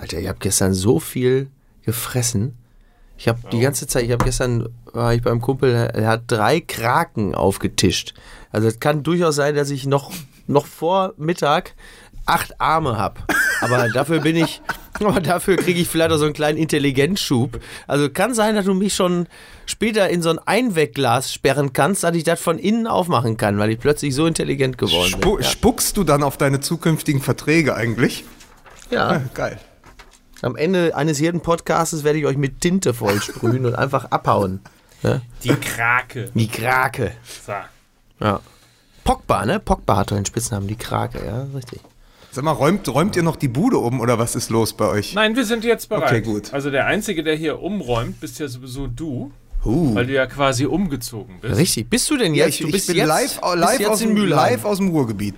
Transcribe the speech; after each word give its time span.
Alter, 0.00 0.18
ich 0.18 0.28
habe 0.28 0.38
gestern 0.40 0.72
so 0.72 0.98
viel 0.98 1.48
gefressen. 1.84 2.56
Ich 3.18 3.28
habe 3.28 3.38
die 3.52 3.60
ganze 3.60 3.86
Zeit, 3.86 4.04
ich 4.04 4.12
habe 4.12 4.24
gestern, 4.24 4.70
war 4.92 5.12
ich 5.12 5.20
beim 5.20 5.42
Kumpel, 5.42 5.74
er 5.74 6.08
hat 6.08 6.22
drei 6.26 6.60
Kraken 6.60 7.34
aufgetischt. 7.34 8.14
Also 8.50 8.66
es 8.66 8.80
kann 8.80 9.02
durchaus 9.02 9.36
sein, 9.36 9.54
dass 9.54 9.68
ich 9.68 9.84
noch, 9.84 10.10
noch 10.46 10.64
vor 10.64 11.12
Mittag 11.18 11.74
acht 12.24 12.58
Arme 12.62 12.96
habe. 12.96 13.20
Aber 13.60 13.88
dafür 13.92 14.20
bin 14.20 14.36
ich, 14.36 14.62
aber 14.94 15.20
dafür 15.20 15.56
kriege 15.56 15.80
ich 15.80 15.88
vielleicht 15.88 16.12
auch 16.12 16.16
so 16.16 16.24
einen 16.24 16.32
kleinen 16.32 16.56
Intelligenzschub. 16.56 17.60
Also 17.86 18.08
kann 18.08 18.32
sein, 18.32 18.54
dass 18.54 18.64
du 18.64 18.72
mich 18.72 18.94
schon 18.94 19.26
später 19.66 20.08
in 20.08 20.22
so 20.22 20.30
ein 20.30 20.38
Einwegglas 20.38 21.34
sperren 21.34 21.74
kannst, 21.74 22.04
dass 22.04 22.16
ich 22.16 22.24
das 22.24 22.40
von 22.40 22.58
innen 22.58 22.86
aufmachen 22.86 23.36
kann, 23.36 23.58
weil 23.58 23.68
ich 23.68 23.78
plötzlich 23.78 24.14
so 24.14 24.26
intelligent 24.26 24.78
geworden 24.78 25.10
Spu 25.10 25.36
bin. 25.36 25.44
Spuckst 25.44 25.98
du 25.98 26.04
dann 26.04 26.22
auf 26.22 26.38
deine 26.38 26.60
zukünftigen 26.60 27.20
Verträge 27.20 27.74
eigentlich? 27.74 28.24
Ja. 28.90 29.12
ja. 29.12 29.22
Geil. 29.34 29.60
Am 30.42 30.56
Ende 30.56 30.96
eines 30.96 31.20
jeden 31.20 31.40
Podcasts 31.40 32.02
werde 32.04 32.18
ich 32.18 32.26
euch 32.26 32.36
mit 32.36 32.60
Tinte 32.60 32.94
vollsprühen 32.94 33.66
und 33.66 33.74
einfach 33.74 34.06
abhauen. 34.10 34.60
Ja? 35.02 35.20
Die 35.44 35.48
Krake. 35.54 36.30
Die 36.34 36.48
Krake. 36.48 37.12
So. 37.46 37.52
Ja. 38.24 38.40
Pogba, 39.04 39.44
ne? 39.46 39.60
Pogba 39.60 39.96
hat 39.96 40.10
doch 40.10 40.16
den 40.16 40.26
Spitznamen, 40.26 40.68
die 40.68 40.76
Krake, 40.76 41.24
ja, 41.24 41.46
richtig. 41.54 41.80
Sag 42.32 42.44
mal, 42.44 42.52
räumt, 42.52 42.88
räumt 42.88 43.16
ihr 43.16 43.22
noch 43.22 43.36
die 43.36 43.48
Bude 43.48 43.78
um 43.78 44.00
oder 44.00 44.18
was 44.18 44.36
ist 44.36 44.50
los 44.50 44.72
bei 44.72 44.86
euch? 44.86 45.14
Nein, 45.14 45.34
wir 45.36 45.44
sind 45.44 45.64
jetzt 45.64 45.88
bereit. 45.88 46.04
Okay, 46.10 46.20
gut. 46.20 46.52
Also 46.54 46.70
der 46.70 46.86
Einzige, 46.86 47.24
der 47.24 47.34
hier 47.34 47.60
umräumt, 47.60 48.20
bist 48.20 48.38
ja 48.38 48.46
sowieso 48.48 48.86
du, 48.86 49.32
Uh. 49.64 49.94
weil 49.94 50.06
du 50.06 50.14
ja 50.14 50.26
quasi 50.26 50.64
umgezogen 50.64 51.38
bist. 51.40 51.56
Richtig. 51.58 51.90
Bist 51.90 52.08
du 52.08 52.16
denn 52.16 52.34
Ja, 52.34 52.46
jetzt? 52.46 52.54
ich, 52.54 52.60
du 52.62 52.66
ich 52.68 52.72
bist 52.72 52.86
bin 52.86 52.96
jetzt, 52.96 53.08
live, 53.08 53.40
bist 53.40 53.56
live, 53.56 53.80
jetzt 53.80 53.90
aus 53.90 53.98
dem, 53.98 54.16
live 54.16 54.64
aus 54.64 54.78
dem 54.78 54.88
Ruhrgebiet. 54.88 55.34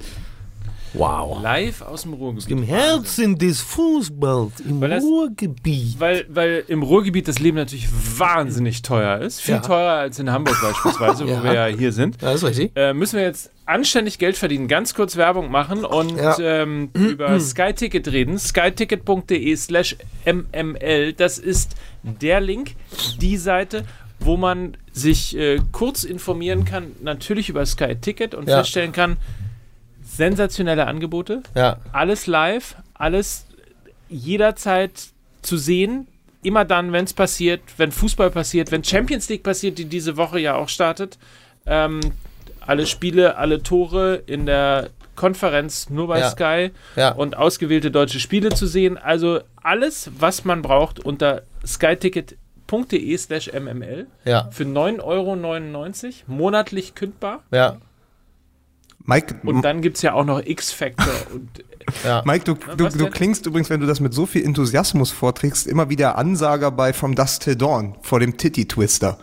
Wow. 0.95 1.43
Live 1.43 1.81
aus 1.83 2.03
dem 2.03 2.13
Ruhrgebiet. 2.13 2.51
Im 2.51 2.63
Herzen 2.63 3.39
des 3.39 3.61
Fußballs, 3.63 4.61
im 4.61 4.81
Weil 4.81 4.91
das- 4.91 5.03
Ruhrgebiet. 5.03 5.99
Weil, 5.99 6.27
weil 6.29 6.65
im 6.69 6.83
Ruhrgebiet 6.83 7.29
das 7.29 7.39
Leben 7.39 7.57
natürlich 7.57 7.89
wahnsinnig 8.19 8.83
teuer 8.83 9.19
ist. 9.21 9.41
Viel 9.41 9.55
Ja. 9.55 9.61
teurer 9.61 9.93
als 9.93 10.19
in 10.19 10.31
Hamburg 10.31 10.57
beispielsweise, 10.61 11.25
Ja. 11.27 11.41
wo 11.41 11.45
wir 11.45 11.55
ja 11.55 11.67
hier 11.67 11.93
sind. 11.93 12.21
Ja, 12.21 12.33
das 12.33 12.43
ist 12.43 12.49
richtig. 12.49 12.73
Äh, 12.77 12.93
müssen 12.93 13.17
wir 13.17 13.25
jetzt 13.25 13.51
anständig 13.65 14.19
Geld 14.19 14.37
verdienen, 14.37 14.69
ganz 14.69 14.93
kurz 14.93 15.17
Werbung 15.17 15.51
machen 15.51 15.85
und 15.85 16.17
Ja. 16.19 16.37
ähm, 16.39 16.91
über 16.95 17.39
Sky 17.41 17.73
Ticket 17.73 18.09
reden. 18.09 18.39
skyticket.de 18.39 19.57
slash 19.57 19.97
mml. 20.27 21.13
Das 21.15 21.39
ist 21.39 21.75
der 22.03 22.41
Link, 22.41 22.73
die 23.21 23.37
Seite, 23.39 23.85
wo 24.21 24.37
man 24.37 24.77
sich 24.93 25.37
äh, 25.37 25.59
kurz 25.73 26.05
informieren 26.05 26.65
kann, 26.65 26.89
natürlich 27.03 27.49
über 27.49 27.65
Sky 27.65 27.97
Ticket 28.01 28.35
und 28.35 28.49
Ja. 28.49 28.59
feststellen 28.59 28.93
kann, 28.93 29.17
sensationelle 30.17 30.87
Angebote, 30.87 31.43
Ja. 31.55 31.79
alles 31.93 32.27
live, 32.27 32.77
alles 32.95 33.47
jederzeit 34.09 34.93
zu 35.43 35.57
sehen. 35.57 36.07
Immer 36.43 36.65
dann, 36.65 36.93
wenn 36.93 37.05
es 37.05 37.13
passiert, 37.15 37.61
wenn 37.77 37.93
Fußball 37.93 38.31
passiert, 38.31 38.71
wenn 38.73 38.83
Champions 38.85 39.29
League 39.29 39.43
passiert, 39.43 39.79
die 39.79 39.85
diese 39.85 40.17
Woche 40.17 40.39
ja 40.41 40.55
auch 40.57 40.69
startet. 40.69 41.19
Ähm, 41.67 42.01
alle 42.61 42.87
Spiele, 42.87 43.37
alle 43.37 43.63
Tore 43.63 44.23
in 44.27 44.47
der 44.47 44.91
Konferenz 45.15 45.89
nur 45.91 46.09
bei 46.09 46.21
Ja. 46.21 46.31
Sky 46.31 46.71
Ja. 46.97 47.11
und 47.13 47.37
ausgewählte 47.37 47.91
deutsche 47.91 48.19
Spiele 48.21 48.51
zu 48.51 48.67
sehen. 48.67 48.99
Also 48.99 49.41
alles, 49.63 50.11
was 50.19 50.45
man 50.45 50.63
braucht 50.63 50.99
unter 51.01 51.43
skyticket.de 51.67 53.17
slash 53.19 53.51
mml 53.53 54.07
Ja. 54.25 54.49
für 54.51 54.65
9,99 54.65 55.01
Euro 55.05 56.35
monatlich 56.37 56.95
kündbar. 56.95 57.43
Ja. 57.53 57.77
Mike, 59.05 59.35
Und 59.45 59.63
dann 59.63 59.81
gibt 59.83 59.97
es 59.97 60.03
ja 60.03 60.13
auch 60.15 60.25
noch 60.25 60.41
X-Factor 60.45 61.07
und 61.35 61.49
Ja. 62.05 62.23
Mike 62.25 62.45
du, 62.45 62.55
du, 62.77 62.89
du 62.89 63.11
klingst 63.11 63.45
übrigens, 63.47 63.69
wenn 63.71 63.81
du 63.81 63.87
das 63.87 63.99
mit 64.01 64.15
so 64.15 64.27
viel 64.27 64.45
Enthusiasmus 64.45 65.11
vorträgst, 65.11 65.67
immer 65.67 65.89
wie 65.91 65.97
der 65.97 66.17
Ansager 66.19 66.71
bei 66.71 66.93
From 66.93 67.15
Dust 67.15 67.43
Till 67.43 67.57
Dawn 67.57 67.97
vor 68.03 68.21
dem 68.21 68.37
Titty 68.37 68.67
Twister. 68.69 69.19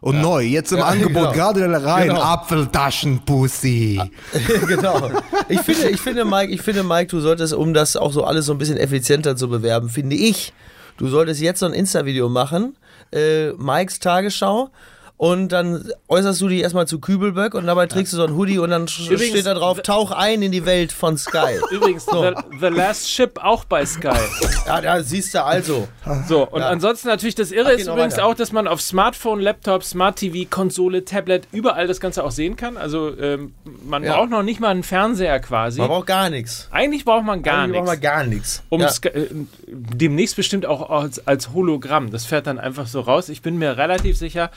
Und 0.00 0.20
neu, 0.20 0.42
jetzt 0.42 0.70
im 0.70 0.78
Ja, 0.80 0.84
Angebot, 0.84 1.14
genau. 1.14 1.32
gerade 1.32 1.84
rein, 1.84 2.08
Genau. 2.08 2.20
Apfeltaschenpussy. 2.20 4.00
genau. 4.68 5.10
Ich 5.48 5.60
finde, 5.60 5.88
ich 5.88 6.00
finde, 6.00 6.24
Mike, 6.26 6.52
ich 6.52 6.60
finde, 6.62 6.82
Mike, 6.82 7.06
du 7.06 7.20
solltest, 7.20 7.54
um 7.54 7.72
das 7.74 7.96
auch 7.96 8.12
so 8.12 8.24
alles 8.24 8.46
so 8.46 8.52
ein 8.52 8.58
bisschen 8.58 8.76
effizienter 8.76 9.34
zu 9.36 9.48
bewerben, 9.48 9.88
finde 9.88 10.16
ich, 10.16 10.52
du 10.98 11.08
solltest 11.08 11.40
jetzt 11.40 11.60
so 11.60 11.66
ein 11.66 11.72
Insta-Video 11.72 12.28
machen, 12.28 12.76
äh, 13.12 13.52
Mikes 13.52 13.98
Tagesschau. 13.98 14.70
Und 15.16 15.50
dann 15.52 15.88
äußerst 16.08 16.40
du 16.40 16.48
dich 16.48 16.60
erstmal 16.62 16.88
zu 16.88 16.98
Kübelböck 16.98 17.54
und 17.54 17.66
dabei 17.66 17.86
trägst 17.86 18.12
du 18.12 18.16
so 18.16 18.24
ein 18.24 18.34
Hoodie 18.34 18.58
und 18.58 18.70
dann 18.70 18.86
Übrigens, 18.86 19.28
steht 19.30 19.46
da 19.46 19.54
drauf, 19.54 19.80
tauch 19.80 20.10
ein 20.10 20.42
in 20.42 20.50
die 20.50 20.66
Welt 20.66 20.90
von 20.90 21.16
Sky. 21.16 21.54
Übrigens, 21.70 22.04
the, 22.06 22.32
the 22.60 22.66
Last 22.66 23.08
Ship 23.08 23.30
auch 23.40 23.64
bei 23.64 23.86
Sky. 23.86 24.08
Ja, 24.66 24.80
da 24.80 25.02
siehst 25.02 25.34
du 25.34 25.44
also. 25.44 25.86
So, 26.26 26.48
und 26.48 26.62
ansonsten 26.62 27.08
natürlich 27.08 27.34
das 27.34 27.52
Irre 27.52 27.72
Ach, 27.74 27.78
ist 27.78 27.86
noch 27.86 27.94
übrigens 27.96 28.14
weiter. 28.14 28.24
auch, 28.26 28.34
dass 28.34 28.50
man 28.50 28.66
auf 28.66 28.80
Smartphone, 28.80 29.40
Laptop, 29.40 29.84
Smart 29.84 30.16
TV, 30.16 30.48
Konsole, 30.48 31.04
Tablet, 31.04 31.46
überall 31.52 31.86
das 31.86 32.00
Ganze 32.00 32.24
auch 32.24 32.30
sehen 32.30 32.56
kann. 32.56 32.78
Also 32.78 33.14
ähm, 33.18 33.52
man 33.84 34.02
Ja. 34.02 34.16
braucht 34.16 34.30
noch 34.30 34.42
nicht 34.42 34.58
mal 34.60 34.70
einen 34.70 34.82
Fernseher 34.82 35.38
quasi. 35.40 35.80
Man 35.80 35.88
braucht 35.88 36.06
gar 36.06 36.30
nichts. 36.30 36.68
Eigentlich 36.72 37.04
braucht 37.04 37.24
man 37.26 37.42
gar 37.42 37.58
Eigentlich 37.64 37.72
braucht 37.76 37.86
man 37.86 37.92
nichts. 37.98 38.02
gar 38.02 38.24
nichts. 38.24 38.62
Um 38.70 38.80
ja. 38.80 38.88
Sky, 38.88 39.08
äh, 39.08 39.28
demnächst 39.66 40.34
bestimmt 40.36 40.64
auch 40.64 40.88
als, 40.88 41.26
als 41.26 41.52
Hologramm. 41.52 42.10
Das 42.10 42.24
fährt 42.24 42.46
dann 42.46 42.58
einfach 42.58 42.86
so 42.86 43.00
raus. 43.00 43.28
Ich 43.28 43.42
bin 43.42 43.58
mir 43.58 43.76
relativ 43.76 44.16
sicher, 44.16 44.50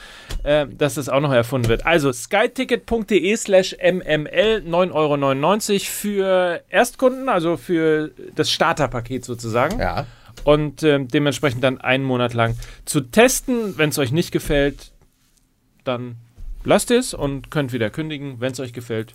äh, 0.48 0.66
dass 0.66 0.94
das 0.94 1.10
auch 1.10 1.20
noch 1.20 1.34
erfunden 1.34 1.68
wird. 1.68 1.86
Also 1.86 2.14
skyticket.de 2.14 3.36
slash 3.36 3.76
mml 3.84 4.64
9,99 4.66 4.94
Euro 4.94 5.80
für 5.80 6.64
Erstkunden, 6.70 7.28
also 7.28 7.58
für 7.58 8.12
das 8.34 8.50
Starterpaket 8.50 9.26
sozusagen. 9.26 9.78
ja. 9.78 10.06
Und 10.44 10.84
ähm, 10.84 11.10
dementsprechend 11.10 11.64
dann 11.64 11.82
einen 11.82 12.06
Monat 12.06 12.34
lang 12.34 12.56
zu 12.86 13.02
testen. 13.02 13.78
Wenn 13.78 13.90
es 13.90 13.98
euch 13.98 14.14
nicht 14.14 14.32
gefällt, 14.32 14.94
dann 15.84 16.16
lasst 16.64 16.92
es 16.92 17.14
und 17.14 17.52
könnt 17.52 17.74
wieder 17.74 17.90
kündigen. 17.90 18.40
Wenn 18.40 18.54
es 18.54 18.60
euch 18.62 18.72
gefällt, 18.72 19.14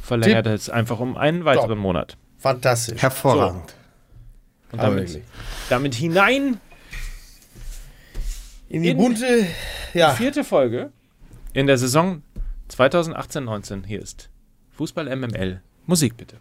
verlängert 0.00 0.46
es 0.46 0.70
einfach 0.70 1.00
um 1.00 1.16
einen 1.16 1.44
weiteren 1.44 1.70
Top. 1.70 1.78
Monat. 1.78 2.16
Fantastisch. 2.38 3.02
Hervorragend. 3.02 3.74
Und 4.70 4.78
Aber 4.78 4.94
damit, 4.94 5.22
damit 5.70 5.94
hinein 5.94 6.60
In 8.68 8.82
die 8.82 8.90
In- 8.90 8.96
bunte, 8.98 9.46
ja. 9.94 10.10
vierte 10.14 10.44
Folge 10.44 10.92
in 11.54 11.66
der 11.66 11.78
Saison 11.78 12.22
2018-19. 12.70 13.86
Hier 13.86 14.00
ist 14.02 14.28
Fußball 14.72 15.14
MML. 15.16 15.62
Musik 15.86 16.16
bitte. 16.16 16.36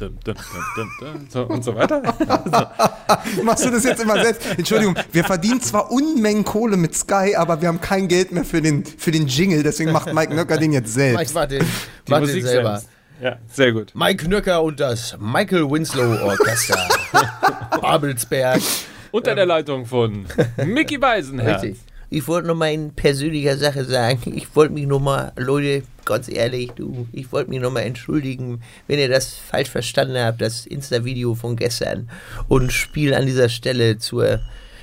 Dum, 0.00 0.16
dum, 0.24 0.34
dum, 0.34 0.34
dum, 0.76 0.90
dum, 0.98 1.12
dum. 1.12 1.26
So, 1.28 1.42
und 1.42 1.62
so 1.62 1.74
weiter. 1.74 2.00
Machst 3.44 3.66
du 3.66 3.70
das 3.70 3.84
jetzt 3.84 4.02
immer 4.02 4.22
selbst? 4.22 4.46
Entschuldigung, 4.56 4.96
wir 5.12 5.24
verdienen 5.24 5.60
zwar 5.60 5.90
Unmengen 5.92 6.42
Kohle 6.42 6.78
mit 6.78 6.94
Sky, 6.94 7.34
aber 7.36 7.60
wir 7.60 7.68
haben 7.68 7.82
kein 7.82 8.08
Geld 8.08 8.32
mehr 8.32 8.44
für 8.44 8.62
den, 8.62 8.82
für 8.86 9.10
den 9.10 9.26
Jingle, 9.26 9.62
deswegen 9.62 9.92
macht 9.92 10.14
Mike 10.14 10.34
Nöcker 10.34 10.56
den 10.56 10.72
jetzt 10.72 10.94
selbst. 10.94 11.34
mach 11.34 11.44
den, 11.44 11.60
Die 11.60 12.10
mach 12.10 12.18
den 12.20 12.28
Musik 12.28 12.44
selber. 12.44 12.78
selbst. 12.78 12.88
Ja, 13.22 13.36
sehr 13.52 13.72
gut. 13.72 13.92
Mike 13.94 14.24
Knöcker 14.24 14.62
und 14.62 14.80
das 14.80 15.14
Michael 15.20 15.70
Winslow 15.70 16.16
Orchester. 16.24 16.78
Babelsberg. 17.82 18.62
Unter 19.10 19.34
der 19.34 19.44
Leitung 19.44 19.84
von 19.84 20.24
Mickey 20.64 20.96
Beisenherz. 20.96 21.62
Richtig. 21.62 21.80
Ich 22.08 22.26
wollte 22.26 22.48
noch 22.48 22.54
mal 22.54 22.72
in 22.72 22.94
persönlicher 22.94 23.58
Sache 23.58 23.84
sagen, 23.84 24.32
ich 24.34 24.56
wollte 24.56 24.72
mich 24.72 24.86
noch 24.86 25.00
mal, 25.00 25.32
Leute, 25.36 25.82
ganz 26.10 26.28
ehrlich, 26.28 26.72
du, 26.72 27.06
ich 27.12 27.32
wollte 27.32 27.50
mich 27.50 27.60
noch 27.60 27.72
mal 27.72 27.80
entschuldigen, 27.80 28.60
wenn 28.86 28.98
ihr 28.98 29.08
das 29.08 29.34
falsch 29.34 29.70
verstanden 29.70 30.18
habt, 30.18 30.40
das 30.40 30.66
Insta-Video 30.66 31.34
von 31.34 31.56
gestern 31.56 32.10
und 32.48 32.72
spiel 32.72 33.14
an 33.14 33.26
dieser 33.26 33.48
Stelle 33.48 33.98
zur 33.98 34.40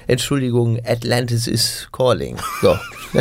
Entschuldigung, 0.08 0.80
Atlantis 0.86 1.48
is 1.48 1.90
calling. 1.92 2.38
So. 2.62 2.80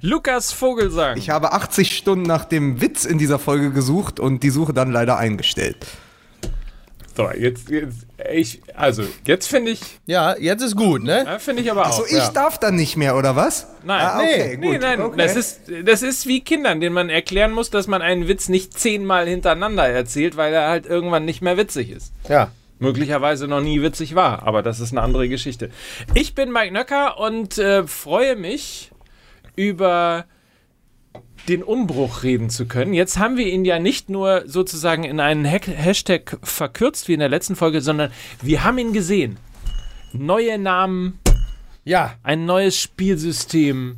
Lukas 0.00 0.52
Vogelsang. 0.52 1.18
Ich 1.18 1.28
habe 1.28 1.52
80 1.52 1.94
Stunden 1.94 2.24
nach 2.24 2.46
dem 2.46 2.80
Witz 2.80 3.04
in 3.04 3.18
dieser 3.18 3.38
Folge 3.38 3.72
gesucht 3.72 4.18
und 4.18 4.42
die 4.42 4.48
Suche 4.48 4.72
dann 4.72 4.90
leider 4.90 5.18
eingestellt. 5.18 5.76
So, 7.16 7.30
jetzt, 7.30 7.70
jetzt 7.70 8.06
ich, 8.32 8.60
also, 8.74 9.04
jetzt 9.24 9.46
finde 9.46 9.70
ich, 9.70 9.80
Ja, 10.06 10.36
jetzt 10.36 10.62
ist 10.62 10.76
gut, 10.76 11.04
ne? 11.04 11.24
ja, 11.24 11.38
finde 11.38 11.62
ich 11.62 11.70
aber 11.70 11.86
auch. 11.86 11.92
So, 11.92 12.06
ich 12.06 12.12
ja. 12.12 12.30
darf 12.30 12.58
dann 12.58 12.74
nicht 12.74 12.96
mehr, 12.96 13.16
oder 13.16 13.36
was? 13.36 13.68
Nein, 13.84 14.00
ah, 14.00 14.18
okay, 14.18 14.56
nee, 14.58 14.72
gut. 14.72 14.80
nein, 14.80 15.00
okay. 15.00 15.16
das 15.16 15.36
ist, 15.36 15.60
das 15.84 16.02
ist 16.02 16.26
wie 16.26 16.40
Kindern, 16.40 16.80
denen 16.80 16.94
man 16.94 17.10
erklären 17.10 17.52
muss, 17.52 17.70
dass 17.70 17.86
man 17.86 18.02
einen 18.02 18.26
Witz 18.26 18.48
nicht 18.48 18.76
zehnmal 18.76 19.28
hintereinander 19.28 19.86
erzählt, 19.88 20.36
weil 20.36 20.52
er 20.52 20.68
halt 20.68 20.86
irgendwann 20.86 21.24
nicht 21.24 21.40
mehr 21.40 21.56
witzig 21.56 21.90
ist. 21.90 22.12
Ja. 22.28 22.50
Möglicherweise 22.80 23.46
noch 23.46 23.60
nie 23.60 23.80
witzig 23.82 24.16
war, 24.16 24.42
aber 24.42 24.62
das 24.62 24.80
ist 24.80 24.92
eine 24.92 25.02
andere 25.02 25.28
Geschichte. 25.28 25.70
Ich 26.14 26.34
bin 26.34 26.50
Mike 26.50 26.72
Nöcker 26.72 27.18
und 27.20 27.56
äh, 27.58 27.86
freue 27.86 28.34
mich 28.34 28.90
über 29.54 30.24
den 31.48 31.62
Umbruch 31.62 32.22
reden 32.22 32.50
zu 32.50 32.66
können. 32.66 32.94
Jetzt 32.94 33.18
haben 33.18 33.36
wir 33.36 33.46
ihn 33.46 33.64
ja 33.64 33.78
nicht 33.78 34.08
nur 34.08 34.44
sozusagen 34.46 35.04
in 35.04 35.20
einen 35.20 35.44
Hashtag 35.44 36.38
verkürzt 36.42 37.08
wie 37.08 37.14
in 37.14 37.20
der 37.20 37.28
letzten 37.28 37.56
Folge, 37.56 37.80
sondern 37.80 38.10
wir 38.40 38.64
haben 38.64 38.78
ihn 38.78 38.92
gesehen. 38.92 39.36
Neue 40.12 40.58
Namen, 40.58 41.18
Ja, 41.84 42.14
Ein 42.22 42.46
neues 42.46 42.80
Spielsystem. 42.80 43.96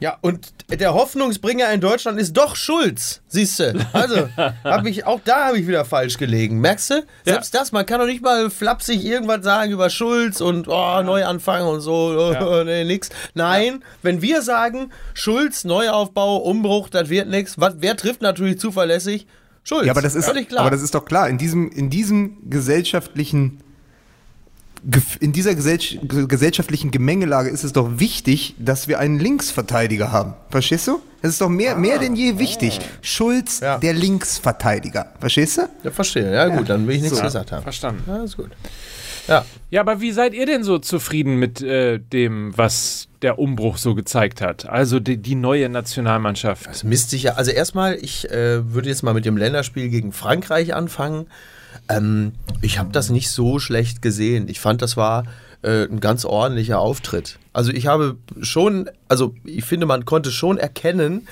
Ja, 0.00 0.16
und 0.20 0.52
der 0.70 0.94
Hoffnungsbringer 0.94 1.72
in 1.72 1.80
Deutschland 1.80 2.20
ist 2.20 2.36
doch 2.36 2.54
Schulz, 2.56 3.20
siehst 3.26 3.58
du. 3.58 3.74
Also, 3.92 4.28
hab 4.64 4.86
ich, 4.86 5.04
auch 5.06 5.20
da 5.24 5.46
habe 5.46 5.58
ich 5.58 5.66
wieder 5.66 5.84
falsch 5.84 6.18
gelegen. 6.18 6.60
Merkst 6.60 6.90
du? 6.90 7.02
Selbst 7.24 7.54
das, 7.54 7.72
man 7.72 7.84
kann 7.86 7.98
doch 8.00 8.06
nicht 8.06 8.22
mal 8.22 8.50
flapsig 8.50 9.04
irgendwas 9.04 9.44
sagen 9.44 9.72
über 9.72 9.90
Schulz 9.90 10.40
und 10.40 10.68
oh, 10.68 11.02
Neuanfang 11.02 11.66
und 11.66 11.80
so, 11.80 12.32
Ja. 12.32 12.64
nee, 12.64 12.84
nix. 12.84 13.08
Nein, 13.34 13.82
wenn 14.02 14.22
wir 14.22 14.42
sagen, 14.42 14.92
Schulz, 15.14 15.64
Neuaufbau, 15.64 16.36
Umbruch, 16.38 16.88
das 16.88 17.08
wird 17.08 17.28
nix, 17.28 17.58
was, 17.58 17.74
wer 17.78 17.96
trifft 17.96 18.22
natürlich 18.22 18.58
zuverlässig? 18.60 19.26
Schulz. 19.64 19.86
Ja, 19.86 19.92
aber 19.92 20.02
das 20.02 20.14
ist, 20.14 20.24
völlig 20.24 20.48
klar. 20.48 20.62
aber 20.62 20.70
das 20.70 20.82
ist 20.82 20.94
doch 20.94 21.04
klar. 21.04 21.28
In 21.28 21.36
diesem, 21.36 21.70
in 21.70 21.90
diesem 21.90 22.48
gesellschaftlichen, 22.48 23.58
in 25.20 25.32
dieser 25.32 25.54
gesell 25.54 25.78
gesellschaftlichen 26.28 26.90
Gemengelage 26.90 27.48
ist 27.50 27.64
es 27.64 27.72
doch 27.72 27.98
wichtig, 27.98 28.54
dass 28.58 28.88
wir 28.88 28.98
einen 28.98 29.18
Linksverteidiger 29.18 30.12
haben. 30.12 30.34
Verstehst 30.50 30.86
du? 30.88 31.00
Das 31.22 31.32
ist 31.32 31.40
doch 31.40 31.48
mehr, 31.48 31.74
mehr 31.76 31.98
denn 31.98 32.14
je 32.14 32.38
wichtig. 32.38 32.78
Schulz, 33.02 33.60
Ah. 33.62 33.64
Ja. 33.66 33.78
der 33.78 33.92
Linksverteidiger. 33.92 35.12
Verstehst 35.18 35.58
du? 35.58 35.62
ja, 35.82 35.90
verstehe. 35.90 36.32
Ja, 36.32 36.48
gut, 36.48 36.68
dann 36.68 36.86
will 36.86 36.96
ich 36.96 37.02
nichts 37.02 37.16
So. 37.18 37.24
gesagt 37.24 37.50
haben. 37.52 37.62
Verstanden. 37.62 38.04
Ja, 38.06 38.22
ist 38.22 38.36
gut. 38.36 38.50
Ja. 39.26 39.44
Ja, 39.70 39.80
aber 39.82 40.00
wie 40.00 40.12
seid 40.12 40.32
ihr 40.32 40.46
denn 40.46 40.62
so 40.64 40.78
zufrieden 40.78 41.36
mit 41.36 41.60
äh, 41.60 41.98
dem, 41.98 42.56
was 42.56 43.08
der 43.20 43.38
Umbruch 43.38 43.76
so 43.76 43.94
gezeigt 43.94 44.40
hat? 44.40 44.66
Also 44.68 45.00
die, 45.00 45.18
die 45.18 45.34
neue 45.34 45.68
Nationalmannschaft. 45.68 46.66
Das 46.66 46.84
misst 46.84 47.10
sich 47.10 47.24
ja. 47.24 47.32
Also 47.34 47.50
erstmal, 47.50 47.96
ich 47.96 48.30
äh, 48.30 48.72
würde 48.72 48.88
jetzt 48.88 49.02
mal 49.02 49.12
mit 49.12 49.24
dem 49.26 49.36
Länderspiel 49.36 49.88
gegen 49.90 50.12
Frankreich 50.12 50.72
anfangen. 50.74 51.26
Ähm, 51.88 52.32
ich 52.62 52.78
habe 52.78 52.90
das 52.92 53.10
nicht 53.10 53.30
so 53.30 53.58
schlecht 53.58 54.02
gesehen. 54.02 54.48
Ich 54.48 54.60
fand, 54.60 54.82
das 54.82 54.96
war 54.96 55.24
äh, 55.62 55.84
ein 55.84 56.00
ganz 56.00 56.24
ordentlicher 56.24 56.78
Auftritt. 56.78 57.38
Also 57.52 57.72
ich 57.72 57.86
habe 57.86 58.16
schon, 58.40 58.88
also 59.08 59.34
ich 59.44 59.64
finde, 59.64 59.86
man 59.86 60.04
konnte 60.04 60.30
schon 60.30 60.58
erkennen, 60.58 61.26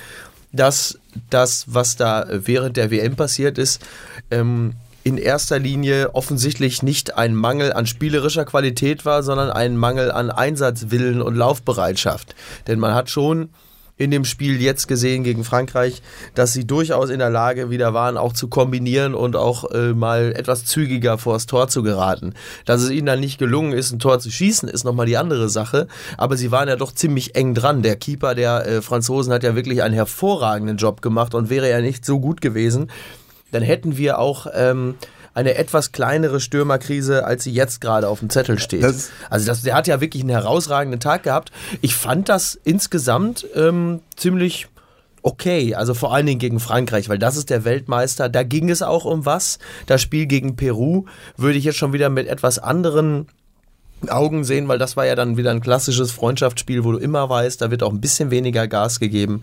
dass 0.53 0.99
das, 1.31 1.67
was 1.69 1.97
da 1.97 2.27
während 2.29 2.77
der 2.77 2.91
WM 2.91 3.17
passiert 3.17 3.59
ist, 3.59 3.85
ähm, 4.31 4.75
in 5.05 5.19
erster 5.19 5.61
Linie 5.61 6.15
offensichtlich 6.15 6.83
nicht 6.83 7.17
ein 7.17 7.37
Mangel 7.37 7.73
an 7.73 7.87
spielerischer 7.87 8.45
Qualität 8.45 9.05
war, 9.05 9.23
sondern 9.23 9.51
ein 9.51 9.77
Mangel 9.77 10.11
an 10.11 10.33
Einsatzwillen 10.33 11.23
und 11.23 11.37
Laufbereitschaft. 11.37 12.35
Denn 12.67 12.81
man 12.81 12.93
hat 12.93 13.09
schon 13.09 13.51
in 13.99 14.11
dem 14.11 14.25
Spiel 14.25 14.61
jetzt 14.61 14.89
gesehen 14.89 15.25
gegen 15.25 15.43
Frankreich, 15.43 16.03
dass 16.35 16.53
sie 16.53 16.67
durchaus 16.67 17.09
in 17.09 17.19
der 17.19 17.31
Lage 17.31 17.71
wieder 17.71 17.95
waren, 17.95 18.17
auch 18.17 18.35
zu 18.35 18.49
kombinieren 18.49 19.15
und 19.15 19.37
auch 19.37 19.71
äh, 19.71 19.95
mal 19.95 20.33
etwas 20.37 20.65
zügiger 20.67 21.17
vors 21.17 21.47
Tor 21.47 21.69
zu 21.69 21.83
geraten. 21.83 22.35
Dass 22.67 22.83
es 22.83 22.91
ihnen 22.91 23.07
dann 23.07 23.21
nicht 23.21 23.39
gelungen 23.39 23.73
ist, 23.73 23.93
ein 23.93 23.99
Tor 23.99 24.19
zu 24.19 24.31
schießen, 24.31 24.69
ist 24.69 24.85
nochmal 24.85 25.07
die 25.07 25.17
andere 25.17 25.49
Sache. 25.49 25.89
Aber 26.19 26.37
sie 26.37 26.51
waren 26.51 26.69
ja 26.69 26.77
doch 26.77 26.93
ziemlich 26.93 27.37
eng 27.37 27.55
dran. 27.55 27.83
Der 27.83 27.97
Keeper 27.97 28.35
der 28.35 28.67
äh, 28.67 28.83
Franzosen 28.83 29.33
hat 29.33 29.43
ja 29.43 29.55
wirklich 29.55 29.83
einen 29.83 29.95
hervorragenden 29.95 30.77
Job 30.77 31.01
gemacht 31.01 31.35
und 31.35 31.49
wäre 31.49 31.69
er 31.69 31.81
nicht 31.81 32.05
so 32.05 32.21
gut 32.21 32.41
gewesen, 32.43 32.91
dann 33.53 33.63
hätten 33.63 33.97
wir 33.97 34.19
auch 34.19 34.47
ähm, 34.53 34.97
eine 35.37 35.55
etwas 35.57 35.93
kleinere 35.93 36.41
Stürmerkrise, 36.41 37.25
als 37.27 37.45
sie 37.45 37.53
jetzt 37.53 37.81
gerade 37.81 38.09
auf 38.09 38.21
dem 38.21 38.31
Zettel 38.31 38.59
steht. 38.59 38.83
Das- 38.83 39.11
also 39.31 39.47
das, 39.47 39.63
der 39.63 39.75
hat 39.75 39.87
ja 39.87 40.01
wirklich 40.01 40.23
einen 40.23 40.31
herausragenden 40.31 40.99
Tag 40.99 41.23
gehabt. 41.25 41.53
Ich 41.83 41.95
fand 41.95 42.29
das 42.29 42.59
insgesamt 42.65 43.47
ähm, 43.55 44.01
ziemlich 44.17 44.67
okay, 45.23 45.75
also 45.75 45.93
vor 45.93 46.15
allen 46.15 46.25
Dingen 46.27 46.39
gegen 46.39 46.59
Frankreich, 46.61 47.09
weil 47.09 47.19
das 47.19 47.37
ist 47.37 47.51
der 47.51 47.65
Weltmeister. 47.65 48.29
Da 48.29 48.45
ging 48.45 48.71
es 48.71 48.81
auch 48.83 49.05
um 49.05 49.27
was. 49.27 49.59
Das 49.87 50.01
Spiel 50.01 50.27
gegen 50.27 50.57
Peru 50.57 51.05
würde 51.37 51.59
ich 51.59 51.65
jetzt 51.65 51.77
schon 51.79 51.93
wieder 51.93 52.09
mit 52.09 52.29
etwas 52.29 52.59
anderen 52.59 53.27
Augen 54.09 54.45
sehen, 54.45 54.69
weil 54.69 54.79
das 54.79 54.97
war 54.97 55.05
ja 55.05 55.17
dann 55.17 55.37
wieder 55.37 55.51
ein 55.51 55.61
klassisches 55.61 56.13
Freundschaftsspiel, 56.13 56.85
wo 56.85 56.93
du 56.93 56.99
immer 56.99 57.29
weißt, 57.29 57.61
da 57.61 57.71
wird 57.71 57.83
auch 57.83 57.93
ein 57.93 58.01
bisschen 58.01 58.31
weniger 58.31 58.69
Gas 58.69 59.01
gegeben. 59.01 59.43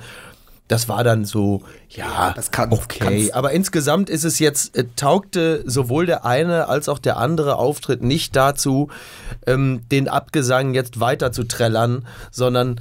Das 0.69 0.87
war 0.87 1.03
dann 1.03 1.25
so, 1.25 1.61
ja, 1.89 2.31
Das 2.35 2.49
kann- 2.49 2.71
okay. 2.71 3.31
Aber 3.33 3.51
insgesamt 3.51 4.09
ist 4.09 4.23
es 4.23 4.39
jetzt, 4.39 4.75
äh, 4.77 4.85
taugte 4.95 5.61
sowohl 5.69 6.05
der 6.05 6.25
eine 6.25 6.67
als 6.69 6.87
auch 6.89 6.99
der 6.99 7.17
andere 7.17 7.57
Auftritt 7.57 8.01
nicht 8.01 8.35
dazu, 8.35 8.89
ähm, 9.45 9.81
den 9.91 10.07
Abgesang 10.07 10.73
jetzt 10.73 10.99
weiter 10.99 11.31
zu 11.33 11.43
trällern, 11.43 12.05
sondern 12.31 12.79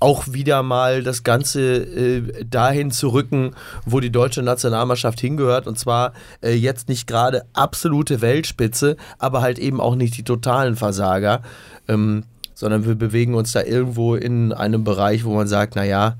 auch 0.00 0.24
wieder 0.32 0.62
mal 0.62 1.02
das 1.02 1.22
Ganze 1.22 1.60
äh, 1.76 2.44
dahin 2.44 2.90
zu 2.90 3.08
rücken, 3.08 3.54
wo 3.86 4.00
die 4.00 4.10
deutsche 4.10 4.42
Nationalmannschaft 4.42 5.18
hingehört. 5.20 5.66
Und 5.66 5.78
zwar 5.78 6.12
äh, 6.42 6.52
jetzt 6.52 6.88
nicht 6.88 7.06
gerade 7.06 7.44
absolute 7.54 8.20
Weltspitze, 8.20 8.96
aber 9.18 9.40
halt 9.40 9.58
eben 9.58 9.80
auch 9.80 9.94
nicht 9.94 10.16
die 10.18 10.24
totalen 10.24 10.76
Versager, 10.76 11.42
ähm, 11.88 12.24
sondern 12.54 12.84
wir 12.86 12.96
bewegen 12.96 13.34
uns 13.34 13.52
da 13.52 13.62
irgendwo 13.62 14.14
in 14.16 14.52
einem 14.52 14.84
Bereich, 14.84 15.24
wo 15.24 15.34
man 15.34 15.46
sagt, 15.48 15.74
naja, 15.76 16.16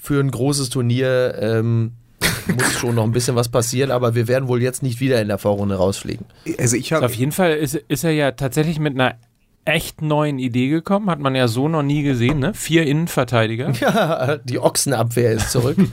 für 0.00 0.20
ein 0.20 0.30
großes 0.30 0.70
Turnier 0.70 1.34
ähm, 1.40 1.92
muss 2.54 2.72
schon 2.74 2.94
noch 2.94 3.04
ein 3.04 3.12
bisschen 3.12 3.36
was 3.36 3.48
passieren, 3.48 3.90
aber 3.90 4.14
wir 4.14 4.28
werden 4.28 4.48
wohl 4.48 4.62
jetzt 4.62 4.82
nicht 4.82 5.00
wieder 5.00 5.20
in 5.20 5.28
der 5.28 5.38
Vorrunde 5.38 5.76
rausfliegen. 5.76 6.26
Also 6.58 6.76
ich 6.76 6.92
habe 6.92 7.06
Auf 7.06 7.14
jeden 7.14 7.32
Fall 7.32 7.52
ist, 7.52 7.74
ist 7.74 8.04
er 8.04 8.10
ja 8.10 8.32
tatsächlich 8.32 8.78
mit 8.78 8.94
einer 8.94 9.16
echt 9.64 10.02
neuen 10.02 10.38
Idee 10.38 10.68
gekommen. 10.68 11.10
Hat 11.10 11.20
man 11.20 11.34
ja 11.34 11.48
so 11.48 11.68
noch 11.68 11.82
nie 11.82 12.02
gesehen, 12.02 12.38
ne? 12.38 12.54
Vier 12.54 12.86
Innenverteidiger. 12.86 13.72
Ja, 13.80 14.36
die 14.38 14.58
Ochsenabwehr 14.58 15.32
ist 15.32 15.50
zurück. 15.50 15.78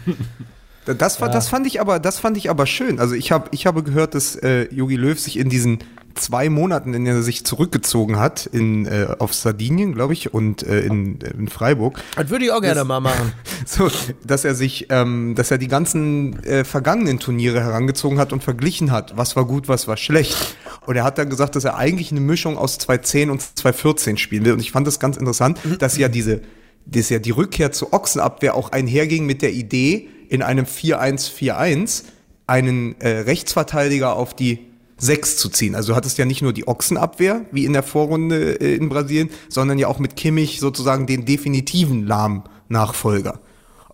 Das, 0.95 1.17
fa- 1.17 1.27
das, 1.29 1.49
fand 1.49 1.67
ich 1.67 1.81
aber, 1.81 1.99
das 1.99 2.19
fand 2.19 2.37
ich 2.37 2.49
aber 2.49 2.65
schön. 2.65 2.99
Also 2.99 3.15
ich, 3.15 3.31
hab, 3.31 3.53
ich 3.53 3.65
habe 3.65 3.83
gehört, 3.83 4.15
dass 4.15 4.35
äh, 4.35 4.73
Jogi 4.73 4.95
Löw 4.95 5.19
sich 5.19 5.37
in 5.37 5.49
diesen 5.49 5.79
zwei 6.15 6.49
Monaten, 6.49 6.93
in 6.95 7.05
denen 7.05 7.17
er 7.17 7.23
sich 7.23 7.45
zurückgezogen 7.45 8.17
hat, 8.17 8.47
in, 8.47 8.85
äh, 8.87 9.07
auf 9.19 9.35
Sardinien, 9.35 9.93
glaube 9.93 10.13
ich, 10.13 10.33
und 10.33 10.63
äh, 10.63 10.79
in, 10.81 11.19
in 11.19 11.47
Freiburg, 11.47 12.01
Das 12.15 12.29
würde 12.31 12.45
ich 12.45 12.51
auch 12.51 12.61
gerne 12.61 12.83
mal 12.83 12.99
machen. 12.99 13.33
so, 13.65 13.89
dass 14.25 14.43
er 14.43 14.55
sich, 14.55 14.87
ähm, 14.89 15.35
dass 15.35 15.51
er 15.51 15.59
die 15.59 15.67
ganzen 15.67 16.43
äh, 16.43 16.63
vergangenen 16.63 17.19
Turniere 17.19 17.61
herangezogen 17.61 18.17
hat 18.17 18.33
und 18.33 18.43
verglichen 18.43 18.91
hat, 18.91 19.15
was 19.15 19.35
war 19.35 19.45
gut, 19.45 19.67
was 19.67 19.87
war 19.87 19.95
schlecht. 19.97 20.55
Und 20.87 20.95
er 20.95 21.03
hat 21.03 21.17
dann 21.19 21.29
gesagt, 21.29 21.55
dass 21.55 21.65
er 21.65 21.77
eigentlich 21.77 22.09
eine 22.11 22.21
Mischung 22.21 22.57
aus 22.57 22.77
2010 22.79 23.29
und 23.29 23.41
2014 23.41 24.17
spielen 24.17 24.43
will. 24.45 24.53
Und 24.53 24.59
ich 24.59 24.71
fand 24.71 24.87
das 24.87 24.99
ganz 24.99 25.17
interessant, 25.17 25.59
dass 25.79 25.97
ja 25.97 26.07
diese, 26.07 26.41
dass 26.87 27.09
ja 27.09 27.19
die 27.19 27.31
Rückkehr 27.31 27.71
zur 27.71 27.93
Ochsenabwehr 27.93 28.55
auch 28.55 28.71
einherging 28.71 29.25
mit 29.25 29.41
der 29.43 29.53
Idee, 29.53 30.09
in 30.29 30.41
einem 30.41 30.65
4-1-4-1 30.65 32.03
einen 32.47 32.99
äh, 33.01 33.09
Rechtsverteidiger 33.19 34.15
auf 34.15 34.33
die 34.33 34.59
6 34.97 35.37
zu 35.37 35.49
ziehen. 35.49 35.75
Also 35.75 35.91
du 35.91 35.95
hattest 35.95 36.17
ja 36.17 36.25
nicht 36.25 36.41
nur 36.41 36.53
die 36.53 36.67
Ochsenabwehr, 36.67 37.45
wie 37.51 37.65
in 37.65 37.73
der 37.73 37.83
Vorrunde 37.83 38.59
äh, 38.59 38.75
in 38.75 38.89
Brasilien, 38.89 39.29
sondern 39.49 39.77
ja 39.77 39.87
auch 39.87 39.99
mit 39.99 40.15
Kimmich 40.15 40.59
sozusagen 40.59 41.05
den 41.05 41.25
definitiven 41.25 42.07
Lahm-Nachfolger. 42.07 43.39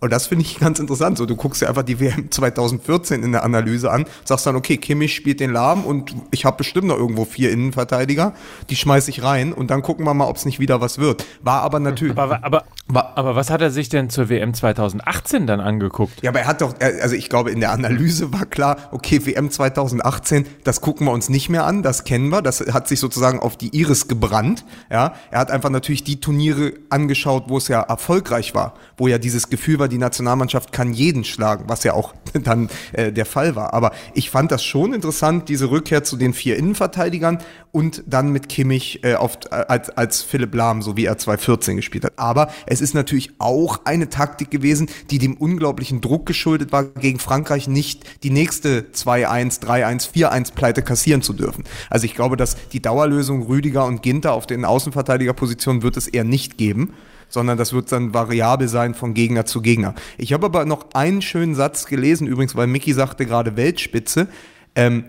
Und 0.00 0.12
das 0.12 0.26
finde 0.26 0.44
ich 0.44 0.58
ganz 0.58 0.78
interessant. 0.78 1.18
So, 1.18 1.26
du 1.26 1.36
guckst 1.36 1.62
dir 1.62 1.68
einfach 1.68 1.82
die 1.82 2.00
WM 2.00 2.30
2014 2.30 3.22
in 3.22 3.32
der 3.32 3.44
Analyse 3.44 3.90
an, 3.90 4.04
sagst 4.24 4.46
dann, 4.46 4.56
okay, 4.56 4.76
Kimmich 4.76 5.14
spielt 5.14 5.40
den 5.40 5.52
Lahm 5.52 5.84
und 5.84 6.14
ich 6.30 6.44
habe 6.44 6.56
bestimmt 6.56 6.88
noch 6.88 6.96
irgendwo 6.98 7.24
vier 7.24 7.50
Innenverteidiger, 7.50 8.34
die 8.70 8.76
schmeiß 8.76 9.08
ich 9.08 9.22
rein 9.22 9.52
und 9.52 9.70
dann 9.70 9.82
gucken 9.82 10.04
wir 10.04 10.14
mal, 10.14 10.26
ob 10.26 10.36
es 10.36 10.44
nicht 10.44 10.58
wieder 10.60 10.80
was 10.80 10.98
wird. 10.98 11.24
War 11.42 11.62
aber 11.62 11.80
natürlich. 11.80 12.16
Aber, 12.18 12.44
aber, 12.44 12.64
Wa- 12.86 13.12
aber 13.14 13.34
was 13.34 13.50
hat 13.50 13.62
er 13.62 13.70
sich 13.70 13.88
denn 13.88 14.10
zur 14.10 14.28
WM 14.28 14.52
2018 14.52 15.46
dann 15.46 15.60
angeguckt? 15.60 16.22
Ja, 16.22 16.30
aber 16.30 16.40
er 16.40 16.46
hat 16.46 16.60
doch, 16.60 16.74
also 16.80 17.14
ich 17.14 17.28
glaube, 17.30 17.50
in 17.50 17.60
der 17.60 17.72
Analyse 17.72 18.32
war 18.32 18.44
klar, 18.46 18.76
okay, 18.92 19.24
WM 19.24 19.50
2018, 19.50 20.46
das 20.64 20.80
gucken 20.80 21.06
wir 21.06 21.12
uns 21.12 21.28
nicht 21.28 21.48
mehr 21.48 21.64
an, 21.66 21.82
das 21.82 22.04
kennen 22.04 22.28
wir, 22.28 22.42
das 22.42 22.60
hat 22.60 22.88
sich 22.88 23.00
sozusagen 23.00 23.40
auf 23.40 23.56
die 23.56 23.74
Iris 23.76 24.08
gebrannt, 24.08 24.64
ja. 24.90 25.14
Er 25.30 25.38
hat 25.38 25.50
einfach 25.50 25.70
natürlich 25.70 26.04
die 26.04 26.20
Turniere 26.20 26.74
angeschaut, 26.90 27.44
wo 27.48 27.56
es 27.56 27.68
ja 27.68 27.80
erfolgreich 27.80 28.54
war, 28.54 28.74
wo 28.96 29.08
ja 29.08 29.18
dieses 29.18 29.48
Gefühl 29.48 29.78
war, 29.78 29.88
die 29.94 29.98
Nationalmannschaft 29.98 30.72
kann 30.72 30.92
jeden 30.92 31.24
schlagen, 31.24 31.64
was 31.68 31.84
ja 31.84 31.94
auch 31.94 32.14
dann 32.32 32.68
äh, 32.92 33.12
der 33.12 33.26
Fall 33.26 33.54
war. 33.54 33.72
Aber 33.72 33.92
ich 34.12 34.28
fand 34.28 34.50
das 34.50 34.64
schon 34.64 34.92
interessant, 34.92 35.48
diese 35.48 35.70
Rückkehr 35.70 36.02
zu 36.02 36.16
den 36.16 36.34
vier 36.34 36.56
Innenverteidigern 36.56 37.38
und 37.70 38.02
dann 38.06 38.30
mit 38.30 38.48
Kimmich 38.48 39.04
äh, 39.04 39.14
auf, 39.14 39.38
äh, 39.50 39.54
als, 39.54 39.90
als 39.90 40.22
Philipp 40.22 40.54
Lahm, 40.54 40.82
so 40.82 40.96
wie 40.96 41.04
er 41.04 41.16
2014 41.16 41.76
gespielt 41.76 42.04
hat. 42.04 42.18
Aber 42.18 42.50
es 42.66 42.80
ist 42.80 42.94
natürlich 42.94 43.34
auch 43.38 43.80
eine 43.84 44.08
Taktik 44.08 44.50
gewesen, 44.50 44.88
die 45.10 45.18
dem 45.18 45.34
unglaublichen 45.36 46.00
Druck 46.00 46.26
geschuldet 46.26 46.72
war, 46.72 46.84
gegen 46.84 47.20
Frankreich 47.20 47.68
nicht 47.68 48.02
die 48.24 48.30
nächste 48.30 48.86
2-1, 48.92 49.62
3-1, 49.62 50.10
4-1 50.12 50.54
Pleite 50.54 50.82
kassieren 50.82 51.22
zu 51.22 51.32
dürfen. 51.32 51.64
Also 51.88 52.04
ich 52.06 52.14
glaube, 52.14 52.36
dass 52.36 52.56
die 52.72 52.82
Dauerlösung 52.82 53.42
Rüdiger 53.44 53.86
und 53.86 54.02
Ginter 54.02 54.32
auf 54.32 54.46
den 54.46 54.64
Außenverteidigerpositionen 54.64 55.82
wird 55.82 55.96
es 55.96 56.08
eher 56.08 56.24
nicht 56.24 56.58
geben 56.58 56.94
sondern 57.34 57.58
das 57.58 57.74
wird 57.74 57.92
dann 57.92 58.14
variabel 58.14 58.68
sein 58.68 58.94
von 58.94 59.12
Gegner 59.12 59.44
zu 59.44 59.60
Gegner. 59.60 59.94
Ich 60.16 60.32
habe 60.32 60.46
aber 60.46 60.64
noch 60.64 60.94
einen 60.94 61.20
schönen 61.20 61.54
Satz 61.54 61.84
gelesen, 61.84 62.26
übrigens, 62.26 62.56
weil 62.56 62.66
Mickey 62.66 62.94
sagte 62.94 63.26
gerade 63.26 63.56
Weltspitze. 63.56 64.28
Ähm, 64.74 65.04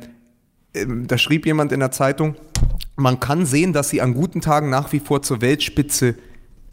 ähm, 0.73 1.07
da 1.07 1.17
schrieb 1.17 1.45
jemand 1.45 1.71
in 1.71 1.79
der 1.79 1.91
Zeitung, 1.91 2.35
man 2.97 3.19
kann 3.19 3.45
sehen, 3.45 3.71
dass 3.71 3.89
sie 3.89 4.01
an 4.01 4.13
guten 4.13 4.41
Tagen 4.41 4.69
nach 4.69 4.91
wie 4.91 4.99
vor 4.99 5.21
zur 5.21 5.39
Weltspitze 5.39 6.15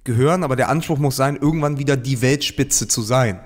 gehören, 0.04 0.42
aber 0.42 0.56
der 0.56 0.68
Anspruch 0.68 0.98
muss 0.98 1.16
sein, 1.16 1.36
irgendwann 1.36 1.78
wieder 1.78 1.96
die 1.96 2.22
Weltspitze 2.22 2.88
zu 2.88 3.02
sein. 3.02 3.38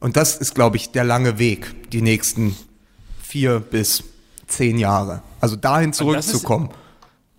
Und 0.00 0.16
das 0.16 0.36
ist, 0.36 0.54
glaube 0.54 0.76
ich, 0.76 0.92
der 0.92 1.04
lange 1.04 1.38
Weg, 1.38 1.90
die 1.90 2.02
nächsten 2.02 2.56
vier 3.22 3.60
bis 3.60 4.04
zehn 4.46 4.78
Jahre. 4.78 5.22
Also 5.40 5.56
dahin 5.56 5.92
zurückzukommen. 5.92 6.70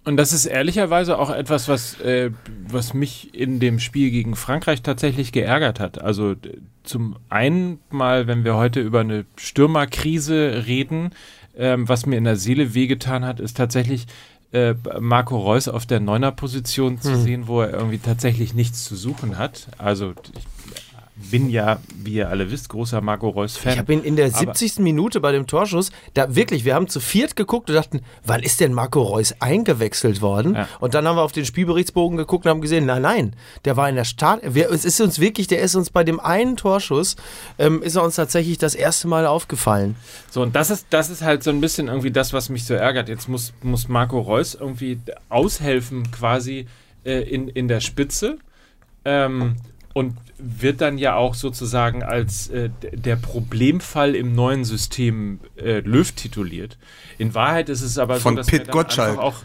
Und 0.06 0.18
das 0.18 0.34
ist 0.34 0.46
ehrlicherweise 0.46 1.18
auch 1.18 1.30
etwas, 1.30 1.68
was, 1.70 2.00
äh, 2.02 2.32
was 2.68 2.94
mich 2.94 3.34
in 3.34 3.60
dem 3.60 3.80
Spiel 3.80 4.12
gegen 4.12 4.36
Frankreich 4.36 4.82
tatsächlich 4.82 5.32
geärgert 5.32 5.80
hat. 5.80 6.02
Also 6.02 6.36
zum 6.84 7.16
einen 7.30 7.80
mal, 7.90 8.28
wenn 8.28 8.44
wir 8.44 8.56
heute 8.56 8.82
über 8.82 9.00
eine 9.00 9.26
Stürmerkrise 9.38 10.64
reden, 10.68 11.12
ähm, 11.58 11.88
was 11.88 12.06
mir 12.06 12.18
in 12.18 12.26
der 12.26 12.36
Seele 12.36 12.74
wehgetan 12.74 13.24
hat, 13.24 13.40
ist 13.40 13.56
tatsächlich 13.56 14.08
äh, 14.52 14.76
Marco 15.00 15.38
Reus 15.38 15.68
auf 15.68 15.86
der 15.86 16.00
Neuner-Position 16.00 17.00
zu 17.00 17.14
hm. 17.14 17.22
sehen, 17.22 17.48
wo 17.48 17.62
er 17.62 17.72
irgendwie 17.72 17.98
tatsächlich 17.98 18.54
nichts 18.54 18.84
zu 18.84 18.96
suchen 18.96 19.38
hat. 19.38 19.68
Also 19.78 20.14
ich 20.36 20.93
bin 21.16 21.50
ja, 21.50 21.80
wie 21.96 22.14
ihr 22.16 22.30
alle 22.30 22.50
wisst, 22.50 22.70
großer 22.70 23.00
Marco 23.02 23.30
Reus-Fan. 23.30 23.74
Ich 23.74 23.80
habe 23.80 23.94
ihn 23.94 24.04
in 24.04 24.16
der 24.16 24.32
70. 24.32 24.80
Minute 24.80 25.20
bei 25.20 25.32
dem 25.32 25.46
Torschuss, 25.46 25.92
da 26.16 26.36
wirklich, 26.36 26.66
wir 26.66 26.74
haben 26.74 26.88
zu 26.88 27.00
viert 27.00 27.36
geguckt 27.36 27.70
und 27.70 27.76
dachten, 27.76 28.02
wann 28.26 28.42
ist 28.42 28.60
denn 28.60 28.74
Marco 28.74 29.02
Reus 29.02 29.36
eingewechselt 29.40 30.22
worden? 30.22 30.56
Ja. 30.56 30.68
Und 30.80 30.96
dann 30.96 31.08
haben 31.08 31.16
wir 31.16 31.22
auf 31.22 31.32
den 31.32 31.46
Spielberichtsbogen 31.46 32.18
geguckt 32.18 32.46
und 32.46 32.50
haben 32.50 32.62
gesehen, 32.62 32.88
nein, 32.88 33.04
nein, 33.04 33.36
der 33.66 33.78
war 33.78 33.88
in 33.90 33.96
der 33.96 34.06
Start. 34.06 34.42
Wir, 34.56 34.72
es 34.72 34.86
ist 34.86 35.00
uns 35.02 35.20
wirklich, 35.20 35.46
der 35.48 35.62
ist 35.62 35.76
uns 35.76 35.92
bei 35.92 36.04
dem 36.04 36.20
einen 36.20 36.58
Torschuss, 36.58 37.16
ähm, 37.60 37.84
ist 37.84 37.96
er 37.96 38.04
uns 38.04 38.16
tatsächlich 38.16 38.58
das 38.58 38.74
erste 38.74 39.08
Mal 39.08 39.28
aufgefallen. 39.28 39.96
So, 40.32 40.42
und 40.42 40.56
das 40.56 40.72
ist, 40.72 40.88
das 40.90 41.12
ist 41.12 41.22
halt 41.22 41.44
so 41.44 41.52
ein 41.52 41.62
bisschen 41.62 41.90
irgendwie 41.90 42.12
das, 42.12 42.34
was 42.34 42.50
mich 42.50 42.66
so 42.66 42.74
ärgert. 42.74 43.08
Jetzt 43.08 43.30
muss, 43.30 43.54
muss 43.62 43.88
Marco 43.88 44.20
Reus 44.20 44.56
irgendwie 44.56 45.00
aushelfen, 45.30 46.12
quasi 46.12 46.66
äh, 47.04 47.22
in, 47.22 47.50
in 47.50 47.68
der 47.68 47.82
Spitze. 47.82 48.40
Ähm, 49.06 49.58
und 49.94 50.18
wird 50.38 50.82
dann 50.82 50.98
ja 50.98 51.16
auch 51.16 51.36
sozusagen 51.36 52.04
als 52.04 52.50
äh, 52.50 52.70
der 52.92 53.16
Problemfall 53.16 54.16
im 54.16 54.34
neuen 54.34 54.66
System 54.66 55.40
äh, 55.56 55.80
Löw 55.80 56.12
tituliert. 56.12 56.78
In 57.18 57.34
Wahrheit 57.34 57.70
ist 57.70 57.82
es 57.82 57.98
aber 57.98 58.16
Von 58.18 58.34
so, 58.34 58.38
dass 58.38 58.48
Pit 58.48 58.72
Gottschalk. 58.72 59.20
auch 59.20 59.36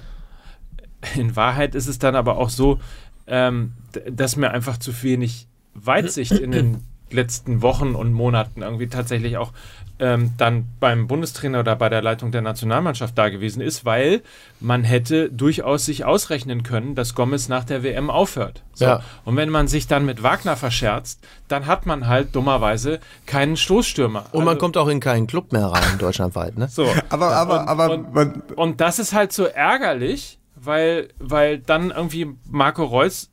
in 1.15 1.37
Wahrheit 1.37 1.75
ist 1.75 1.87
es 1.87 1.99
dann 1.99 2.17
aber 2.17 2.39
auch 2.39 2.51
so, 2.51 2.81
ähm, 3.27 3.75
dass 4.11 4.37
mir 4.37 4.51
einfach 4.51 4.79
zu 4.79 5.03
wenig 5.03 5.47
Weitsicht 5.75 6.33
in 6.33 6.51
den 6.51 6.83
letzten 7.11 7.63
Wochen 7.63 7.95
und 7.95 8.13
Monaten 8.13 8.63
irgendwie 8.63 8.89
tatsächlich 8.89 9.37
auch 9.37 9.53
ähm, 9.99 10.33
dann 10.37 10.67
beim 10.81 11.07
Bundestrainer 11.07 11.61
oder 11.61 11.77
bei 11.77 11.89
der 11.89 12.03
Leitung 12.03 12.31
der 12.31 12.43
Nationalmannschaft 12.43 13.17
da 13.19 13.29
gewesen 13.29 13.61
ist, 13.61 13.85
weil 13.85 14.23
man 14.61 14.85
hätte 14.85 15.31
durchaus 15.31 15.85
sich 15.85 16.05
ausrechnen 16.05 16.63
können, 16.63 16.95
dass 16.95 17.15
Gomez 17.15 17.49
nach 17.49 17.65
der 17.65 17.83
WM 17.83 18.11
aufhört. 18.11 18.63
So. 18.75 18.85
Ja. 18.85 19.03
Und 19.25 19.37
wenn 19.37 19.51
man 19.51 19.69
sich 19.69 19.87
dann 19.87 20.05
mit 20.05 20.23
Wagner 20.23 20.57
verscherzt, 20.57 21.21
dann 21.49 21.67
hat 21.67 21.87
man 21.87 22.07
halt 22.07 22.35
dummerweise 22.35 23.01
keinen 23.27 23.57
Stoßstürmer. 23.57 24.27
Und 24.33 24.45
man 24.45 24.49
also, 24.49 24.61
kommt 24.61 24.77
auch 24.77 24.89
in 24.89 25.01
keinen 25.01 25.27
Club 25.27 25.53
mehr 25.53 25.67
rein, 25.67 25.99
deutschlandweit. 25.99 26.57
Ne? 26.57 26.69
So. 26.69 26.87
Aber, 27.11 27.33
aber, 27.33 27.61
und, 27.61 27.69
aber. 27.69 27.91
Und, 27.91 28.53
und 28.53 28.81
das 28.81 28.99
ist 28.99 29.13
halt 29.13 29.33
so 29.33 29.45
ärgerlich, 29.45 30.39
weil, 30.55 31.09
weil 31.19 31.59
dann 31.59 31.91
irgendwie 31.91 32.35
Marco 32.49 32.85
Reus 32.85 33.31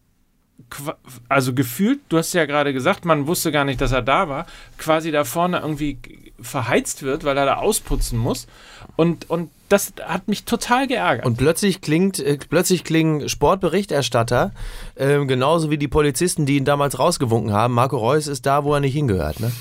also 1.30 1.54
gefühlt, 1.54 2.00
du 2.10 2.18
hast 2.18 2.34
ja 2.34 2.46
gerade 2.46 2.74
gesagt, 2.74 3.06
man 3.06 3.28
wusste 3.28 3.52
gar 3.52 3.66
nicht, 3.66 3.82
dass 3.82 3.92
er 3.92 4.02
da 4.02 4.30
war, 4.30 4.46
quasi 4.78 5.12
da 5.12 5.24
vorne 5.24 5.60
irgendwie 5.60 6.00
verheizt 6.40 7.04
wird, 7.04 7.24
weil 7.24 7.38
er 7.38 7.46
da 7.46 7.56
ausputzen 7.56 8.18
muss. 8.20 8.48
Und, 8.96 9.30
und 9.30 9.50
das 9.70 9.94
hat 10.04 10.28
mich 10.28 10.46
total 10.46 10.88
geärgert. 10.88 11.26
Und 11.26 11.38
plötzlich 11.38 11.82
klingt, 11.82 12.20
äh, 12.20 12.38
plötzlich 12.38 12.84
klingen 12.84 13.30
Sportberichterstatter, 13.30 14.52
äh, 14.96 15.26
genauso 15.26 15.70
wie 15.70 15.78
die 15.78 15.88
Polizisten, 15.88 16.46
die 16.46 16.58
ihn 16.58 16.66
damals 16.66 17.00
rausgewunken 17.00 17.54
haben. 17.54 17.74
Marco 17.74 17.98
Reus 17.98 18.28
ist 18.28 18.46
da, 18.46 18.64
wo 18.64 18.74
er 18.74 18.80
nicht 18.80 18.94
hingehört. 18.94 19.40
Ne? 19.40 19.52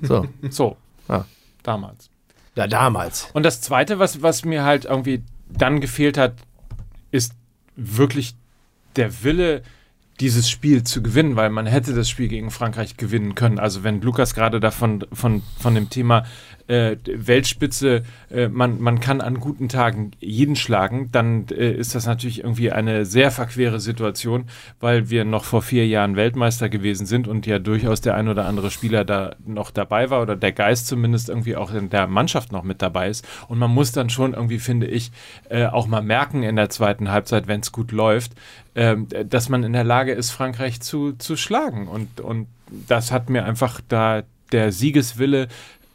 So. 0.00 0.26
so. 0.50 0.76
Ja. 1.08 1.26
Damals. 1.62 2.10
Ja, 2.56 2.66
damals. 2.66 3.28
Und 3.32 3.44
das 3.44 3.60
Zweite, 3.60 3.98
was, 3.98 4.22
was 4.22 4.44
mir 4.44 4.64
halt 4.64 4.84
irgendwie 4.84 5.22
dann 5.48 5.80
gefehlt 5.80 6.18
hat, 6.18 6.34
ist 7.10 7.34
wirklich 7.76 8.34
der 8.96 9.22
Wille, 9.22 9.62
dieses 10.22 10.48
Spiel 10.48 10.84
zu 10.84 11.02
gewinnen, 11.02 11.34
weil 11.34 11.50
man 11.50 11.66
hätte 11.66 11.94
das 11.94 12.08
Spiel 12.08 12.28
gegen 12.28 12.52
Frankreich 12.52 12.96
gewinnen 12.96 13.34
können. 13.34 13.58
Also 13.58 13.82
wenn 13.82 14.00
Lukas 14.00 14.34
gerade 14.34 14.60
davon 14.60 15.04
von, 15.12 15.42
von 15.58 15.74
dem 15.74 15.90
Thema 15.90 16.22
äh, 16.68 16.96
Weltspitze, 17.04 18.04
äh, 18.30 18.46
man, 18.46 18.80
man 18.80 19.00
kann 19.00 19.20
an 19.20 19.40
guten 19.40 19.68
Tagen 19.68 20.12
jeden 20.20 20.54
schlagen, 20.54 21.08
dann 21.10 21.46
äh, 21.48 21.72
ist 21.72 21.96
das 21.96 22.06
natürlich 22.06 22.44
irgendwie 22.44 22.70
eine 22.70 23.04
sehr 23.04 23.32
verquere 23.32 23.80
Situation, 23.80 24.44
weil 24.78 25.10
wir 25.10 25.24
noch 25.24 25.42
vor 25.42 25.60
vier 25.60 25.88
Jahren 25.88 26.14
Weltmeister 26.14 26.68
gewesen 26.68 27.04
sind 27.04 27.26
und 27.26 27.46
ja 27.46 27.58
durchaus 27.58 28.00
der 28.00 28.14
ein 28.14 28.28
oder 28.28 28.46
andere 28.46 28.70
Spieler 28.70 29.04
da 29.04 29.34
noch 29.44 29.72
dabei 29.72 30.08
war 30.10 30.22
oder 30.22 30.36
der 30.36 30.52
Geist 30.52 30.86
zumindest 30.86 31.30
irgendwie 31.30 31.56
auch 31.56 31.74
in 31.74 31.90
der 31.90 32.06
Mannschaft 32.06 32.52
noch 32.52 32.62
mit 32.62 32.80
dabei 32.80 33.08
ist. 33.08 33.26
Und 33.48 33.58
man 33.58 33.72
muss 33.72 33.90
dann 33.90 34.08
schon 34.08 34.34
irgendwie, 34.34 34.60
finde 34.60 34.86
ich, 34.86 35.10
äh, 35.48 35.66
auch 35.66 35.88
mal 35.88 36.02
merken 36.02 36.44
in 36.44 36.54
der 36.54 36.70
zweiten 36.70 37.10
Halbzeit, 37.10 37.48
wenn 37.48 37.60
es 37.60 37.72
gut 37.72 37.90
läuft, 37.90 38.34
ähm, 38.74 39.06
dass 39.28 39.48
man 39.48 39.64
in 39.64 39.72
der 39.72 39.84
Lage 39.84 40.12
ist, 40.12 40.30
Frankreich 40.30 40.80
zu, 40.80 41.12
zu 41.12 41.36
schlagen. 41.36 41.88
Und, 41.88 42.20
und 42.20 42.46
das 42.88 43.12
hat 43.12 43.30
mir 43.30 43.44
einfach 43.44 43.80
da 43.88 44.22
der 44.52 44.72
Siegeswille 44.72 45.48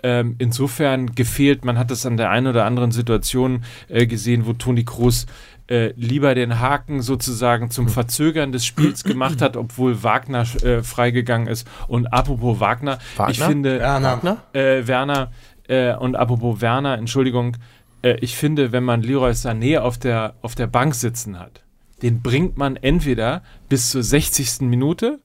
ähm, 0.03 0.36
insofern 0.38 1.15
gefehlt. 1.15 1.65
Man 1.65 1.77
hat 1.77 1.91
das 1.91 2.05
an 2.05 2.17
der 2.17 2.29
einen 2.29 2.48
oder 2.48 2.65
anderen 2.65 2.91
Situation 2.91 3.63
äh, 3.88 4.05
gesehen, 4.05 4.46
wo 4.46 4.53
Toni 4.53 4.84
Kroos 4.84 5.25
äh, 5.69 5.93
lieber 5.96 6.36
den 6.36 6.60
Haken 6.60 7.01
sozusagen 7.01 7.69
zum 7.72 7.89
Verzögern 7.89 8.51
des 8.51 8.65
Spiels 8.65 9.03
gemacht 9.03 9.41
hat, 9.41 9.57
obwohl 9.57 10.03
Wagner 10.03 10.46
äh, 10.63 10.81
freigegangen 10.81 11.48
ist. 11.48 11.67
Und 11.88 12.07
apropos 12.07 12.60
Wagner, 12.60 13.00
Wagner? 13.15 13.31
ich 13.31 13.41
finde 13.41 13.79
Werner, 13.79 14.38
äh, 14.53 14.88
Werner 14.88 15.31
äh, 15.67 15.96
und 15.96 16.15
apropos 16.15 16.62
Werner, 16.62 16.98
Entschuldigung, 16.98 17.57
äh, 18.01 18.17
ich 18.22 18.36
finde, 18.36 18.72
wenn 18.72 18.84
man 18.84 19.01
Leroy 19.01 19.31
Sané 19.31 19.79
auf 19.79 19.98
der, 19.98 20.36
auf 20.41 20.55
der 20.55 20.67
Bank 20.67 20.96
sitzen 20.96 21.39
hat, 21.39 21.63
den 22.01 22.22
bringt 22.22 22.58
man 22.58 22.75
entweder 22.75 23.44
bis 23.70 23.89
zur 23.89 24.04
60. 24.04 24.62
Minute 24.62 25.20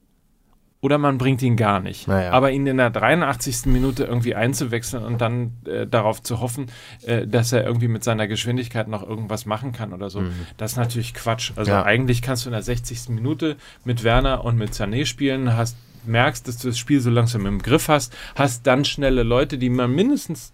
oder 0.83 0.97
man 0.97 1.17
bringt 1.17 1.41
ihn 1.41 1.55
gar 1.55 1.79
nicht. 1.79 2.09
Naja. 2.09 2.31
Aber 2.31 2.51
ihn 2.51 2.67
in 2.67 2.75
der 2.75 2.89
83. 2.89 3.67
Minute 3.67 4.03
irgendwie 4.03 4.35
einzuwechseln 4.35 5.05
und 5.05 5.21
dann 5.21 5.53
äh, 5.65 5.87
darauf 5.87 6.21
zu 6.21 6.41
hoffen, 6.41 6.65
äh, 7.05 7.25
dass 7.25 7.53
er 7.53 7.63
irgendwie 7.63 7.87
mit 7.87 8.03
seiner 8.03 8.27
Geschwindigkeit 8.27 8.89
noch 8.89 9.07
irgendwas 9.07 9.45
machen 9.45 9.71
kann 9.71 9.93
oder 9.93 10.09
so, 10.09 10.19
mhm. 10.19 10.33
das 10.57 10.73
ist 10.73 10.77
natürlich 10.77 11.13
Quatsch. 11.13 11.53
Also 11.55 11.71
ja. 11.71 11.83
eigentlich 11.83 12.21
kannst 12.21 12.43
du 12.43 12.49
in 12.49 12.53
der 12.53 12.63
60. 12.63 13.09
Minute 13.09 13.55
mit 13.85 14.03
Werner 14.03 14.43
und 14.43 14.57
mit 14.57 14.73
Sané 14.73 15.05
spielen, 15.05 15.55
hast, 15.55 15.77
merkst, 16.05 16.49
dass 16.49 16.57
du 16.57 16.67
das 16.67 16.77
Spiel 16.77 16.99
so 16.99 17.09
langsam 17.09 17.45
im 17.45 17.61
Griff 17.61 17.87
hast, 17.87 18.13
hast 18.35 18.67
dann 18.67 18.83
schnelle 18.83 19.23
Leute, 19.23 19.57
die 19.57 19.69
man 19.69 19.95
mindestens 19.95 20.51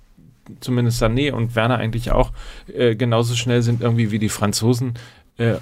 zumindest 0.60 1.02
Sané 1.02 1.32
und 1.32 1.56
Werner 1.56 1.78
eigentlich 1.78 2.12
auch 2.12 2.32
äh, 2.74 2.96
genauso 2.96 3.36
schnell 3.36 3.62
sind 3.62 3.82
irgendwie 3.82 4.12
wie 4.12 4.20
die 4.20 4.30
Franzosen, 4.30 4.94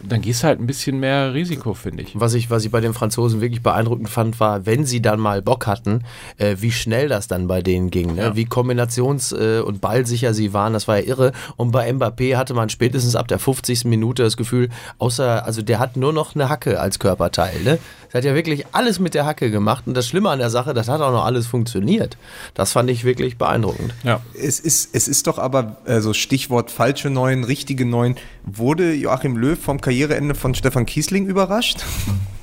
dann 0.04 0.22
gehst 0.22 0.44
du 0.44 0.48
halt 0.48 0.60
ein 0.60 0.68
bisschen 0.68 1.00
mehr 1.00 1.34
Risiko, 1.34 1.74
finde 1.74 2.04
ich. 2.04 2.12
Was 2.20 2.34
ich. 2.34 2.50
Was 2.50 2.66
ich 2.66 2.72
bei 2.72 2.82
den 2.82 2.94
Franzosen 2.94 3.42
wirklich 3.42 3.62
beeindruckend 3.62 4.10
fand, 4.10 4.40
war, 4.40 4.66
wenn 4.66 4.86
sie 4.86 5.02
dann 5.02 5.20
mal 5.20 5.42
Bock 5.42 5.68
hatten, 5.68 6.04
äh, 6.38 6.56
wie 6.60 6.72
schnell 6.72 7.08
das 7.10 7.28
dann 7.28 7.48
bei 7.48 7.62
denen 7.62 7.92
ging. 7.92 8.16
Ne? 8.16 8.22
Ja. 8.22 8.36
Wie 8.36 8.46
kombinations- 8.46 9.36
äh, 9.36 9.62
und 9.62 9.82
ballsicher 9.82 10.34
sie 10.34 10.54
waren, 10.54 10.74
das 10.74 10.88
war 10.88 10.98
ja 11.00 11.06
irre. 11.06 11.32
Und 11.56 11.72
bei 11.72 11.90
Mbappé 11.92 12.36
hatte 12.38 12.54
man 12.54 12.70
spätestens 12.70 13.16
ab 13.16 13.28
der 13.28 13.40
50. 13.40 13.86
Minute 13.86 14.24
das 14.24 14.36
Gefühl, 14.38 14.70
außer, 14.98 15.46
also 15.46 15.62
der 15.62 15.80
hat 15.80 15.96
nur 15.96 16.14
noch 16.14 16.36
eine 16.36 16.50
Hacke 16.50 16.80
als 16.80 17.00
Körperteil. 17.00 17.62
Ne? 17.64 17.78
Er 18.12 18.18
hat 18.18 18.24
ja 18.24 18.34
wirklich 18.36 18.66
alles 18.72 19.00
mit 19.00 19.14
der 19.14 19.26
Hacke 19.26 19.52
gemacht. 19.52 19.84
Und 19.86 19.94
das 19.94 20.08
Schlimme 20.08 20.30
an 20.30 20.40
der 20.40 20.50
Sache, 20.50 20.74
das 20.74 20.88
hat 20.88 21.02
auch 21.02 21.12
noch 21.12 21.26
alles 21.26 21.46
funktioniert. 21.46 22.18
Das 22.54 22.72
fand 22.72 22.90
ich 22.90 23.04
wirklich 23.04 23.38
beeindruckend. 23.38 23.94
Ja. 24.04 24.22
Es 24.34 24.60
ist, 24.60 24.96
es 24.96 25.08
ist 25.08 25.28
doch 25.28 25.38
aber, 25.38 25.78
also 25.86 26.14
Stichwort 26.14 26.72
falsche 26.72 27.10
Neuen, 27.10 27.44
richtige 27.44 27.86
Neuen, 27.86 28.16
wurde 28.46 28.94
Joachim 28.94 29.38
Löw 29.38 29.60
vom 29.68 29.82
Karriereende 29.82 30.34
von 30.34 30.56
Stefan 30.56 30.86
Kiesling 30.86 31.28
überrascht? 31.28 31.84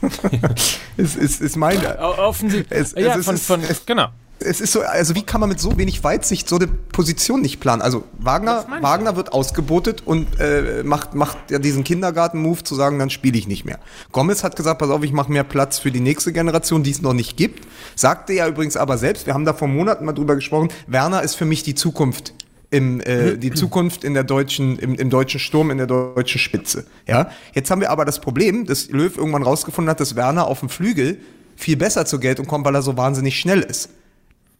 es 0.99 1.17
ist, 1.17 1.41
ist 1.41 1.57
meine. 1.57 1.99
Offensichtlich. 1.99 2.93
ja, 2.97 3.19
von, 3.23 3.39
von, 3.39 3.63
genau 3.87 4.11
es 4.39 4.61
ist 4.61 4.73
so, 4.73 4.83
also 4.83 5.15
wie 5.15 5.23
kann 5.23 5.41
man 5.41 5.49
mit 5.49 5.61
so 5.61 5.77
wenig 5.79 6.05
Weitsicht 6.05 6.49
so 6.49 6.57
eine 6.57 6.67
Position 6.67 7.41
nicht 7.41 7.61
planen? 7.61 7.83
Also 7.83 8.05
Wagner, 8.19 8.67
Wagner 8.81 9.17
wird 9.17 9.33
ausgebotet 9.33 10.03
und 10.05 10.39
äh, 10.39 10.83
macht, 10.85 11.15
macht 11.15 11.51
ja 11.51 11.59
diesen 11.59 11.85
Kindergarten-Move 11.85 12.63
zu 12.63 12.75
sagen, 12.75 12.99
dann 12.99 13.11
spiele 13.11 13.39
ich 13.39 13.49
nicht 13.49 13.65
mehr. 13.65 13.79
Gomez 14.13 14.45
hat 14.45 14.57
gesagt, 14.57 14.81
pass 14.81 14.91
auf, 14.91 15.03
ich 15.03 15.13
mache 15.13 15.33
mehr 15.33 15.45
Platz 15.45 15.79
für 15.79 15.91
die 15.91 16.01
nächste 16.01 16.33
Generation, 16.33 16.83
die 16.83 16.91
es 16.91 17.03
noch 17.03 17.15
nicht 17.15 17.37
gibt. 17.37 17.67
Sagte 17.97 18.33
ja 18.33 18.47
übrigens 18.47 18.77
aber 18.77 18.99
selbst, 18.99 19.27
wir 19.27 19.35
haben 19.35 19.45
da 19.45 19.55
vor 19.55 19.69
Monaten 19.69 20.05
mal 20.05 20.13
drüber 20.13 20.35
gesprochen, 20.35 20.69
Werner 20.87 21.23
ist 21.23 21.37
für 21.37 21.47
mich 21.47 21.63
die 21.63 21.75
Zukunft 21.75 22.35
im, 22.75 23.01
äh, 23.01 23.37
die 23.37 23.53
Zukunft 23.53 24.03
in 24.03 24.15
der 24.15 24.25
deutschen, 24.25 24.79
im, 24.81 24.97
im 24.97 25.09
deutschen 25.09 25.39
Sturm, 25.39 25.71
in 25.71 25.79
der 25.79 25.87
deutschen 25.87 26.41
Spitze. 26.41 26.87
Ja, 27.07 27.31
jetzt 27.55 27.71
haben 27.71 27.81
wir 27.81 27.91
aber 27.91 28.05
das 28.05 28.21
Problem, 28.21 28.67
dass 28.67 28.91
Löw 28.91 29.17
irgendwann 29.17 29.45
rausgefunden 29.45 29.89
hat, 29.89 30.01
dass 30.01 30.17
Werner 30.17 30.49
auf 30.49 30.59
dem 30.59 30.69
Flügel 30.69 31.19
viel 31.55 31.77
besser 31.77 32.05
zur 32.05 32.19
Geltung 32.19 32.47
kommt, 32.47 32.65
weil 32.65 32.75
er 32.75 32.83
so 32.83 32.97
wahnsinnig 32.97 33.39
schnell 33.39 33.61
ist. 33.61 33.91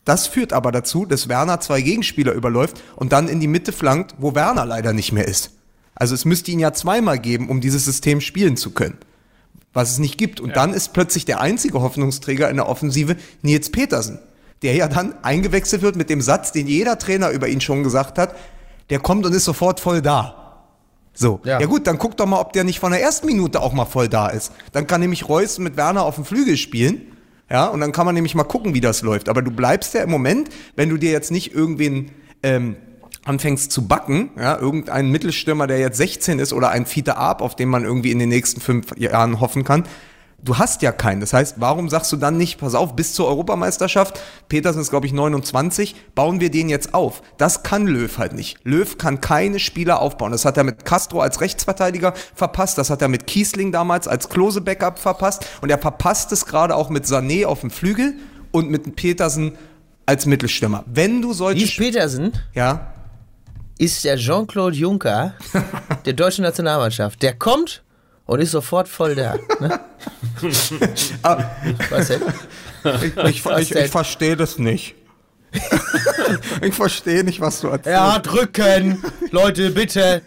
Das 0.05 0.29
führt 0.29 0.53
aber 0.53 0.71
dazu, 0.71 1.07
dass 1.07 1.29
Werner 1.29 1.59
zwei 1.59 1.81
Gegenspieler 1.81 2.35
überläuft 2.35 2.81
und 2.95 3.13
dann 3.13 3.27
in 3.27 3.41
die 3.41 3.49
Mitte 3.49 3.73
flankt, 3.73 4.15
wo 4.19 4.35
Werner 4.37 4.65
leider 4.65 4.93
nicht 4.93 5.11
mehr 5.11 5.27
ist. 5.27 5.51
Also 5.97 6.15
es 6.15 6.25
müsste 6.25 6.53
ihn 6.53 6.61
ja 6.61 6.73
zweimal 6.73 7.19
geben, 7.19 7.49
um 7.49 7.61
dieses 7.61 7.85
System 7.85 8.21
spielen 8.21 8.57
zu 8.57 8.71
können. 8.71 8.99
Was 9.73 9.91
es 9.91 9.99
nicht 9.99 10.19
gibt. 10.19 10.41
Und 10.41 10.51
ja. 10.51 10.55
dann 10.55 10.73
ist 10.73 10.93
plötzlich 10.93 11.25
der 11.25 11.41
einzige 11.41 11.81
Hoffnungsträger 11.81 12.49
in 12.49 12.57
der 12.57 12.69
Offensive 12.69 13.17
Nils 13.43 13.71
Petersen, 13.71 14.21
der 14.65 14.75
ja 14.75 14.89
dann 14.89 15.15
eingewechselt 15.23 15.83
wird 15.83 15.95
mit 15.95 16.11
dem 16.11 16.21
Satz, 16.21 16.51
den 16.51 16.67
jeder 16.67 16.99
Trainer 16.99 17.31
über 17.31 17.49
ihn 17.49 17.61
schon 17.61 17.85
gesagt 17.85 18.19
hat, 18.19 18.35
der 18.91 18.99
kommt 18.99 19.25
und 19.27 19.35
ist 19.35 19.45
sofort 19.45 19.79
voll 19.79 20.03
da. 20.03 20.41
So. 21.13 21.41
Ja. 21.45 21.61
Ja. 21.61 21.67
gut, 21.67 21.87
dann 21.87 21.99
guck 21.99 22.17
doch 22.17 22.27
mal, 22.27 22.41
ob 22.41 22.53
der 22.55 22.65
nicht 22.65 22.81
von 22.81 22.91
der 22.91 23.01
ersten 23.01 23.27
Minute 23.27 23.61
auch 23.61 23.73
mal 23.73 23.85
voll 23.85 24.09
da 24.09 24.29
ist. 24.29 24.53
Dann 24.73 24.87
kann 24.87 25.01
nämlich 25.01 25.29
Reus 25.29 25.59
mit 25.59 25.77
Werner 25.77 26.03
auf 26.03 26.17
dem 26.17 26.25
Flügel 26.25 26.57
spielen. 26.57 27.03
Ja, 27.51 27.67
und 27.67 27.81
dann 27.81 27.93
kann 27.93 28.07
man 28.07 28.15
nämlich 28.15 28.35
mal 28.35 28.45
gucken, 28.45 28.75
wie 28.75 28.81
das 28.81 29.03
läuft. 29.03 29.29
Aber 29.29 29.43
du 29.43 29.51
bleibst 29.51 29.95
ja 29.95 30.03
im 30.03 30.11
Moment, 30.11 30.49
wenn 30.77 30.89
du 30.89 30.97
dir 30.97 31.13
jetzt 31.13 31.31
nicht 31.31 31.55
irgendwen 31.55 32.11
ähm, 32.43 32.77
anfängst 33.25 33.71
zu 33.71 33.87
backen, 33.87 34.31
ja, 34.37 34.59
irgendeinen 34.59 35.11
Mittelstürmer, 35.11 35.67
der 35.67 35.79
jetzt 35.79 35.99
16 35.99 36.39
ist 36.39 36.53
oder 36.53 36.71
ein 36.71 36.87
Fiete 36.87 37.17
Arp, 37.17 37.43
auf 37.43 37.55
den 37.55 37.69
man 37.69 37.85
irgendwie 37.85 38.11
in 38.11 38.19
den 38.19 38.31
nächsten 38.31 38.61
fünf 38.61 38.97
Jahren 38.97 39.41
hoffen 39.41 39.63
kann, 39.63 39.85
du 40.43 40.59
hast 40.59 40.83
ja 40.83 40.93
keinen. 40.93 41.21
Das 41.21 41.33
heißt, 41.33 41.57
warum 41.59 41.89
sagst 41.89 42.13
du 42.13 42.17
dann 42.17 42.37
nicht, 42.37 42.59
pass 42.59 42.75
auf, 42.75 42.97
bis 42.97 43.15
zur 43.15 43.27
Europameisterschaft, 43.27 44.21
Petersen 44.49 44.81
ist 44.81 44.91
glaube 44.91 45.07
ich 45.07 45.13
29, 45.13 45.95
bauen 46.15 46.41
wir 46.41 46.51
den 46.51 46.69
jetzt 46.69 46.95
auf. 46.95 47.23
Das 47.39 47.63
kann 47.63 47.87
Löw 47.87 48.19
halt 48.19 48.33
nicht. 48.33 48.59
Löw 48.65 48.99
kann 48.99 49.21
keine 49.21 49.59
Spieler 49.59 50.01
aufbauen. 50.01 50.33
Das 50.33 50.45
hat 50.45 50.57
er 50.57 50.65
mit 50.65 50.85
Castro 50.85 51.21
als 51.21 51.41
Rechtsverteidiger 51.41 52.15
verpasst, 52.35 52.79
das 52.79 52.91
hat 52.91 53.03
er 53.03 53.09
mit 53.09 53.27
Kiesling 53.27 53.73
damals 53.73 54.09
als 54.09 54.29
Klose-Backup 54.29 54.99
verpasst 54.99 55.47
und 55.61 55.71
er 55.71 55.79
verpasst 55.79 56.33
es 56.33 56.47
gerade 56.47 56.77
auch 56.77 56.91
mit 56.91 57.05
Sané 57.05 57.47
auf 57.47 57.61
dem 57.61 57.71
Flügel 57.71 58.15
und 58.51 58.71
mit 58.71 58.97
Petersen 58.97 59.53
als 60.07 60.27
Mittelstürmer. 60.27 60.85
Wenn 60.87 61.23
du 61.23 61.33
solche... 61.33 61.61
Nils 61.61 61.77
Petersen 61.77 62.33
ja, 62.55 62.93
ist 63.79 64.05
der 64.05 64.17
Jean-Claude 64.17 64.77
Juncker 64.77 65.35
der 66.05 66.13
deutschen 66.13 66.43
Nationalmannschaft. 66.43 67.23
Der 67.23 67.35
kommt 67.35 67.83
und 68.27 68.41
ist 68.41 68.53
sofort 68.53 68.89
voll 68.89 69.15
da. 69.15 69.37
Ne? 69.61 69.81
Was 71.91 72.09
denn? 72.09 72.23
ich, 73.27 73.45
ich, 73.45 73.47
ich, 73.47 73.75
ich 73.75 73.91
verstehe 73.91 74.37
das 74.37 74.59
nicht. 74.59 74.95
ich 76.63 76.75
verstehe 76.75 77.23
nicht, 77.25 77.41
was 77.41 77.61
du 77.61 77.69
erzählst. 77.69 77.87
Ja, 77.87 78.19
drücken! 78.19 79.03
Leute, 79.31 79.71
bitte! 79.71 80.23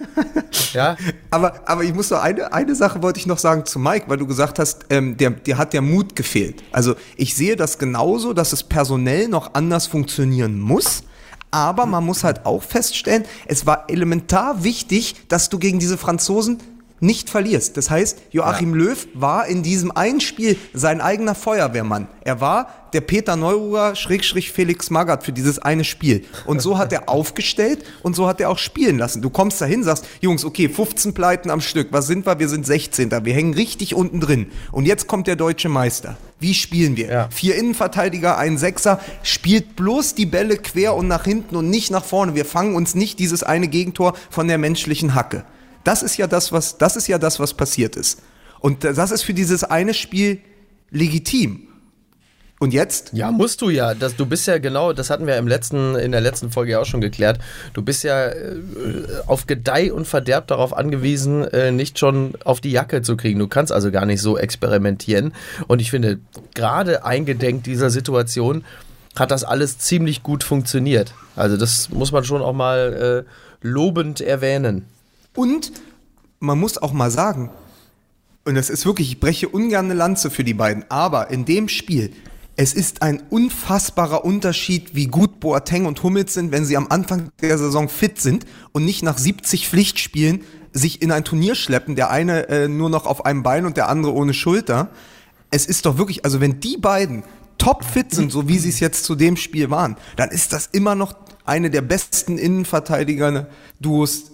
Ja? 0.73 0.95
Aber, 1.31 1.61
aber 1.65 1.83
ich 1.83 1.93
muss 1.93 2.09
noch 2.09 2.21
eine, 2.21 2.53
eine 2.53 2.75
Sache 2.75 3.01
wollte 3.01 3.19
ich 3.19 3.25
noch 3.25 3.37
sagen 3.37 3.65
zu 3.65 3.79
Mike, 3.79 4.05
weil 4.07 4.17
du 4.17 4.27
gesagt 4.27 4.59
hast, 4.59 4.85
ähm, 4.89 5.17
der, 5.17 5.31
der 5.31 5.57
hat 5.57 5.73
der 5.73 5.81
Mut 5.81 6.15
gefehlt. 6.15 6.63
Also 6.71 6.95
ich 7.17 7.35
sehe 7.35 7.55
das 7.55 7.77
genauso, 7.77 8.33
dass 8.33 8.53
es 8.53 8.63
personell 8.63 9.27
noch 9.27 9.53
anders 9.53 9.87
funktionieren 9.87 10.59
muss. 10.59 11.03
Aber 11.51 11.85
man 11.85 12.05
muss 12.05 12.23
halt 12.23 12.45
auch 12.45 12.61
feststellen, 12.61 13.23
es 13.47 13.65
war 13.65 13.85
elementar 13.89 14.63
wichtig, 14.63 15.15
dass 15.29 15.49
du 15.49 15.59
gegen 15.59 15.79
diese 15.79 15.97
Franzosen 15.97 16.59
nicht 16.99 17.29
verlierst. 17.29 17.77
Das 17.77 17.89
heißt, 17.89 18.19
Joachim 18.31 18.71
ja. 18.71 18.85
Löw 18.85 19.07
war 19.13 19.47
in 19.47 19.63
diesem 19.63 19.91
einen 19.91 20.21
Spiel 20.21 20.57
sein 20.73 21.01
eigener 21.01 21.35
Feuerwehrmann. 21.35 22.07
Er 22.21 22.41
war 22.41 22.67
der 22.93 23.01
Peter 23.01 23.35
Neururer 23.35 23.95
Schrägstrich 23.95 24.51
Felix 24.51 24.89
Magath 24.89 25.23
für 25.23 25.31
dieses 25.31 25.59
eine 25.59 25.83
Spiel. 25.83 26.25
Und 26.45 26.61
so 26.61 26.77
hat 26.77 26.93
er 26.93 27.09
aufgestellt 27.09 27.83
und 28.01 28.15
so 28.15 28.27
hat 28.27 28.41
er 28.41 28.49
auch 28.49 28.57
spielen 28.57 28.97
lassen. 28.97 29.21
Du 29.21 29.29
kommst 29.29 29.61
dahin, 29.61 29.83
sagst, 29.83 30.05
Jungs, 30.21 30.45
okay, 30.45 30.69
15 30.69 31.13
Pleiten 31.13 31.49
am 31.49 31.61
Stück. 31.61 31.89
Was 31.91 32.07
sind 32.07 32.25
wir? 32.25 32.39
Wir 32.39 32.49
sind 32.49 32.65
16. 32.65 33.11
Wir 33.23 33.33
hängen 33.33 33.53
richtig 33.53 33.93
unten 33.93 34.19
drin. 34.19 34.47
Und 34.71 34.85
jetzt 34.85 35.07
kommt 35.07 35.27
der 35.27 35.35
deutsche 35.35 35.69
Meister. 35.69 36.17
Wie 36.39 36.53
spielen 36.53 36.97
wir? 36.97 37.07
Ja. 37.07 37.29
Vier 37.31 37.55
Innenverteidiger, 37.55 38.37
ein 38.37 38.57
Sechser. 38.57 38.99
Spielt 39.23 39.75
bloß 39.75 40.15
die 40.15 40.25
Bälle 40.25 40.57
quer 40.57 40.95
und 40.95 41.07
nach 41.07 41.25
hinten 41.25 41.55
und 41.55 41.69
nicht 41.69 41.91
nach 41.91 42.05
vorne. 42.05 42.35
Wir 42.35 42.45
fangen 42.45 42.75
uns 42.75 42.95
nicht 42.95 43.19
dieses 43.19 43.43
eine 43.43 43.67
Gegentor 43.67 44.13
von 44.29 44.47
der 44.47 44.57
menschlichen 44.57 45.15
Hacke. 45.15 45.43
Das 45.88 46.03
ist 46.03 46.17
ja 46.17 46.27
das, 46.27 46.51
was, 46.51 46.77
das 46.77 46.98
ist 46.98 47.08
ja 47.08 47.17
das, 47.17 47.39
was 47.39 47.53
passiert 47.53 47.96
ist. 47.96 48.22
Und 48.60 48.84
das 48.84 49.10
ist 49.12 49.24
für 49.24 49.34
dieses 49.34 49.63
eine 49.63 49.94
Spiel 49.94 50.41
legitim. 50.91 51.70
Und 52.60 52.74
jetzt? 52.74 53.12
Ja, 53.13 53.32
musst 53.32 53.62
du 53.62 53.70
ja. 53.70 53.94
Das, 53.94 54.17
du 54.17 54.25
bist 54.25 54.48
ja 54.48 54.58
genau, 54.58 54.91
das 54.91 55.10
hatten 55.10 55.27
wir 55.27 55.38
im 55.38 55.48
letzten, 55.48 55.96
in 55.96 56.12
der 56.12 56.20
letzten 56.20 56.51
Folge 56.51 56.74
ja 56.74 56.82
auch 56.82 56.86
schon 56.86 57.00
geklärt. 57.00 57.39
Du 57.74 57.84
bist 57.84 58.03
ja 58.03 58.27
äh, 58.27 58.65
auf 59.27 59.48
Gedeih 59.48 59.94
und 59.94 60.06
Verderb 60.06 60.48
darauf 60.48 60.75
angewiesen, 60.75 61.46
äh, 61.46 61.72
nicht 61.72 62.00
schon 62.00 62.34
auf 62.44 62.60
die 62.60 62.72
Jacke 62.72 63.01
zu 63.01 63.15
kriegen. 63.15 63.39
Du 63.39 63.48
kannst 63.48 63.72
also 63.72 63.89
gar 63.89 64.06
nicht 64.06 64.22
so 64.22 64.38
experimentieren. 64.38 65.34
Und 65.67 65.82
ich 65.82 65.89
finde, 65.89 66.20
gerade 66.53 67.06
eingedenk 67.06 67.63
dieser 67.63 67.91
Situation 67.91 68.65
hat 69.15 69.32
das 69.32 69.45
alles 69.45 69.78
ziemlich 69.78 70.21
gut 70.21 70.43
funktioniert. 70.43 71.13
Also 71.38 71.56
das 71.56 71.89
muss 71.91 72.12
man 72.12 72.26
schon 72.26 72.41
auch 72.41 72.52
mal 72.52 73.23
äh, 73.26 73.65
lobend 73.65 74.19
erwähnen. 74.19 74.86
Und 75.38 75.71
man 76.39 76.60
muss 76.60 76.80
auch 76.80 76.93
mal 76.93 77.12
sagen, 77.12 77.52
und 78.43 78.56
das 78.56 78.71
ist 78.71 78.86
wirklich, 78.88 79.10
ich 79.12 79.19
breche 79.19 79.47
ungern 79.47 79.86
eine 79.86 79.93
Lanze 79.93 80.32
für 80.32 80.43
die 80.43 80.56
beiden, 80.56 80.84
aber 80.89 81.30
in 81.30 81.45
dem 81.45 81.69
Spiel, 81.69 82.12
es 82.56 82.73
ist 82.73 83.04
ein 83.04 83.21
unfassbarer 83.30 84.26
Unterschied, 84.26 84.95
wie 84.95 85.06
gut 85.06 85.39
Boateng 85.39 85.86
und 85.86 86.02
Hummels 86.02 86.34
sind, 86.34 86.52
wenn 86.52 86.65
sie 86.65 86.76
am 86.76 86.88
Anfang 86.89 87.30
der 87.39 87.60
Saison 87.60 87.88
fit 87.88 88.19
sind 88.19 88.47
und 88.71 88.84
nicht 88.84 89.04
nach 89.04 89.19
70 89.19 89.69
Pflichtspielen 89.69 90.41
sich 90.73 91.04
in 91.04 91.12
ein 91.12 91.23
Turnier 91.23 91.54
schleppen, 91.54 91.95
der 91.95 92.10
eine 92.10 92.50
äh, 92.50 92.67
nur 92.67 92.89
noch 92.89 93.06
auf 93.06 93.23
einem 93.26 93.43
Bein 93.43 93.67
und 93.67 93.78
der 93.78 93.89
andere 93.89 94.13
ohne 94.13 94.34
Schulter. 94.34 94.89
Es 95.52 95.67
ist 95.67 95.86
doch 95.86 96.00
wirklich, 96.00 96.26
also 96.26 96.41
wenn 96.41 96.60
die 96.60 96.78
beiden 96.78 97.21
topfit 97.60 98.12
sind, 98.12 98.32
so 98.32 98.47
wie 98.47 98.58
sie 98.58 98.69
es 98.69 98.80
jetzt 98.80 99.04
zu 99.04 99.13
dem 99.13 99.38
Spiel 99.38 99.69
waren, 99.69 99.97
dann 100.15 100.30
ist 100.30 100.52
das 100.52 100.65
immer 100.65 100.95
noch 100.95 101.13
eine 101.45 101.69
der 101.69 101.82
besten 101.82 102.39
Innenverteidiger-Duos 102.39 104.32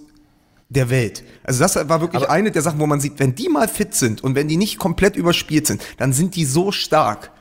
der 0.74 0.90
Welt. 0.90 1.24
Also 1.44 1.60
das 1.60 1.76
war 1.76 2.02
wirklich 2.02 2.24
Aber 2.24 2.32
eine 2.32 2.52
der 2.52 2.62
Sachen, 2.62 2.80
wo 2.80 2.86
man 2.86 3.00
sieht, 3.00 3.20
wenn 3.20 3.36
die 3.36 3.50
mal 3.50 3.68
fit 3.68 3.94
sind 3.96 4.24
und 4.24 4.36
wenn 4.36 4.48
die 4.48 4.58
nicht 4.58 4.80
komplett 4.80 5.16
überspielt 5.16 5.68
sind, 5.68 5.82
dann 5.98 6.14
sind 6.14 6.36
die 6.36 6.46
so 6.46 6.72
stark 6.72 7.32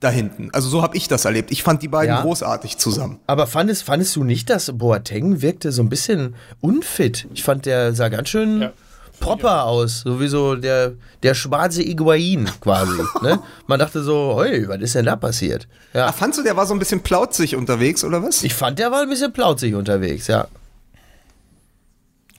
da 0.00 0.10
hinten. 0.10 0.50
Also 0.52 0.68
so 0.68 0.82
habe 0.82 0.96
ich 0.96 1.08
das 1.08 1.24
erlebt. 1.24 1.50
Ich 1.50 1.62
fand 1.62 1.82
die 1.82 1.88
beiden 1.88 2.14
ja. 2.14 2.22
großartig 2.22 2.78
zusammen. 2.78 3.18
Aber 3.26 3.46
fandest, 3.46 3.82
fandest 3.82 4.14
du 4.16 4.24
nicht, 4.24 4.48
dass 4.48 4.70
Boateng 4.72 5.42
wirkte 5.42 5.72
so 5.72 5.82
ein 5.82 5.88
bisschen 5.88 6.34
unfit? 6.60 7.26
Ich 7.34 7.42
fand, 7.42 7.66
der 7.66 7.94
sah 7.94 8.08
ganz 8.08 8.28
schön 8.28 8.62
ja. 8.62 8.72
proper 9.18 9.48
ja. 9.48 9.62
aus. 9.64 10.02
Sowieso 10.02 10.54
der, 10.54 10.92
der 11.24 11.34
schwarze 11.34 11.82
Iguain 11.82 12.48
quasi. 12.60 12.92
ne? 13.22 13.40
Man 13.66 13.80
dachte 13.80 14.02
so, 14.02 14.40
hey, 14.40 14.68
was 14.68 14.80
ist 14.80 14.94
denn 14.94 15.06
da 15.06 15.16
passiert? 15.16 15.66
Ja. 15.92 16.06
Ach, 16.06 16.14
fandst 16.14 16.38
du, 16.38 16.44
der 16.44 16.56
war 16.56 16.66
so 16.66 16.74
ein 16.74 16.78
bisschen 16.78 17.00
plauzig 17.00 17.56
unterwegs 17.56 18.04
oder 18.04 18.22
was? 18.22 18.44
Ich 18.44 18.54
fand, 18.54 18.78
der 18.78 18.92
war 18.92 19.02
ein 19.02 19.08
bisschen 19.08 19.32
plauzig 19.32 19.74
unterwegs, 19.74 20.28
ja. 20.28 20.46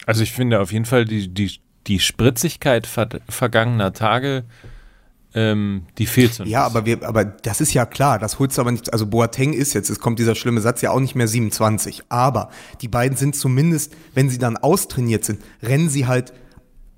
Also 0.09 0.23
ich 0.23 0.31
finde 0.31 0.59
auf 0.59 0.71
jeden 0.71 0.85
Fall 0.85 1.05
die, 1.05 1.31
die, 1.31 1.59
die 1.85 1.99
Spritzigkeit 1.99 2.87
ver 2.87 3.09
vergangener 3.29 3.93
Tage, 3.93 4.43
ähm, 5.35 5.83
die 5.99 6.07
fehlt 6.07 6.33
so. 6.33 6.45
Ja, 6.45 6.65
aber, 6.65 6.87
wir, 6.87 7.07
aber 7.07 7.25
das 7.25 7.61
ist 7.61 7.75
ja 7.75 7.85
klar, 7.85 8.17
das 8.17 8.39
holst 8.39 8.57
du 8.57 8.61
aber 8.61 8.71
nicht, 8.71 8.91
also 8.91 9.05
Boateng 9.05 9.53
ist 9.53 9.75
jetzt, 9.75 9.87
es 9.91 9.99
kommt 9.99 10.17
dieser 10.17 10.33
schlimme 10.33 10.61
Satz, 10.61 10.81
ja 10.81 10.89
auch 10.89 10.99
nicht 10.99 11.13
mehr 11.13 11.27
27, 11.27 12.05
aber 12.09 12.49
die 12.81 12.87
beiden 12.87 13.19
sind 13.19 13.35
zumindest, 13.35 13.95
wenn 14.15 14.31
sie 14.31 14.39
dann 14.39 14.57
austrainiert 14.57 15.25
sind, 15.25 15.43
rennen 15.61 15.89
sie 15.89 16.07
halt 16.07 16.33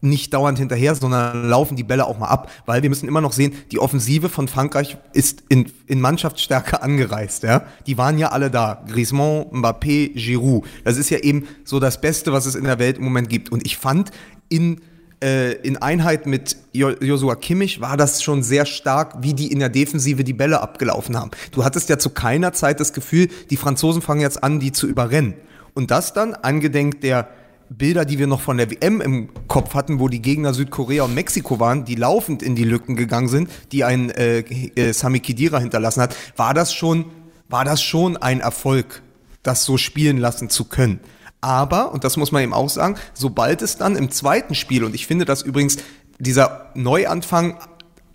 nicht 0.02 0.34
dauernd 0.34 0.58
hinterher, 0.58 0.96
sondern 0.96 1.48
laufen 1.48 1.76
die 1.76 1.84
Bälle 1.84 2.06
auch 2.06 2.18
mal 2.18 2.28
ab, 2.28 2.52
weil 2.66 2.82
wir 2.82 2.90
müssen 2.90 3.08
immer 3.08 3.22
noch 3.22 3.32
sehen, 3.32 3.54
die 3.72 3.80
Offensive 3.80 4.30
von 4.30 4.48
Frankreich 4.48 4.98
ist 5.14 5.44
in, 5.48 5.72
in 5.88 6.02
Mannschaftsstärke 6.02 6.82
angereist, 6.84 7.44
ja. 7.44 7.64
Die 7.88 7.98
waren 7.98 8.18
ja 8.18 8.30
alle 8.30 8.52
da. 8.52 8.84
Griezmann, 8.88 9.46
Mbappé, 9.52 10.14
Giroud. 10.14 10.66
Das 10.84 10.98
ist 10.98 11.10
ja 11.10 11.20
eben 11.20 11.48
so 11.64 11.80
das 11.80 12.02
Beste, 12.02 12.34
was 12.34 12.46
es 12.46 12.56
in 12.56 12.64
der 12.64 12.80
Welt 12.80 12.98
im 12.98 13.04
Moment 13.04 13.30
gibt. 13.30 13.52
Und 13.52 13.66
ich 13.66 13.78
fand 13.78 14.12
in 14.50 14.82
äh, 15.24 15.54
in 15.62 15.78
Einheit 15.78 16.26
mit 16.26 16.58
Joshua 16.74 17.36
Kimmich 17.36 17.80
war 17.80 17.96
das 17.96 18.24
schon 18.24 18.42
sehr 18.42 18.66
stark, 18.66 19.22
wie 19.22 19.34
die 19.34 19.52
in 19.52 19.60
der 19.60 19.70
Defensive 19.70 20.24
die 20.24 20.34
Bälle 20.34 20.62
abgelaufen 20.62 21.16
haben. 21.16 21.32
Du 21.52 21.64
hattest 21.64 21.90
ja 21.90 22.00
zu 22.00 22.10
keiner 22.10 22.54
Zeit 22.54 22.80
das 22.80 22.92
Gefühl, 22.92 23.28
die 23.50 23.58
Franzosen 23.58 24.02
fangen 24.02 24.22
jetzt 24.22 24.44
an, 24.44 24.60
die 24.60 24.72
zu 24.72 24.88
überrennen. 24.88 25.36
Und 25.74 25.92
das 25.92 26.14
dann 26.14 26.34
angedenk 26.34 27.02
der 27.02 27.30
Bilder, 27.78 28.04
die 28.04 28.20
wir 28.20 28.28
noch 28.28 28.42
von 28.42 28.58
der 28.58 28.70
WM 28.70 29.00
im 29.00 29.30
Kopf 29.48 29.76
hatten, 29.76 30.02
wo 30.02 30.10
die 30.10 30.22
Gegner 30.22 30.54
Südkorea 30.54 31.04
und 31.04 31.16
Mexiko 31.16 31.62
waren, 31.62 31.86
die 31.86 31.96
laufend 31.96 32.44
in 32.44 32.54
die 32.54 32.66
Lücken 32.66 32.98
gegangen 32.98 33.30
sind, 33.30 33.50
die 33.72 33.86
ein 33.86 34.10
äh, 34.10 34.40
äh, 34.40 34.92
Sami 34.92 35.22
Khedira 35.22 35.58
hinterlassen 35.58 36.02
hat, 36.02 36.14
war 36.36 36.54
das 36.54 36.74
schon, 36.74 37.06
war 37.48 37.64
das 37.64 37.82
schon 37.82 38.18
ein 38.18 38.42
Erfolg, 38.42 39.02
das 39.42 39.64
so 39.64 39.78
spielen 39.78 40.18
lassen 40.18 40.50
zu 40.50 40.66
können. 40.66 41.00
Aber, 41.40 41.94
und 41.94 42.04
das 42.04 42.18
muss 42.18 42.34
man 42.34 42.44
eben 42.44 42.54
auch 42.54 42.70
sagen, 42.70 42.98
sobald 43.14 43.62
es 43.62 43.78
dann 43.78 43.96
im 43.96 44.12
zweiten 44.12 44.54
Spiel, 44.54 44.84
und 44.84 44.94
ich 44.94 45.08
finde, 45.08 45.24
dass 45.24 45.42
übrigens 45.42 45.78
dieser 46.20 46.72
Neuanfang 46.76 47.58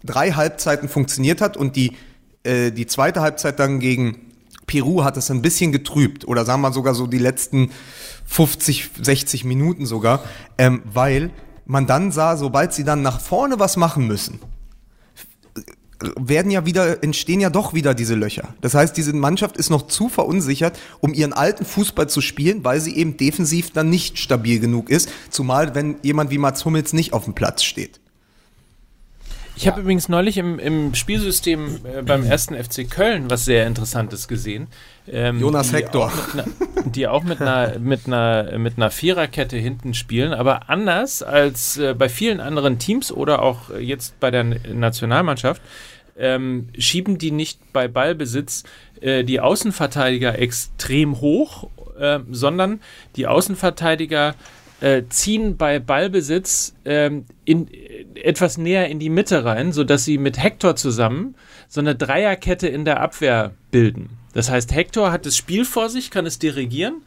drei 0.05 0.33
Halbzeiten 0.33 0.91
funktioniert 0.91 1.41
hat 1.41 1.57
und 1.57 1.77
die, 1.77 1.93
äh, 2.45 2.73
die 2.73 2.87
zweite 2.87 3.23
Halbzeit 3.23 3.59
dann 3.59 3.81
gegen 3.81 4.26
Peru 4.67 5.05
hat 5.05 5.17
es 5.17 5.31
ein 5.31 5.43
bisschen 5.43 5.73
getrübt 5.73 6.27
oder 6.27 6.45
sagen 6.45 6.63
wir 6.63 6.73
sogar 6.73 6.95
so 6.95 7.07
die 7.07 7.19
letzten 7.19 7.71
50, 8.27 8.91
60 9.01 9.45
Minuten 9.45 9.87
sogar, 9.87 10.25
ähm, 10.59 10.83
weil 10.85 11.31
man 11.65 11.87
dann 11.87 12.13
sah, 12.13 12.37
sobald 12.37 12.73
sie 12.73 12.85
dann 12.85 13.03
nach 13.03 13.21
vorne 13.21 13.59
was 13.59 13.77
machen 13.77 14.07
müssen, 14.07 14.41
werden 16.19 16.51
ja 16.51 16.67
wieder, 16.67 17.03
entstehen 17.03 17.41
ja 17.41 17.51
doch 17.51 17.73
wieder 17.73 17.95
diese 17.95 18.15
Löcher. 18.15 18.55
Das 18.61 18.75
heißt, 18.75 18.97
diese 18.97 19.13
Mannschaft 19.15 19.57
ist 19.57 19.71
noch 19.71 19.87
zu 19.87 20.09
verunsichert, 20.09 20.79
um 21.01 21.15
ihren 21.15 21.33
alten 21.33 21.65
Fußball 21.65 22.09
zu 22.09 22.21
spielen, 22.21 22.65
weil 22.65 22.81
sie 22.81 22.97
eben 22.97 23.17
defensiv 23.17 23.71
dann 23.71 23.89
nicht 23.89 24.19
stabil 24.19 24.61
genug 24.61 24.91
ist, 24.91 25.09
zumal 25.31 25.75
wenn 25.75 25.97
jemand 26.03 26.31
wie 26.31 26.39
Mats 26.39 26.65
Hummels 26.65 26.93
nicht 26.93 27.13
auf 27.13 27.25
dem 27.25 27.35
Platz 27.35 27.63
steht. 27.63 28.01
Ich 29.57 29.67
habe 29.67 29.81
übrigens 29.81 30.11
neulich 30.11 30.37
im, 30.37 30.59
im 30.59 30.95
Spielsystem 30.95 31.79
äh, 31.85 32.03
beim 32.03 32.25
ersten 32.31 32.55
FC 32.55 32.89
Köln 32.89 33.31
was 33.31 33.47
sehr 33.47 33.67
Interessantes 33.67 34.29
gesehen. 34.29 34.69
Ähm, 35.09 35.41
Jonas 35.41 35.71
die 35.71 35.77
Hector. 35.77 36.07
Auch 36.07 36.35
einer, 36.35 36.45
die 36.85 37.09
auch 37.09 37.25
mit 37.25 37.41
einer, 37.41 37.79
mit, 37.79 38.07
einer, 38.07 38.59
mit 38.59 38.77
einer 38.77 38.91
Viererkette 38.91 39.57
hinten 39.57 39.95
spielen, 39.95 40.35
aber 40.35 40.69
anders 40.69 41.23
als 41.23 41.79
äh, 41.79 41.95
bei 41.95 42.09
vielen 42.09 42.41
anderen 42.41 42.79
Teams 42.79 43.11
oder 43.11 43.43
auch 43.43 43.71
jetzt 43.79 44.21
bei 44.21 44.31
der 44.31 44.45
Nationalmannschaft 44.45 45.63
ähm, 46.19 46.69
schieben 46.79 47.19
die 47.19 47.31
nicht 47.31 47.73
bei 47.73 47.89
Ballbesitz 47.89 48.65
äh, 49.01 49.25
die 49.25 49.41
Außenverteidiger 49.41 50.39
extrem 50.39 51.21
hoch, 51.21 51.69
äh, 51.99 52.21
sondern 52.31 52.81
die 53.17 53.27
Außenverteidiger 53.27 54.35
äh, 54.81 55.03
ziehen 55.09 55.57
bei 55.57 55.79
Ballbesitz 55.79 56.75
ähm, 56.85 57.25
in, 57.45 57.69
etwas 58.15 58.59
näher 58.59 58.89
in 58.89 58.99
die 58.99 59.11
Mitte 59.11 59.45
rein, 59.45 59.73
sodass 59.73 60.05
sie 60.05 60.19
mit 60.19 60.43
Hector 60.43 60.77
zusammen 60.77 61.35
so 61.69 61.81
eine 61.81 61.95
Dreierkette 61.95 62.69
in 62.69 62.85
der 62.85 63.01
Abwehr 63.01 63.53
bilden. 63.71 64.11
Das 64.35 64.51
heißt, 64.51 64.75
Hector 64.75 65.13
hat 65.13 65.27
das 65.27 65.37
Spiel 65.37 65.65
vor 65.65 65.89
sich, 65.89 66.11
kann 66.11 66.27
es 66.27 66.39
dirigieren 66.39 67.03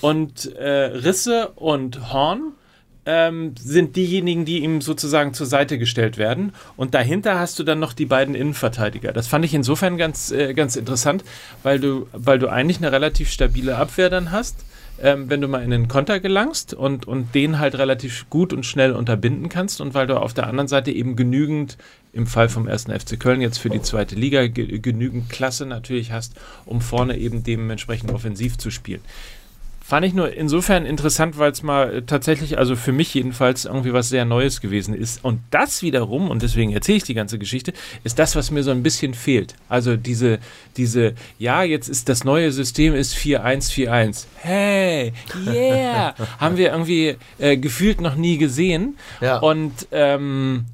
und 0.00 0.54
äh, 0.56 0.68
Risse 0.68 1.48
und 1.56 2.12
Horn 2.12 2.52
ähm, 3.06 3.54
sind 3.56 3.96
diejenigen, 3.96 4.44
die 4.44 4.58
ihm 4.58 4.80
sozusagen 4.80 5.32
zur 5.32 5.46
Seite 5.46 5.78
gestellt 5.78 6.18
werden. 6.18 6.52
Und 6.76 6.92
dahinter 6.92 7.38
hast 7.38 7.58
du 7.58 7.62
dann 7.62 7.78
noch 7.78 7.92
die 7.92 8.04
beiden 8.04 8.34
Innenverteidiger. 8.34 9.12
Das 9.12 9.28
fand 9.28 9.44
ich 9.44 9.54
insofern 9.54 9.96
ganz, 9.96 10.32
äh, 10.32 10.52
ganz 10.54 10.76
interessant, 10.76 11.24
weil 11.62 11.78
du, 11.78 12.08
weil 12.12 12.38
du 12.38 12.48
eigentlich 12.48 12.78
eine 12.78 12.90
relativ 12.90 13.30
stabile 13.30 13.76
Abwehr 13.76 14.10
dann 14.10 14.32
hast. 14.32 14.64
Ähm, 15.02 15.28
wenn 15.28 15.42
du 15.42 15.48
mal 15.48 15.62
in 15.62 15.70
den 15.70 15.88
Konter 15.88 16.20
gelangst 16.20 16.72
und, 16.72 17.06
und 17.06 17.34
den 17.34 17.58
halt 17.58 17.76
relativ 17.76 18.30
gut 18.30 18.52
und 18.52 18.64
schnell 18.64 18.92
unterbinden 18.92 19.48
kannst 19.48 19.80
und 19.80 19.92
weil 19.92 20.06
du 20.06 20.18
auf 20.18 20.32
der 20.32 20.46
anderen 20.46 20.68
Seite 20.68 20.90
eben 20.90 21.16
genügend, 21.16 21.76
im 22.12 22.26
Fall 22.26 22.48
vom 22.48 22.66
ersten 22.66 22.98
FC 22.98 23.20
Köln 23.20 23.42
jetzt 23.42 23.58
für 23.58 23.68
die 23.68 23.82
zweite 23.82 24.14
Liga, 24.14 24.46
ge 24.46 24.78
genügend 24.78 25.28
Klasse 25.28 25.66
natürlich 25.66 26.12
hast, 26.12 26.34
um 26.64 26.80
vorne 26.80 27.18
eben 27.18 27.44
dementsprechend 27.44 28.10
offensiv 28.10 28.56
zu 28.56 28.70
spielen. 28.70 29.02
Fand 29.88 30.04
ich 30.04 30.14
nur 30.14 30.34
insofern 30.34 30.84
interessant, 30.84 31.38
weil 31.38 31.52
es 31.52 31.62
mal 31.62 32.02
tatsächlich, 32.02 32.58
also 32.58 32.74
für 32.74 32.90
mich 32.90 33.14
jedenfalls, 33.14 33.66
irgendwie 33.66 33.92
was 33.92 34.08
sehr 34.08 34.24
Neues 34.24 34.60
gewesen 34.60 34.94
ist. 34.94 35.24
Und 35.24 35.38
das 35.52 35.80
wiederum, 35.80 36.28
und 36.28 36.42
deswegen 36.42 36.72
erzähle 36.72 36.96
ich 36.96 37.04
die 37.04 37.14
ganze 37.14 37.38
Geschichte, 37.38 37.72
ist 38.02 38.18
das, 38.18 38.34
was 38.34 38.50
mir 38.50 38.64
so 38.64 38.72
ein 38.72 38.82
bisschen 38.82 39.14
fehlt. 39.14 39.54
Also 39.68 39.96
diese, 39.96 40.40
diese, 40.76 41.14
ja, 41.38 41.62
jetzt 41.62 41.88
ist 41.88 42.08
das 42.08 42.24
neue 42.24 42.50
System 42.50 42.96
ist 42.96 43.14
4-1-4-1. 43.14 44.24
Hey, 44.38 45.12
yeah! 45.46 46.16
Haben 46.40 46.56
wir 46.56 46.72
irgendwie 46.72 47.14
äh, 47.38 47.56
gefühlt 47.56 48.00
noch 48.00 48.16
nie 48.16 48.38
gesehen. 48.38 48.98
Ja. 49.20 49.38
Und 49.38 49.86
ähm, 49.92 50.64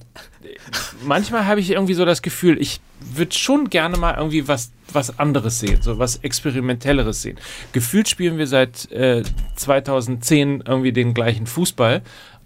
manchmal 1.05 1.46
habe 1.46 1.61
ich 1.61 1.70
irgendwie 1.70 1.94
so 1.94 2.05
das 2.05 2.22
Gefühl, 2.22 2.61
ich 2.61 2.81
würde 3.00 3.35
schon 3.35 3.70
gerne 3.70 3.96
mal 3.96 4.14
irgendwie 4.16 4.48
was, 4.48 4.72
was 4.92 5.18
anderes 5.18 5.61
sehen, 5.61 5.83
so 5.83 5.98
was 5.98 6.16
Experimentelleres 6.16 7.22
sehen. 7.22 7.38
Gefühlt 7.72 8.09
spielen 8.09 8.38
wir 8.38 8.46
seit 8.46 8.90
äh, 8.92 9.22
2010 9.57 10.64
irgendwie 10.66 10.92
den 10.92 11.14
gleichen 11.14 11.46
Fußball. 11.46 12.02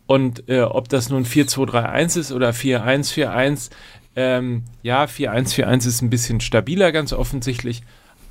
Und 0.07 0.49
äh, 0.49 0.63
ob 0.63 0.89
das 0.89 1.11
nun 1.11 1.25
4-2-3-1 1.25 2.19
ist 2.19 2.33
oder 2.33 2.51
4-1-4-1, 2.51 3.71
ähm, 4.15 4.63
ja, 4.83 5.05
4-1-4-1 5.05 5.87
ist 5.87 6.03
ein 6.03 6.11
bisschen 6.11 6.41
stabiler, 6.41 6.93
ganz 6.93 7.13
offensichtlich. 7.13 7.83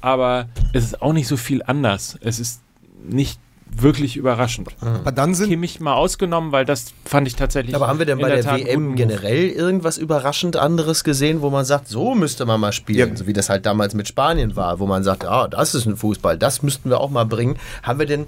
Aber 0.01 0.47
es 0.73 0.85
ist 0.85 1.01
auch 1.01 1.13
nicht 1.13 1.27
so 1.27 1.37
viel 1.37 1.63
anders. 1.63 2.17
Es 2.21 2.39
ist 2.39 2.61
nicht 3.07 3.39
wirklich 3.65 4.15
überraschend. 4.15 4.69
Aber 4.81 5.11
dann 5.11 5.35
sind 5.35 5.49
Kimmich 5.49 5.79
mal 5.79 5.93
ausgenommen, 5.95 6.51
weil 6.51 6.65
das 6.65 6.93
fand 7.03 7.27
ich 7.27 7.35
tatsächlich. 7.35 7.75
Aber 7.75 7.87
haben 7.87 7.99
wir 7.99 8.05
denn 8.05 8.19
bei 8.19 8.29
der, 8.33 8.49
einen 8.51 8.65
WM 8.65 8.95
generell 8.95 9.49
irgendwas 9.49 9.97
überraschend 9.97 10.55
anderes 10.55 11.03
gesehen, 11.03 11.41
wo 11.41 11.49
man 11.49 11.65
sagt, 11.65 11.87
so 11.87 12.15
müsste 12.15 12.45
man 12.45 12.59
mal 12.59 12.71
spielen, 12.71 13.09
Ja. 13.09 13.15
so 13.15 13.27
wie 13.27 13.33
das 13.33 13.49
halt 13.49 13.65
damals 13.65 13.93
mit 13.93 14.07
Spanien 14.07 14.55
war, 14.55 14.79
wo 14.79 14.85
man 14.85 15.03
sagt, 15.03 15.25
ah, 15.25 15.47
das 15.47 15.75
ist 15.75 15.85
ein 15.85 15.97
Fußball, 15.97 16.37
das 16.37 16.61
müssten 16.63 16.89
wir 16.89 16.99
auch 17.01 17.09
mal 17.09 17.25
bringen. 17.25 17.57
Haben 17.83 17.99
wir 17.99 18.05
denn 18.05 18.27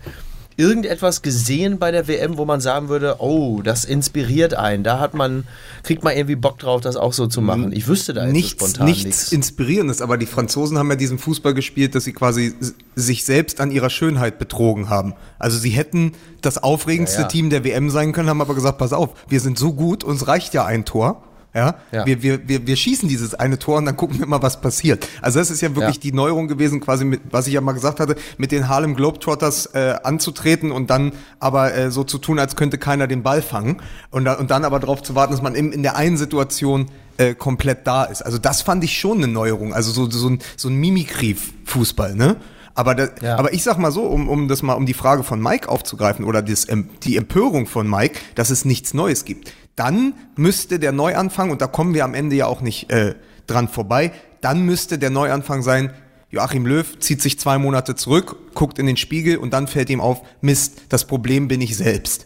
irgendetwas 0.58 1.22
gesehen 1.22 1.78
bei 1.78 1.92
der 1.92 2.08
WM, 2.08 2.38
wo 2.38 2.46
man 2.46 2.60
sagen 2.60 2.90
würde, 2.90 3.18
oh, 3.20 3.62
das 3.62 3.86
inspiriert 3.86 4.56
einen, 4.56 4.84
da 4.84 5.00
hat 5.00 5.14
man, 5.14 5.46
kriegt 5.84 6.04
man 6.04 6.16
irgendwie 6.16 6.36
Bock 6.36 6.58
drauf, 6.58 6.82
das 6.82 6.96
auch 6.96 7.14
so 7.14 7.28
zu 7.28 7.42
machen. 7.42 7.72
Ich 7.72 7.88
wüsste 7.88 8.14
da 8.14 8.22
jetzt 8.22 8.30
so 8.30 8.34
nichts, 8.34 8.52
spontan 8.64 8.86
nichts 8.88 9.06
nichts. 9.06 9.32
Inspirierendes, 9.32 10.02
aber 10.02 10.18
die 10.18 10.26
Franzosen 10.26 10.78
haben 10.80 10.90
ja 10.90 10.96
diesen 10.96 11.20
Fußball 11.20 11.54
gespielt, 11.54 11.94
dass 11.94 12.06
sie 12.06 12.14
quasi 12.14 12.56
sich 12.96 13.24
selbst 13.24 13.62
an 13.62 13.70
ihrer 13.70 13.92
Schönheit 13.92 14.40
betrogen 14.40 14.90
haben. 14.90 15.14
Also 15.38 15.60
sie 15.60 15.70
hätten 15.70 16.14
das 16.42 16.58
aufregendste 16.58 17.20
Ja, 17.20 17.24
ja. 17.24 17.28
Team 17.28 17.50
der 17.52 17.64
WM 17.64 17.92
sein 17.92 18.12
können, 18.12 18.30
haben 18.30 18.42
aber 18.42 18.56
gesagt, 18.56 18.80
pass 18.80 18.94
auf, 18.94 19.12
wir 19.30 19.40
sind 19.40 19.60
so 19.60 19.74
gut, 19.74 20.04
uns 20.04 20.28
reicht 20.28 20.56
ja 20.56 20.66
ein 20.66 20.86
Tor. 20.86 21.24
Ja, 21.56 21.76
Ja. 21.92 22.06
Wir, 22.06 22.22
wir, 22.22 22.48
wir, 22.48 22.68
wir 22.68 22.76
schießen 22.76 23.10
dieses 23.10 23.34
eine 23.34 23.58
Tor 23.58 23.78
und 23.78 23.86
dann 23.86 23.98
gucken 23.98 24.20
wir 24.20 24.28
mal, 24.28 24.42
was 24.44 24.62
passiert. 24.62 25.08
Also 25.22 25.40
das 25.40 25.50
ist 25.50 25.62
ja 25.62 25.76
wirklich 25.76 25.96
Ja. 25.96 26.02
die 26.02 26.12
Neuerung 26.12 26.48
gewesen, 26.48 26.80
quasi 26.82 27.04
mit, 27.06 27.22
was 27.32 27.48
ich 27.48 27.54
ja 27.54 27.62
mal 27.62 27.72
gesagt 27.72 28.00
hatte, 28.00 28.16
mit 28.38 28.52
den 28.52 28.68
Harlem 28.70 28.96
Globetrotters 28.96 29.68
äh, 29.68 29.96
anzutreten 30.04 30.72
und 30.72 30.90
dann 30.90 31.14
aber 31.40 31.74
äh, 31.74 31.90
so 31.90 32.04
zu 32.04 32.18
tun, 32.20 32.38
als 32.38 32.56
könnte 32.56 32.78
keiner 32.78 33.08
den 33.08 33.24
Ball 33.24 33.42
fangen 33.42 33.78
und, 34.12 34.26
da, 34.26 34.34
und 34.34 34.52
dann 34.52 34.66
aber 34.66 34.80
darauf 34.80 35.02
zu 35.02 35.16
warten, 35.16 35.32
dass 35.32 35.42
man 35.42 35.56
in, 35.56 35.72
in 35.72 35.82
der 35.84 35.96
einen 35.96 36.18
Situation 36.18 36.88
äh, 37.18 37.34
komplett 37.34 37.88
da 37.88 38.04
ist. 38.04 38.22
Also 38.22 38.38
das 38.38 38.62
fand 38.62 38.84
ich 38.84 38.98
schon 39.00 39.18
eine 39.18 39.28
Neuerung. 39.28 39.74
Also 39.74 39.92
so, 39.92 40.08
so 40.12 40.30
ein, 40.30 40.40
so 40.58 40.70
ein 40.70 40.76
Mimikry-Fußball, 40.76 42.16
ne? 42.16 42.38
Aber, 42.76 42.94
da, 42.94 43.08
Ja. 43.22 43.38
aber 43.38 43.54
ich 43.54 43.64
sag 43.64 43.80
mal 43.80 43.92
so, 43.92 44.04
um, 44.04 44.30
um 44.30 44.48
das 44.48 44.62
mal, 44.62 44.74
um 44.74 44.86
die 44.86 44.94
Frage 44.94 45.24
von 45.24 45.42
Mike 45.42 45.68
aufzugreifen 45.68 46.24
oder 46.24 46.44
das, 46.44 46.70
ähm, 46.70 46.90
die 47.04 47.18
Empörung 47.18 47.66
von 47.66 47.90
Mike, 47.90 48.20
dass 48.36 48.52
es 48.52 48.66
nichts 48.66 48.94
Neues 48.94 49.26
gibt. 49.26 49.52
Dann 49.78 50.14
müsste 50.36 50.80
der 50.80 50.92
Neuanfang, 50.92 51.52
und 51.52 51.62
da 51.62 51.68
kommen 51.68 51.94
wir 51.94 52.04
am 52.04 52.14
Ende 52.14 52.36
ja 52.36 52.48
auch 52.48 52.60
nicht 52.60 52.92
äh, 52.92 53.16
dran 53.46 53.70
vorbei, 53.70 54.12
dann 54.42 54.66
müsste 54.66 54.98
der 55.00 55.12
Neuanfang 55.12 55.62
sein, 55.62 55.94
Joachim 56.30 56.66
Löw 56.66 57.00
zieht 57.00 57.22
sich 57.22 57.40
zwei 57.40 57.58
Monate 57.58 57.96
zurück, 57.96 58.36
guckt 58.54 58.80
in 58.80 58.86
den 58.86 58.98
Spiegel 58.98 59.38
und 59.38 59.54
dann 59.54 59.68
fällt 59.68 59.90
ihm 59.90 60.02
auf, 60.02 60.22
Mist, 60.42 60.82
das 60.90 61.06
Problem 61.06 61.48
bin 61.48 61.62
ich 61.62 61.78
selbst. 61.78 62.26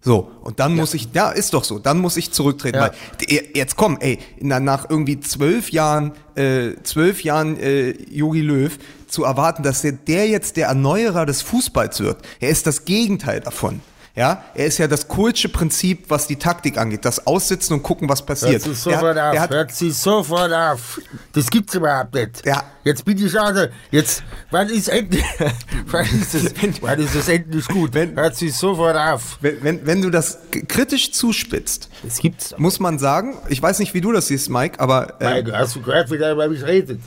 So, 0.00 0.30
und 0.42 0.60
dann 0.60 0.76
muss 0.76 0.94
ich, 0.94 1.08
ja, 1.14 1.30
ist 1.30 1.52
doch 1.54 1.64
so, 1.64 1.78
dann 1.78 1.98
muss 1.98 2.16
ich 2.16 2.30
zurücktreten. 2.30 2.76
Ja. 2.76 2.82
Weil, 2.82 2.92
d- 3.20 3.42
jetzt 3.54 3.76
komm, 3.76 3.96
ey, 4.00 4.18
na, 4.38 4.60
nach 4.60 4.88
irgendwie 4.88 5.18
zwölf 5.18 5.70
Jahren, 5.70 6.12
äh, 6.36 6.72
zwölf 6.82 7.22
Jahren 7.24 7.58
äh, 7.58 7.90
Jogi 8.10 8.42
Löw 8.42 8.78
zu 9.08 9.24
erwarten, 9.24 9.62
dass 9.62 9.82
der, 9.82 9.92
der 9.92 10.28
jetzt 10.28 10.56
der 10.58 10.68
Erneuerer 10.68 11.26
des 11.26 11.42
Fußballs 11.42 12.00
wird, 12.00 12.18
er 12.38 12.50
ist 12.50 12.66
das 12.66 12.84
Gegenteil 12.84 13.40
davon. 13.40 13.80
Ja, 14.16 14.44
er 14.54 14.66
ist 14.66 14.78
ja 14.78 14.86
das 14.86 15.08
Kohlsche 15.08 15.48
Prinzip, 15.48 16.04
was 16.08 16.28
die 16.28 16.36
Taktik 16.36 16.78
angeht, 16.78 17.04
das 17.04 17.26
Aussitzen 17.26 17.74
und 17.74 17.82
gucken, 17.82 18.08
was 18.08 18.24
passiert. 18.24 18.64
Hört 18.64 18.76
hat- 18.76 18.76
sofort 18.76 19.18
auf, 19.18 19.38
hat, 19.40 19.50
hört 19.50 19.72
sich 19.72 19.96
sofort 19.96 20.52
auf. 20.52 21.00
Das 21.32 21.50
gibt's 21.50 21.74
überhaupt 21.74 22.14
nicht. 22.14 22.46
Ja. 22.46 22.62
Jetzt 22.84 23.04
bin 23.04 23.18
ich 23.18 23.40
also, 23.40 23.66
jetzt, 23.90 24.22
wann 24.52 24.68
ist 24.68 24.88
endlich, 24.88 25.24
wann 25.86 26.04
ist 26.04 26.32
es, 26.32 26.54
wann 26.80 27.00
ist 27.00 27.14
es 27.16 27.28
endlich 27.28 27.66
gut? 27.66 27.92
Wenn- 27.94 28.14
hört 28.14 28.36
sich 28.36 28.54
sofort 28.54 28.96
auf. 28.96 29.38
wenn, 29.40 29.62
wenn, 29.64 29.84
wenn 29.86 30.00
du 30.00 30.10
das 30.10 30.38
kritisch 30.68 31.10
zuspitzt, 31.10 31.88
Das 32.04 32.18
gibt's. 32.18 32.54
muss 32.56 32.78
man 32.78 33.00
sagen, 33.00 33.36
ich 33.48 33.60
weiß 33.60 33.80
nicht, 33.80 33.94
wie 33.94 34.00
du 34.00 34.12
das 34.12 34.28
siehst, 34.28 34.48
Mike, 34.48 34.78
aber 34.78 35.20
äh, 35.20 35.42
Mike, 35.42 35.58
hast 35.58 35.74
du 35.74 35.80
gehört, 35.82 36.08
wie 36.12 36.18
der 36.18 36.32
über 36.34 36.46
mich 36.48 36.62
redet? 36.64 37.00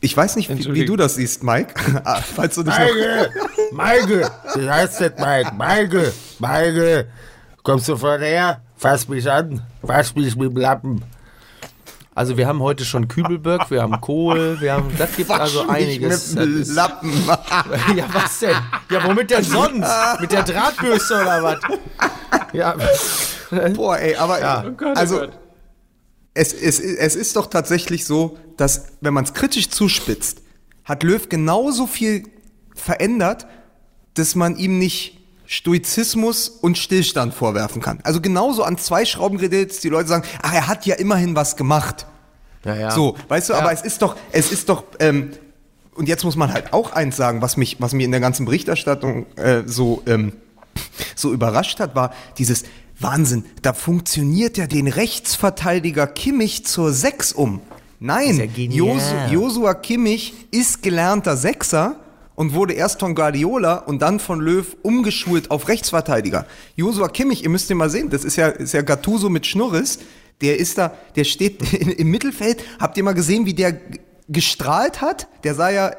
Ich 0.00 0.16
weiß 0.16 0.36
nicht, 0.36 0.48
wie, 0.50 0.74
wie 0.74 0.84
du 0.84 0.96
das 0.96 1.14
siehst, 1.14 1.42
Mike. 1.42 1.74
Ah, 2.04 2.20
Falls 2.20 2.54
du 2.54 2.62
noch 2.62 2.76
Maike, 2.76 3.30
Maike, 3.72 4.30
das 4.44 4.68
heißt 4.68 5.00
nicht 5.00 5.18
Mike, 5.18 5.52
Maike, 5.56 6.12
Maike, 6.38 7.06
kommst 7.62 7.88
du 7.88 7.96
her, 7.98 8.60
fass 8.76 9.08
mich 9.08 9.30
an, 9.30 9.62
wasch 9.82 10.14
mich 10.14 10.36
mit 10.36 10.50
dem 10.50 10.56
Lappen. 10.58 11.04
Also 12.14 12.36
wir 12.38 12.46
haben 12.46 12.60
heute 12.60 12.84
schon 12.84 13.08
Kübelberg, 13.08 13.70
wir 13.70 13.82
haben 13.82 14.00
Kohl, 14.00 14.58
wir 14.60 14.72
haben, 14.72 14.90
das 14.96 15.14
gibt 15.16 15.30
also 15.30 15.60
Wasch 15.60 15.66
mich 15.66 15.76
einiges. 15.76 16.34
Mit 16.34 16.44
dem 16.68 16.74
Lappen. 16.74 17.12
ja, 17.94 18.04
was 18.12 18.38
denn? 18.38 18.56
Ja, 18.90 19.04
womit 19.04 19.30
denn 19.30 19.42
sonst? 19.44 19.90
Mit 20.20 20.32
der 20.32 20.42
Drahtbürste 20.42 21.14
oder 21.14 21.42
was? 21.42 21.58
Ja, 22.52 22.74
Boah, 23.74 23.98
ey, 23.98 24.16
aber 24.16 24.64
Oh 24.66 24.70
Gott, 24.70 24.96
oh 24.96 24.98
also 24.98 25.18
Gott. 25.20 25.32
Es, 26.36 26.52
es, 26.52 26.78
es 26.80 27.16
ist 27.16 27.36
doch 27.36 27.46
tatsächlich 27.46 28.04
so, 28.04 28.36
dass 28.56 28.86
wenn 29.00 29.14
man 29.14 29.24
es 29.24 29.32
kritisch 29.34 29.70
zuspitzt, 29.70 30.42
hat 30.84 31.02
Löw 31.02 31.28
genauso 31.28 31.86
viel 31.86 32.24
verändert, 32.74 33.46
dass 34.14 34.34
man 34.34 34.56
ihm 34.56 34.78
nicht 34.78 35.18
Stoizismus 35.46 36.48
und 36.48 36.76
Stillstand 36.76 37.32
vorwerfen 37.32 37.80
kann. 37.80 38.00
Also 38.02 38.20
genauso 38.20 38.64
an 38.64 38.76
zwei 38.78 39.04
Schrauben 39.04 39.38
dass 39.38 39.80
die 39.80 39.88
Leute 39.88 40.08
sagen, 40.08 40.26
ach, 40.42 40.52
er 40.52 40.66
hat 40.68 40.84
ja 40.86 40.96
immerhin 40.96 41.34
was 41.34 41.56
gemacht. 41.56 42.06
ja, 42.64 42.74
ja. 42.74 42.90
So, 42.90 43.16
weißt 43.28 43.48
du, 43.48 43.52
Ja. 43.54 43.60
aber 43.60 43.72
es 43.72 43.82
ist 43.82 44.02
doch, 44.02 44.16
es 44.32 44.52
ist 44.52 44.68
doch, 44.68 44.84
ähm, 44.98 45.30
und 45.94 46.08
jetzt 46.08 46.24
muss 46.24 46.36
man 46.36 46.52
halt 46.52 46.72
auch 46.72 46.92
eins 46.92 47.16
sagen, 47.16 47.40
was 47.40 47.56
mich, 47.56 47.80
was 47.80 47.94
mir 47.94 48.04
in 48.04 48.10
der 48.10 48.20
ganzen 48.20 48.44
Berichterstattung 48.44 49.26
äh, 49.36 49.62
so, 49.64 50.02
ähm, 50.06 50.32
so 51.14 51.32
überrascht 51.32 51.80
hat, 51.80 51.94
war 51.94 52.12
dieses 52.36 52.64
Wahnsinn, 52.98 53.44
da 53.62 53.72
funktioniert 53.72 54.56
ja 54.56 54.66
den 54.66 54.88
Rechtsverteidiger 54.88 56.06
Kimmich 56.06 56.64
zur 56.64 56.92
Sechs 56.92 57.32
um. 57.32 57.60
Nein, 57.98 58.50
ja 58.56 59.28
Josua 59.30 59.74
Kimmich 59.74 60.34
ist 60.50 60.82
gelernter 60.82 61.36
Sechser 61.36 62.00
und 62.34 62.52
wurde 62.52 62.74
erst 62.74 63.00
von 63.00 63.14
Guardiola 63.14 63.76
und 63.76 64.00
dann 64.02 64.20
von 64.20 64.40
Löw 64.40 64.76
umgeschult 64.82 65.50
auf 65.50 65.68
Rechtsverteidiger. 65.68 66.46
Josua 66.76 67.08
Kimmich, 67.08 67.42
ihr 67.42 67.50
müsst 67.50 67.70
ihn 67.70 67.78
mal 67.78 67.90
sehen, 67.90 68.10
das 68.10 68.24
ist 68.24 68.36
ja, 68.36 68.48
ist 68.48 68.72
ja 68.72 68.82
Gattuso 68.82 69.28
mit 69.28 69.46
Schnurris, 69.46 69.98
Der 70.42 70.58
ist 70.58 70.76
da, 70.76 70.94
der 71.16 71.24
steht 71.24 71.72
im 71.98 72.10
Mittelfeld. 72.10 72.62
Habt 72.78 72.96
ihr 72.98 73.04
mal 73.04 73.14
gesehen, 73.14 73.46
wie 73.46 73.54
der 73.54 73.80
gestrahlt 74.28 75.00
hat? 75.00 75.28
Der 75.44 75.54
sah 75.54 75.70
ja, 75.70 75.92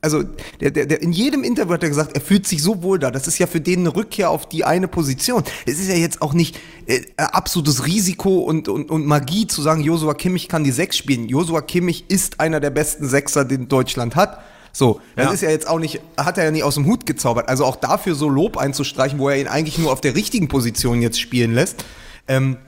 also 0.00 0.22
der, 0.60 0.70
der, 0.70 0.86
der 0.86 1.02
in 1.02 1.12
jedem 1.12 1.42
Interview 1.42 1.72
hat 1.74 1.82
er 1.82 1.88
gesagt, 1.88 2.12
er 2.14 2.20
fühlt 2.20 2.46
sich 2.46 2.62
so 2.62 2.82
wohl 2.82 2.98
da. 3.00 3.10
Das 3.10 3.26
ist 3.26 3.38
ja 3.38 3.46
für 3.48 3.60
den 3.60 3.80
eine 3.80 3.96
Rückkehr 3.96 4.30
auf 4.30 4.48
die 4.48 4.64
eine 4.64 4.86
Position. 4.86 5.42
Es 5.66 5.80
ist 5.80 5.88
ja 5.88 5.96
jetzt 5.96 6.22
auch 6.22 6.34
nicht 6.34 6.56
äh, 6.86 7.00
absolutes 7.16 7.84
Risiko 7.86 8.38
und, 8.38 8.68
und, 8.68 8.90
und 8.90 9.06
Magie 9.06 9.46
zu 9.48 9.60
sagen, 9.60 9.82
Josua 9.82 10.14
Kimmich 10.14 10.48
kann 10.48 10.62
die 10.62 10.70
Sechs 10.70 10.96
spielen. 10.96 11.28
Josua 11.28 11.62
Kimmich 11.62 12.04
ist 12.08 12.38
einer 12.38 12.60
der 12.60 12.70
besten 12.70 13.08
Sechser, 13.08 13.44
den 13.44 13.66
Deutschland 13.68 14.14
hat. 14.14 14.40
So, 14.72 15.00
das 15.16 15.26
Ja. 15.26 15.32
ist 15.32 15.40
ja 15.42 15.50
jetzt 15.50 15.66
auch 15.66 15.80
nicht, 15.80 16.00
hat 16.16 16.38
er 16.38 16.44
ja 16.44 16.50
nicht 16.52 16.62
aus 16.62 16.74
dem 16.74 16.86
Hut 16.86 17.04
gezaubert. 17.04 17.48
Also 17.48 17.64
auch 17.64 17.74
dafür 17.76 18.14
so 18.14 18.28
Lob 18.28 18.56
einzustreichen, 18.56 19.18
wo 19.18 19.28
er 19.28 19.40
ihn 19.40 19.48
eigentlich 19.48 19.78
nur 19.78 19.90
auf 19.90 20.00
der 20.00 20.14
richtigen 20.14 20.46
Position 20.46 21.02
jetzt 21.02 21.18
spielen 21.20 21.52
lässt, 21.54 21.84
ähm, 22.28 22.58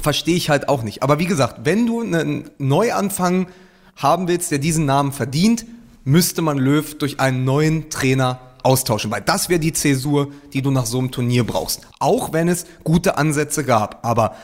verstehe 0.00 0.36
ich 0.36 0.48
halt 0.48 0.70
auch 0.70 0.82
nicht. 0.82 1.02
Aber 1.02 1.18
wie 1.18 1.26
gesagt, 1.26 1.60
wenn 1.64 1.86
du 1.86 2.00
einen 2.00 2.48
Neuanfang 2.56 3.48
haben 3.96 4.28
willst, 4.28 4.50
der 4.50 4.58
diesen 4.58 4.86
Namen 4.86 5.12
verdient, 5.12 5.66
müsste 6.04 6.42
man 6.42 6.58
Löw 6.58 6.96
durch 6.98 7.20
einen 7.20 7.44
neuen 7.44 7.90
Trainer 7.90 8.40
austauschen, 8.62 9.10
weil 9.10 9.22
das 9.22 9.48
wäre 9.48 9.60
die 9.60 9.72
Zäsur, 9.72 10.32
die 10.52 10.62
du 10.62 10.70
nach 10.70 10.86
so 10.86 10.98
einem 10.98 11.10
Turnier 11.10 11.44
brauchst. 11.44 11.86
Auch 11.98 12.32
wenn 12.32 12.48
es 12.48 12.66
gute 12.84 13.18
Ansätze 13.18 13.64
gab, 13.64 14.04
aber 14.06 14.34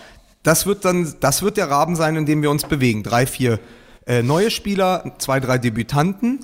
das 0.42 0.66
wird 0.66 0.84
dann, 0.84 1.14
das 1.20 1.42
wird 1.42 1.56
der 1.56 1.70
Rahmen 1.70 1.96
sein, 1.96 2.16
in 2.16 2.26
dem 2.26 2.42
wir 2.42 2.50
uns 2.50 2.64
bewegen. 2.64 3.02
Drei, 3.02 3.26
vier 3.26 3.60
äh, 4.06 4.22
neue 4.22 4.50
Spieler, 4.50 5.12
zwei, 5.18 5.40
drei 5.40 5.58
Debütanten. 5.58 6.40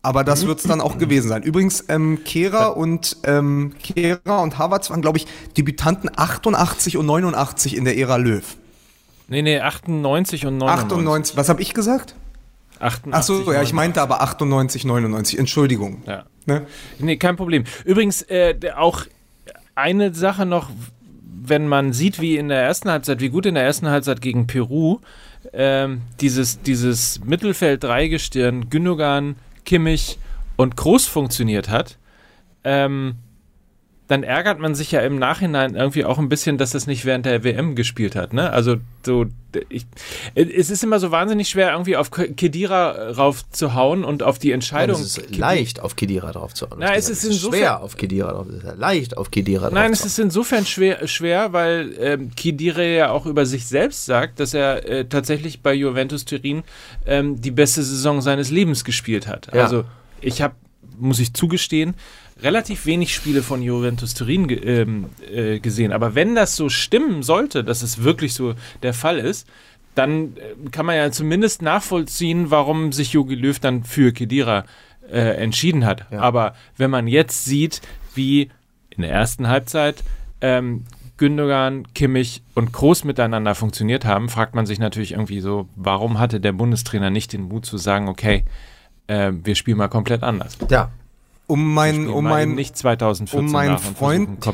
Aber 0.00 0.22
das 0.22 0.46
wird 0.46 0.60
es 0.60 0.64
dann 0.64 0.80
auch 0.80 0.96
gewesen 0.96 1.28
sein. 1.28 1.42
Übrigens, 1.42 1.84
ähm, 1.88 2.20
Kehrer 2.24 2.76
und 2.76 3.16
ähm, 3.24 3.74
Kehrer 3.82 4.42
und 4.42 4.56
Havertz 4.56 4.90
waren, 4.90 5.02
glaube 5.02 5.18
ich, 5.18 5.26
Debütanten 5.56 6.08
88 6.14 6.96
und 6.96 7.06
89 7.06 7.76
in 7.76 7.84
der 7.84 7.98
Ära 7.98 8.16
Löw. 8.16 8.44
Nee, 9.26 9.42
nee, 9.42 9.60
98 9.60 10.46
und 10.46 10.58
99. 10.58 10.92
98, 10.92 11.36
was 11.36 11.48
habe 11.48 11.60
ich 11.60 11.74
gesagt? 11.74 12.14
88, 12.80 13.12
Ach 13.12 13.22
so, 13.22 13.34
ja, 13.52 13.62
ich 13.62 13.72
99. 13.72 13.72
meinte 13.72 14.02
aber 14.02 14.22
98, 14.22 14.84
99. 14.84 15.38
Entschuldigung. 15.38 16.02
Ja. 16.06 16.24
Ne? 16.46 16.66
Nee, 16.98 17.16
kein 17.16 17.36
Problem. 17.36 17.64
Übrigens, 17.84 18.22
äh, 18.22 18.54
auch 18.76 19.02
eine 19.74 20.14
Sache 20.14 20.46
noch, 20.46 20.70
wenn 21.22 21.68
man 21.68 21.92
sieht, 21.92 22.20
wie 22.20 22.36
in 22.36 22.48
der 22.48 22.62
ersten 22.62 22.90
Halbzeit, 22.90 23.20
wie 23.20 23.28
gut 23.28 23.46
in 23.46 23.54
der 23.54 23.64
ersten 23.64 23.88
Halbzeit 23.88 24.20
gegen 24.20 24.46
Peru 24.46 25.00
ähm, 25.52 26.02
dieses, 26.20 26.60
dieses 26.62 27.24
Mittelfeld-Dreigestirn 27.24 28.70
Gündogan, 28.70 29.36
Kimmich 29.64 30.18
und 30.56 30.76
Groß 30.76 31.06
funktioniert 31.06 31.68
hat, 31.68 31.96
ähm, 32.64 33.16
dann 34.08 34.22
ärgert 34.22 34.58
man 34.58 34.74
sich 34.74 34.90
ja 34.90 35.00
im 35.00 35.18
Nachhinein 35.18 35.74
irgendwie 35.74 36.06
auch 36.06 36.18
ein 36.18 36.30
bisschen, 36.30 36.56
dass 36.56 36.70
das 36.70 36.86
nicht 36.86 37.04
während 37.04 37.26
der 37.26 37.44
WM 37.44 37.76
gespielt 37.76 38.16
hat. 38.16 38.32
Ne? 38.32 38.50
Also 38.50 38.76
so, 39.04 39.26
ich, 39.68 39.86
es 40.34 40.70
ist 40.70 40.82
immer 40.82 40.98
so 40.98 41.10
wahnsinnig 41.10 41.50
schwer, 41.50 41.72
irgendwie 41.72 41.96
auf 41.96 42.10
Kedira 42.10 43.10
raufzuhauen 43.10 44.04
und 44.04 44.22
auf 44.22 44.38
die 44.38 44.48
Nein, 44.48 44.54
Entscheidung. 44.54 45.00
es 45.00 45.18
ist 45.18 45.36
leicht, 45.36 45.80
auf 45.80 45.94
Kedira 45.94 46.32
drauf 46.32 46.54
zu 46.54 46.70
hauen. 46.70 46.78
Na, 46.80 46.94
es 46.94 47.10
ist 47.10 47.22
insofern- 47.22 47.58
schwer, 47.58 47.82
auf 47.82 47.96
Kedira 47.98 48.32
drauf. 48.32 48.46
Es 48.48 48.64
ist 48.64 48.78
leicht, 48.78 49.16
auf 49.18 49.30
Kedira 49.30 49.64
drauf 49.64 49.74
Nein, 49.74 49.92
es 49.92 50.04
ist 50.04 50.18
insofern 50.18 50.64
schwer, 50.64 51.06
schwer 51.06 51.52
weil 51.52 51.94
ähm, 52.00 52.30
Kidire 52.34 52.96
ja 52.96 53.10
auch 53.10 53.26
über 53.26 53.44
sich 53.44 53.66
selbst 53.66 54.06
sagt, 54.06 54.40
dass 54.40 54.54
er 54.54 54.88
äh, 54.88 55.04
tatsächlich 55.04 55.60
bei 55.60 55.74
Juventus 55.74 56.24
Turin 56.24 56.62
ähm, 57.06 57.40
die 57.42 57.50
beste 57.50 57.82
Saison 57.82 58.22
seines 58.22 58.50
Lebens 58.50 58.84
gespielt 58.84 59.26
hat. 59.26 59.48
Ja. 59.54 59.64
Also 59.64 59.84
ich 60.22 60.40
habe, 60.40 60.54
muss 60.98 61.18
ich 61.20 61.34
zugestehen, 61.34 61.94
relativ 62.42 62.86
wenig 62.86 63.14
Spiele 63.14 63.42
von 63.42 63.62
Juventus 63.62 64.14
Turin 64.14 64.48
ge 64.48 64.58
ähm, 64.58 65.06
äh, 65.32 65.58
gesehen. 65.58 65.92
Aber 65.92 66.14
wenn 66.14 66.34
das 66.34 66.56
so 66.56 66.68
stimmen 66.68 67.22
sollte, 67.22 67.64
dass 67.64 67.82
es 67.82 68.02
wirklich 68.02 68.34
so 68.34 68.54
der 68.82 68.94
Fall 68.94 69.18
ist, 69.18 69.48
dann 69.94 70.36
äh, 70.36 70.70
kann 70.70 70.86
man 70.86 70.96
ja 70.96 71.10
zumindest 71.10 71.62
nachvollziehen, 71.62 72.50
warum 72.50 72.92
sich 72.92 73.12
Jogi 73.12 73.34
Löw 73.34 73.58
dann 73.58 73.84
für 73.84 74.12
Kedira 74.12 74.64
äh, 75.10 75.36
entschieden 75.36 75.84
hat. 75.84 76.06
Ja. 76.10 76.20
Aber 76.20 76.54
wenn 76.76 76.90
man 76.90 77.08
jetzt 77.08 77.44
sieht, 77.44 77.80
wie 78.14 78.50
in 78.90 79.02
der 79.02 79.10
ersten 79.10 79.48
Halbzeit 79.48 80.04
ähm, 80.40 80.84
Gündogan, 81.16 81.92
Kimmich 81.94 82.42
und 82.54 82.72
Kroos 82.72 83.02
miteinander 83.02 83.54
funktioniert 83.56 84.04
haben, 84.04 84.28
fragt 84.28 84.54
man 84.54 84.66
sich 84.66 84.78
natürlich 84.78 85.12
irgendwie 85.12 85.40
so, 85.40 85.68
warum 85.74 86.20
hatte 86.20 86.40
der 86.40 86.52
Bundestrainer 86.52 87.10
nicht 87.10 87.32
den 87.32 87.42
Mut 87.42 87.66
zu 87.66 87.76
sagen, 87.76 88.08
okay, 88.08 88.44
äh, 89.08 89.32
wir 89.32 89.56
spielen 89.56 89.78
mal 89.78 89.88
komplett 89.88 90.22
anders. 90.22 90.56
Ja. 90.70 90.90
Um 91.48 91.60
Wir 91.60 91.74
mein, 91.74 91.94
spielen 91.94 92.10
um 92.10 92.24
mein, 92.24 92.54
nicht 92.54 92.76
2014 92.76 93.46
um 93.46 93.50
meinen 93.52 93.78
Freund, 93.78 94.28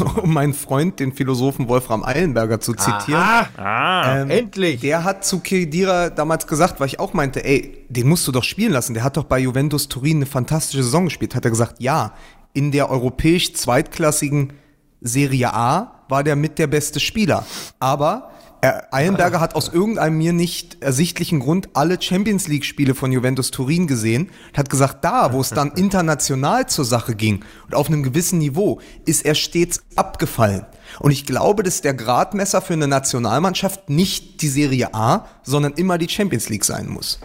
machen. 0.00 0.20
um 0.22 0.32
meinen 0.32 0.54
Freund, 0.54 1.00
den 1.00 1.12
Philosophen 1.12 1.68
Wolfram 1.68 2.04
Eilenberger 2.04 2.60
zu 2.60 2.72
zitieren. 2.72 3.20
Ah, 3.20 3.48
Ah, 3.56 4.18
Ähm, 4.20 4.30
endlich. 4.30 4.80
Der 4.80 5.02
hat 5.04 5.24
zu 5.24 5.40
Kedira 5.40 6.08
damals 6.08 6.46
gesagt, 6.46 6.78
weil 6.78 6.86
ich 6.86 7.00
auch 7.00 7.12
meinte, 7.14 7.44
ey, 7.44 7.84
den 7.88 8.08
musst 8.08 8.26
du 8.28 8.32
doch 8.32 8.44
spielen 8.44 8.72
lassen. 8.72 8.94
Der 8.94 9.02
hat 9.02 9.16
doch 9.16 9.24
bei 9.24 9.40
Juventus 9.40 9.88
Turin 9.88 10.18
eine 10.18 10.26
fantastische 10.26 10.84
Saison 10.84 11.06
gespielt. 11.06 11.34
Hat 11.34 11.44
er 11.44 11.50
gesagt, 11.50 11.80
ja, 11.80 12.12
in 12.52 12.70
der 12.70 12.90
europäisch 12.90 13.52
zweitklassigen 13.54 14.52
Serie 15.00 15.52
A 15.52 16.04
war 16.08 16.22
der 16.22 16.36
mit 16.36 16.58
der 16.60 16.68
beste 16.68 17.00
Spieler. 17.00 17.44
Aber 17.80 18.30
er, 18.60 18.92
Eilenberger 18.92 19.40
hat 19.40 19.54
aus 19.54 19.68
irgendeinem 19.68 20.18
mir 20.18 20.32
nicht 20.32 20.82
ersichtlichen 20.82 21.40
Grund 21.40 21.70
alle 21.74 22.00
Champions 22.00 22.48
League 22.48 22.64
Spiele 22.64 22.94
von 22.94 23.12
Juventus 23.12 23.50
Turin 23.50 23.86
gesehen 23.86 24.30
und 24.50 24.58
hat 24.58 24.70
gesagt, 24.70 25.04
da, 25.04 25.32
wo 25.32 25.40
es 25.40 25.50
dann 25.50 25.72
international 25.72 26.66
zur 26.66 26.84
Sache 26.84 27.14
ging 27.14 27.44
und 27.66 27.74
auf 27.74 27.88
einem 27.88 28.02
gewissen 28.02 28.38
Niveau, 28.38 28.80
ist 29.04 29.24
er 29.24 29.34
stets 29.34 29.82
abgefallen. 29.94 30.66
Und 31.00 31.10
ich 31.10 31.26
glaube, 31.26 31.62
dass 31.62 31.80
der 31.80 31.94
Gradmesser 31.94 32.60
für 32.62 32.72
eine 32.72 32.88
Nationalmannschaft 32.88 33.90
nicht 33.90 34.42
die 34.42 34.48
Serie 34.48 34.94
A, 34.94 35.26
sondern 35.42 35.72
immer 35.74 35.98
die 35.98 36.08
Champions 36.08 36.48
League 36.48 36.64
sein 36.64 36.88
muss. 36.88 37.18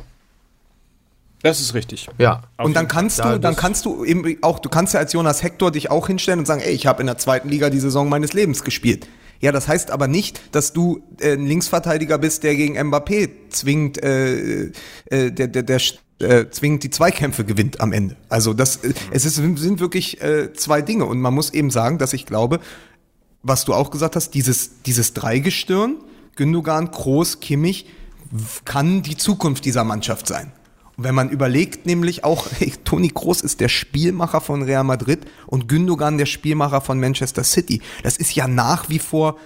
das 1.41 1.61
ist 1.61 1.73
richtig. 1.73 2.07
ja. 2.17 2.43
Und 2.57 2.75
dann 2.75 2.87
kannst 2.87 3.19
du, 3.19 3.39
dann 3.39 3.55
kannst 3.55 3.85
du 3.85 4.03
eben 4.03 4.37
auch, 4.41 4.59
du 4.59 4.69
kannst 4.69 4.93
ja 4.93 4.99
als 4.99 5.13
Jonas 5.13 5.43
Hector 5.43 5.71
dich 5.71 5.89
auch 5.89 6.07
hinstellen 6.07 6.39
und 6.39 6.45
sagen, 6.45 6.61
ey, 6.61 6.73
ich 6.73 6.87
habe 6.87 7.01
in 7.01 7.07
der 7.07 7.17
zweiten 7.17 7.49
Liga 7.49 7.69
die 7.69 7.79
Saison 7.79 8.09
meines 8.09 8.33
Lebens 8.33 8.63
gespielt. 8.63 9.07
Ja, 9.41 9.51
das 9.51 9.67
heißt 9.67 9.91
aber 9.91 10.07
nicht, 10.07 10.39
dass 10.51 10.71
du 10.71 11.03
äh, 11.19 11.33
ein 11.33 11.45
Linksverteidiger 11.45 12.17
bist, 12.17 12.43
der 12.43 12.55
gegen 12.55 12.77
Mbappé 12.77 13.29
zwingend, 13.49 14.01
äh, 14.03 14.71
äh, 15.05 15.31
der, 15.31 15.47
der, 15.47 15.63
der 15.63 15.81
äh, 16.19 16.49
zwingend 16.51 16.83
die 16.83 16.91
Zweikämpfe 16.91 17.43
gewinnt 17.43 17.81
am 17.81 17.91
Ende. 17.91 18.15
Also 18.29 18.53
das, 18.53 18.77
äh, 18.77 18.93
es 19.09 19.25
ist, 19.25 19.35
sind 19.35 19.79
wirklich 19.79 20.21
äh, 20.21 20.53
zwei 20.53 20.81
Dinge 20.81 21.05
und 21.05 21.19
man 21.19 21.33
muss 21.33 21.51
eben 21.51 21.71
sagen, 21.71 21.97
dass 21.97 22.13
ich 22.13 22.27
glaube, 22.27 22.59
was 23.41 23.65
du 23.65 23.73
auch 23.73 23.89
gesagt 23.89 24.15
hast, 24.15 24.31
dieses, 24.35 24.83
dieses 24.83 25.13
Dreigestirn, 25.13 25.97
Gündogan, 26.35 26.91
Kroos, 26.91 27.39
Kimmich, 27.39 27.87
kann 28.63 29.01
die 29.01 29.17
Zukunft 29.17 29.65
dieser 29.65 29.83
Mannschaft 29.83 30.27
sein. 30.27 30.51
Wenn 30.97 31.15
man 31.15 31.29
überlegt, 31.29 31.85
nämlich 31.85 32.23
auch, 32.23 32.47
hey, 32.59 32.73
Toni 32.83 33.09
Kroos 33.09 33.41
ist 33.41 33.59
der 33.59 33.69
Spielmacher 33.69 34.41
von 34.41 34.63
Real 34.63 34.83
Madrid 34.83 35.21
und 35.47 35.67
Gündogan 35.67 36.17
der 36.17 36.25
Spielmacher 36.25 36.81
von 36.81 36.99
Manchester 36.99 37.43
City. 37.43 37.81
Das 38.03 38.17
ist 38.17 38.35
ja 38.35 38.47
nach 38.47 38.89
wie 38.89 38.99
vor 38.99 39.37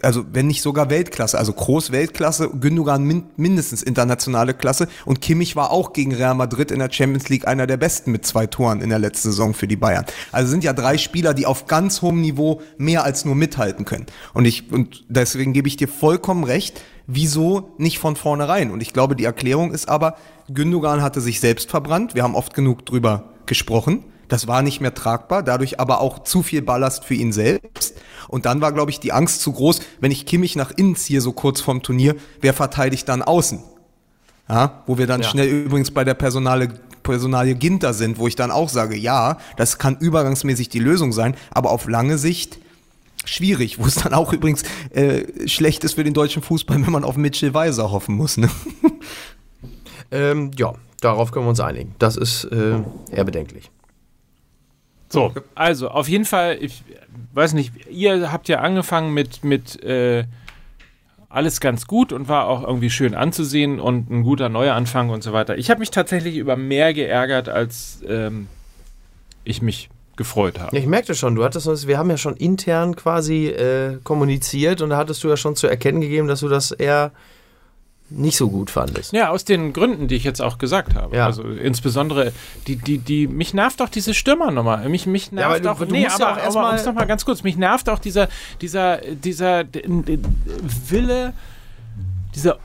also 0.00 0.24
wenn 0.32 0.46
nicht 0.46 0.62
sogar 0.62 0.88
Weltklasse, 0.88 1.38
also 1.38 1.52
Groß 1.52 1.92
Weltklasse, 1.92 2.48
Gündogan 2.48 3.04
min 3.04 3.24
mindestens 3.36 3.82
internationale 3.82 4.54
Klasse 4.54 4.88
und 5.04 5.20
Kimmich 5.20 5.56
war 5.56 5.70
auch 5.70 5.92
gegen 5.92 6.14
Real 6.14 6.34
Madrid 6.34 6.70
in 6.70 6.78
der 6.78 6.90
Champions 6.90 7.28
League 7.28 7.46
einer 7.46 7.66
der 7.66 7.76
besten 7.76 8.10
mit 8.10 8.24
zwei 8.24 8.46
Toren 8.46 8.80
in 8.80 8.88
der 8.88 8.98
letzten 8.98 9.28
Saison 9.28 9.52
für 9.52 9.68
die 9.68 9.76
Bayern. 9.76 10.06
Also 10.32 10.50
sind 10.50 10.64
ja 10.64 10.72
drei 10.72 10.96
Spieler, 10.96 11.34
die 11.34 11.44
auf 11.44 11.66
ganz 11.66 12.00
hohem 12.00 12.22
Niveau 12.22 12.62
mehr 12.78 13.04
als 13.04 13.26
nur 13.26 13.34
mithalten 13.34 13.84
können. 13.84 14.06
Und 14.32 14.46
ich 14.46 14.72
und 14.72 15.04
deswegen 15.08 15.52
gebe 15.52 15.68
ich 15.68 15.76
dir 15.76 15.88
vollkommen 15.88 16.44
recht, 16.44 16.80
wieso 17.12 17.72
nicht 17.78 17.98
von 17.98 18.16
vornherein? 18.16 18.70
Und 18.70 18.80
ich 18.80 18.92
glaube, 18.92 19.16
die 19.16 19.24
Erklärung 19.24 19.72
ist 19.72 19.88
aber, 19.88 20.16
Gündogan 20.52 21.02
hatte 21.02 21.20
sich 21.20 21.40
selbst 21.40 21.70
verbrannt, 21.70 22.14
wir 22.14 22.22
haben 22.22 22.34
oft 22.34 22.54
genug 22.54 22.86
drüber 22.86 23.24
gesprochen. 23.46 24.04
Das 24.28 24.46
war 24.46 24.62
nicht 24.62 24.80
mehr 24.80 24.94
tragbar, 24.94 25.42
dadurch 25.42 25.80
aber 25.80 26.00
auch 26.00 26.20
zu 26.20 26.44
viel 26.44 26.62
Ballast 26.62 27.04
für 27.04 27.14
ihn 27.14 27.32
selbst. 27.32 27.96
Und 28.28 28.46
dann 28.46 28.60
war, 28.60 28.72
glaube 28.72 28.92
ich, 28.92 29.00
die 29.00 29.12
Angst 29.12 29.40
zu 29.40 29.50
groß, 29.52 29.80
wenn 30.00 30.12
ich 30.12 30.24
Kimmich 30.24 30.54
nach 30.54 30.70
innen 30.70 30.94
ziehe, 30.94 31.20
so 31.20 31.32
kurz 31.32 31.60
vorm 31.60 31.82
Turnier, 31.82 32.14
wer 32.40 32.54
verteidigt 32.54 33.08
dann 33.08 33.22
außen? 33.22 33.58
Ja, 34.48 34.82
wo 34.86 34.98
wir 34.98 35.08
dann 35.08 35.22
Ja. 35.22 35.28
schnell 35.28 35.48
übrigens 35.48 35.90
bei 35.90 36.04
der 36.04 36.14
Personale, 36.14 36.68
Personalie 37.02 37.56
Ginter 37.56 37.92
sind, 37.92 38.18
wo 38.18 38.28
ich 38.28 38.36
dann 38.36 38.52
auch 38.52 38.68
sage, 38.68 38.96
ja, 38.96 39.38
das 39.56 39.78
kann 39.78 39.96
übergangsmäßig 39.98 40.68
die 40.68 40.78
Lösung 40.78 41.12
sein, 41.12 41.34
aber 41.50 41.70
auf 41.70 41.88
lange 41.88 42.18
Sicht 42.18 42.58
schwierig, 43.24 43.78
wo 43.78 43.86
es 43.86 43.96
dann 43.96 44.14
auch 44.14 44.32
übrigens 44.32 44.62
äh, 44.90 45.48
schlecht 45.48 45.84
ist 45.84 45.94
für 45.94 46.04
den 46.04 46.14
deutschen 46.14 46.42
Fußball, 46.42 46.84
wenn 46.84 46.92
man 46.92 47.04
auf 47.04 47.16
Mitchell 47.16 47.54
Weiser 47.54 47.90
hoffen 47.90 48.16
muss. 48.16 48.36
Ne? 48.36 48.50
Ähm, 50.12 50.50
ja, 50.58 50.74
darauf 51.00 51.30
können 51.30 51.46
wir 51.46 51.50
uns 51.50 51.60
einigen. 51.60 51.94
Das 51.98 52.16
ist 52.16 52.44
äh, 52.44 52.80
eher 53.10 53.24
bedenklich. 53.24 53.70
So, 55.08 55.32
also 55.54 55.88
auf 55.88 56.08
jeden 56.08 56.24
Fall, 56.24 56.58
ich 56.60 56.84
weiß 57.32 57.54
nicht, 57.54 57.72
ihr 57.90 58.30
habt 58.30 58.48
ja 58.48 58.60
angefangen 58.60 59.12
mit, 59.12 59.42
mit 59.42 59.82
äh, 59.82 60.24
alles 61.28 61.60
ganz 61.60 61.86
gut 61.86 62.12
und 62.12 62.28
war 62.28 62.46
auch 62.46 62.62
irgendwie 62.62 62.90
schön 62.90 63.14
anzusehen 63.14 63.80
und 63.80 64.10
ein 64.10 64.22
guter 64.22 64.48
Neuanfang 64.48 65.10
und 65.10 65.22
so 65.22 65.32
weiter. 65.32 65.58
Ich 65.58 65.70
habe 65.70 65.80
mich 65.80 65.90
tatsächlich 65.90 66.36
über 66.36 66.56
mehr 66.56 66.94
geärgert, 66.94 67.48
als 67.48 68.02
ähm, 68.06 68.48
ich 69.44 69.62
mich 69.62 69.90
gefreut 70.20 70.60
haben. 70.60 70.76
Ja, 70.76 70.82
ich 70.82 70.86
merkte 70.86 71.14
schon, 71.14 71.34
du 71.34 71.42
hattest 71.42 71.66
uns, 71.66 71.86
wir 71.86 71.96
haben 71.96 72.10
ja 72.10 72.18
schon 72.18 72.36
intern 72.36 72.94
quasi 72.94 73.46
äh, 73.46 73.96
kommuniziert 74.04 74.82
und 74.82 74.90
da 74.90 74.98
hattest 74.98 75.24
du 75.24 75.28
ja 75.28 75.38
schon 75.38 75.56
zu 75.56 75.66
erkennen 75.66 76.02
gegeben, 76.02 76.28
dass 76.28 76.40
du 76.40 76.48
das 76.48 76.72
eher 76.72 77.10
nicht 78.10 78.36
so 78.36 78.50
gut 78.50 78.70
fandest. 78.70 79.12
Ja, 79.14 79.30
aus 79.30 79.44
den 79.46 79.72
Gründen, 79.72 80.08
die 80.08 80.16
ich 80.16 80.24
jetzt 80.24 80.42
auch 80.42 80.58
gesagt 80.58 80.94
habe. 80.94 81.16
Ja. 81.16 81.24
Also 81.26 81.42
insbesondere, 81.44 82.32
die, 82.66 82.76
die, 82.76 82.98
die, 82.98 83.26
mich 83.28 83.54
nervt 83.54 83.80
auch 83.80 83.88
diese 83.88 84.12
Stürmernummer. 84.12 84.78
Mich, 84.88 85.06
mich 85.06 85.32
nervt 85.32 85.46
aber 85.48 85.60
du- 85.60 85.70
auch, 85.70 85.78
du 85.78 85.92
nee, 85.92 86.02
musst 86.04 86.18
ja 86.18 86.26
aber, 86.26 86.32
auch 86.34 86.36
aber 86.36 86.44
erstmal- 86.44 86.72
um's 86.72 86.84
noch 86.86 86.94
mal 86.94 87.06
ganz 87.06 87.24
kurz, 87.24 87.42
mich 87.44 87.56
nervt 87.56 87.88
auch 87.88 87.98
dieser, 88.00 88.28
dieser, 88.60 88.98
dieser 88.98 89.64
Wille, 90.88 91.32
dieser, 92.34 92.58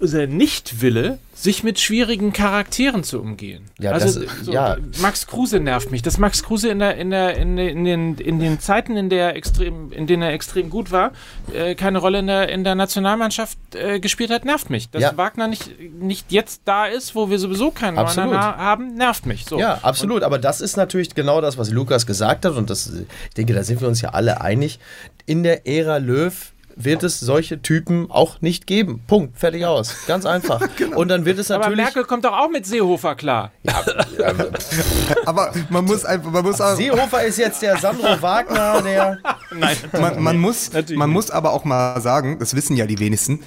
dieser 0.00 0.26
Nicht-Wille, 0.26 1.18
sich 1.34 1.64
mit 1.64 1.80
schwierigen 1.80 2.32
Charakteren 2.32 3.02
zu 3.02 3.20
umgehen. 3.20 3.64
Ja, 3.80 3.90
also, 3.92 4.20
das- 4.20 4.30
so, 4.44 4.52
ja. 4.52 4.76
Max 5.00 5.26
Kruse 5.26 5.58
nervt 5.58 5.90
mich. 5.90 6.02
Dass 6.02 6.18
Max 6.18 6.42
Kruse 6.44 6.68
in, 6.68 6.78
der, 6.78 6.96
in, 6.96 7.10
der, 7.10 7.36
in, 7.36 7.56
den- 7.56 8.16
in, 8.16 8.38
den, 8.38 8.60
Zeiten, 8.60 8.96
in, 8.96 9.08
der 9.10 9.34
extrem, 9.34 9.90
in 9.92 10.06
denen 10.06 10.22
er 10.22 10.32
extrem 10.32 10.70
gut 10.70 10.92
war, 10.92 11.10
äh, 11.52 11.74
keine 11.74 11.98
Rolle 11.98 12.20
in 12.20 12.28
der, 12.28 12.48
in 12.48 12.62
der 12.62 12.74
Nationalmannschaft 12.76 13.58
äh, 13.74 13.98
gespielt 13.98 14.30
hat, 14.30 14.44
nervt 14.44 14.70
mich. 14.70 14.90
Dass 14.90 15.02
Ja. 15.02 15.16
Wagner 15.16 15.48
nicht, 15.48 15.70
nicht 16.00 16.30
jetzt 16.30 16.62
da 16.64 16.86
ist, 16.86 17.14
wo 17.16 17.28
wir 17.28 17.38
sowieso 17.40 17.70
keinen 17.72 17.98
ha- 17.98 18.56
haben, 18.56 18.94
nervt 18.94 19.26
mich. 19.26 19.44
So. 19.44 19.58
Ja, 19.58 19.80
absolut. 19.82 20.22
Aber 20.22 20.38
das 20.38 20.60
ist 20.60 20.76
natürlich 20.76 21.14
genau 21.14 21.40
das, 21.40 21.58
was 21.58 21.70
Lukas 21.70 22.06
gesagt 22.06 22.44
hat. 22.44 22.54
Und 22.56 22.70
das, 22.70 22.88
ich 22.92 23.34
denke, 23.36 23.52
da 23.54 23.64
sind 23.64 23.80
wir 23.80 23.88
uns 23.88 24.00
ja 24.00 24.10
alle 24.10 24.40
einig. 24.42 24.78
In 25.26 25.42
der 25.42 25.66
Ära 25.66 25.96
Löw 25.96 26.52
wird 26.76 27.02
es 27.02 27.20
solche 27.20 27.62
Typen 27.62 28.10
auch 28.10 28.40
nicht 28.40 28.66
geben. 28.66 29.02
Punkt. 29.06 29.38
Fertig 29.38 29.64
aus. 29.64 30.06
Ganz 30.06 30.26
einfach. 30.26 30.60
Und 30.94 31.08
dann 31.08 31.24
wird 31.24 31.38
es 31.38 31.50
Aber 31.50 31.64
natürlich. 31.64 31.84
Merkel 31.84 32.04
kommt 32.04 32.24
doch 32.24 32.32
auch 32.36 32.48
mit 32.50 32.66
Seehofer 32.66 33.14
klar. 33.14 33.52
Aber 35.26 35.52
man 35.70 35.84
muss 35.84 36.04
einfach, 36.04 36.30
man 36.30 36.44
muss 36.44 36.60
auch, 36.60 36.76
Seehofer 36.76 37.24
ist 37.24 37.38
jetzt 37.38 37.62
der 37.62 37.78
Sandro 37.78 38.02
Wagner, 38.22 38.82
der. 38.82 39.18
Nein, 39.54 39.76
man, 39.92 40.22
man 40.22 40.38
muss, 40.38 40.70
man 40.94 41.10
muss 41.10 41.30
aber 41.30 41.52
auch 41.52 41.64
mal 41.64 42.00
sagen, 42.00 42.38
das 42.38 42.54
wissen 42.54 42.76
ja 42.76 42.86
die 42.86 42.98
wenigsten, 42.98 43.40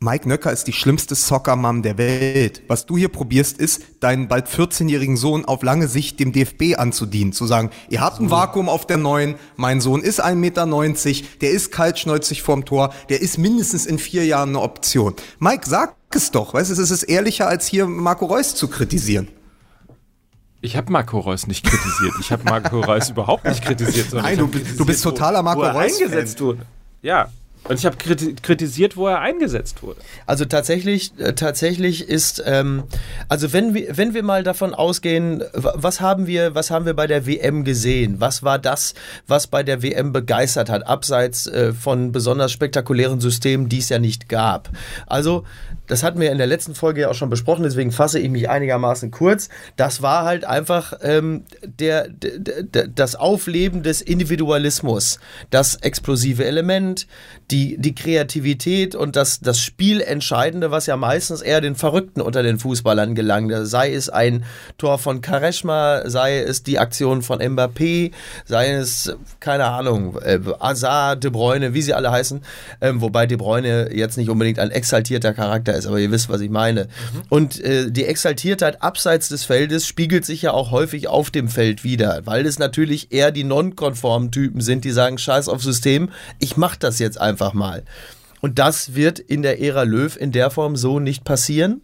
Mike 0.00 0.28
Nöcker 0.28 0.52
ist 0.52 0.68
die 0.68 0.72
schlimmste 0.72 1.16
Soccer-Mom 1.16 1.82
der 1.82 1.98
Welt. 1.98 2.62
Was 2.68 2.86
du 2.86 2.96
hier 2.96 3.08
probierst, 3.08 3.58
ist, 3.58 3.82
deinen 3.98 4.28
bald 4.28 4.46
14-jährigen 4.46 5.16
Sohn 5.16 5.44
auf 5.44 5.64
lange 5.64 5.88
Sicht 5.88 6.20
dem 6.20 6.30
DFB 6.32 6.78
anzudienen. 6.78 7.32
Zu 7.32 7.46
sagen, 7.46 7.70
ihr 7.88 8.00
habt 8.00 8.20
ein 8.20 8.30
Vakuum 8.30 8.68
auf 8.68 8.86
der 8.86 8.96
Neuen, 8.96 9.34
mein 9.56 9.80
Sohn 9.80 10.00
ist 10.02 10.24
1,90 10.24 10.34
Meter, 10.36 10.66
der 11.40 11.50
ist 11.50 11.72
kaltschnäuzig 11.72 12.42
vorm 12.42 12.64
Tor, 12.64 12.94
der 13.08 13.20
ist 13.20 13.38
mindestens 13.38 13.86
in 13.86 13.98
vier 13.98 14.24
Jahren 14.24 14.50
eine 14.50 14.60
Option. 14.60 15.14
Mike, 15.40 15.68
sag 15.68 15.96
es 16.14 16.30
doch, 16.30 16.54
weißt 16.54 16.70
du, 16.70 16.80
es 16.80 16.90
ist 16.92 17.02
ehrlicher, 17.02 17.48
als 17.48 17.66
hier 17.66 17.86
Marco 17.86 18.26
Reus 18.26 18.54
zu 18.54 18.68
kritisieren. 18.68 19.26
Ich 20.60 20.76
habe 20.76 20.92
Marco 20.92 21.18
Reus 21.18 21.48
nicht 21.48 21.64
kritisiert. 21.64 22.14
Ich 22.20 22.30
habe 22.30 22.44
Marco 22.44 22.80
Reus 22.80 23.10
überhaupt 23.10 23.44
nicht 23.46 23.64
kritisiert. 23.64 24.10
sondern 24.10 24.26
Nein, 24.26 24.38
du 24.38 24.46
bist- 24.46 24.62
du 24.64 24.66
kritisiert, 24.68 24.86
bist 24.86 25.02
totaler 25.02 25.42
Marco 25.42 25.62
Reus-Fan. 25.62 25.82
eingesetzt 26.08 26.40
wurde. 26.40 26.66
Ja. 27.02 27.28
Und 27.64 27.78
ich 27.78 27.84
habe 27.84 27.96
kriti 27.96 28.34
kritisiert, 28.40 28.96
wo 28.96 29.08
er 29.08 29.20
eingesetzt 29.20 29.82
wurde. 29.82 30.00
Also 30.26 30.44
tatsächlich, 30.46 31.12
äh, 31.18 31.34
tatsächlich 31.34 32.08
ist, 32.08 32.42
ähm, 32.46 32.84
also 33.28 33.52
wenn 33.52 33.74
wir, 33.74 33.96
wenn 33.96 34.14
wir 34.14 34.22
mal 34.22 34.42
davon 34.42 34.72
ausgehen, 34.74 35.42
wa- 35.52 35.74
was 35.76 36.00
haben 36.00 36.26
wir, 36.26 36.54
was 36.54 36.70
haben 36.70 36.86
wir 36.86 36.94
bei 36.94 37.06
der 37.06 37.26
WM 37.26 37.64
gesehen? 37.64 38.16
Was 38.20 38.42
war 38.42 38.58
das, 38.58 38.94
was 39.26 39.46
bei 39.48 39.62
der 39.62 39.82
WM 39.82 40.12
begeistert 40.12 40.70
hat, 40.70 40.86
abseits 40.86 41.46
äh, 41.46 41.72
von 41.74 42.10
besonders 42.12 42.52
spektakulären 42.52 43.20
Systemen, 43.20 43.68
die 43.68 43.78
es 43.78 43.88
ja 43.90 43.98
nicht 43.98 44.28
gab? 44.28 44.70
Also, 45.06 45.44
das 45.88 46.02
hatten 46.02 46.20
wir 46.20 46.30
in 46.30 46.38
der 46.38 46.46
letzten 46.46 46.74
Folge 46.74 47.02
ja 47.02 47.10
auch 47.10 47.14
schon 47.14 47.30
besprochen, 47.30 47.64
deswegen 47.64 47.90
fasse 47.92 48.18
ich 48.18 48.30
mich 48.30 48.48
einigermaßen 48.48 49.10
kurz. 49.10 49.48
Das 49.76 50.02
war 50.02 50.24
halt 50.24 50.44
einfach 50.44 50.92
ähm, 51.02 51.44
der, 51.62 52.08
der, 52.08 52.62
der, 52.62 52.88
das 52.88 53.16
Aufleben 53.16 53.82
des 53.82 54.02
Individualismus, 54.02 55.18
das 55.50 55.74
explosive 55.76 56.44
Element, 56.44 57.06
die, 57.50 57.78
die 57.78 57.94
Kreativität 57.94 58.94
und 58.94 59.16
das, 59.16 59.40
das 59.40 59.60
Spielentscheidende, 59.60 60.70
was 60.70 60.86
ja 60.86 60.96
meistens 60.96 61.40
eher 61.40 61.60
den 61.60 61.74
Verrückten 61.74 62.20
unter 62.20 62.42
den 62.42 62.58
Fußballern 62.58 63.14
gelangte. 63.14 63.66
Sei 63.66 63.92
es 63.92 64.10
ein 64.10 64.44
Tor 64.76 64.98
von 64.98 65.22
Kareshma, 65.22 66.02
sei 66.04 66.38
es 66.38 66.62
die 66.62 66.78
Aktion 66.78 67.22
von 67.22 67.40
Mbappé, 67.40 68.12
sei 68.44 68.72
es, 68.72 69.16
keine 69.40 69.64
Ahnung, 69.64 70.18
äh, 70.22 70.38
Azar, 70.58 71.16
De 71.16 71.30
Bruyne, 71.30 71.72
wie 71.72 71.82
sie 71.82 71.94
alle 71.94 72.10
heißen. 72.10 72.42
Ähm, 72.82 73.00
wobei 73.00 73.26
De 73.26 73.38
Bruyne 73.38 73.90
jetzt 73.94 74.18
nicht 74.18 74.28
unbedingt 74.28 74.58
ein 74.58 74.70
exaltierter 74.70 75.32
Charakter 75.32 75.77
ist, 75.78 75.86
aber 75.86 75.98
ihr 75.98 76.10
wisst, 76.10 76.28
was 76.28 76.40
ich 76.40 76.50
meine. 76.50 76.88
Und 77.28 77.60
äh, 77.60 77.90
die 77.90 78.04
Exaltiertheit 78.04 78.82
abseits 78.82 79.28
des 79.28 79.44
Feldes 79.44 79.86
spiegelt 79.86 80.24
sich 80.24 80.42
ja 80.42 80.52
auch 80.52 80.70
häufig 80.70 81.08
auf 81.08 81.30
dem 81.30 81.48
Feld 81.48 81.84
wieder, 81.84 82.22
weil 82.24 82.46
es 82.46 82.58
natürlich 82.58 83.12
eher 83.12 83.30
die 83.30 83.44
nonkonformen 83.44 84.30
Typen 84.30 84.60
sind, 84.60 84.84
die 84.84 84.90
sagen, 84.90 85.18
scheiß 85.18 85.48
auf 85.48 85.62
System, 85.62 86.10
ich 86.38 86.56
mach 86.56 86.76
das 86.76 86.98
jetzt 86.98 87.20
einfach 87.20 87.54
mal. 87.54 87.84
Und 88.40 88.58
das 88.58 88.94
wird 88.94 89.18
in 89.18 89.42
der 89.42 89.60
Ära 89.60 89.82
Löw 89.82 90.16
in 90.16 90.32
der 90.32 90.50
Form 90.50 90.76
so 90.76 91.00
nicht 91.00 91.24
passieren. 91.24 91.82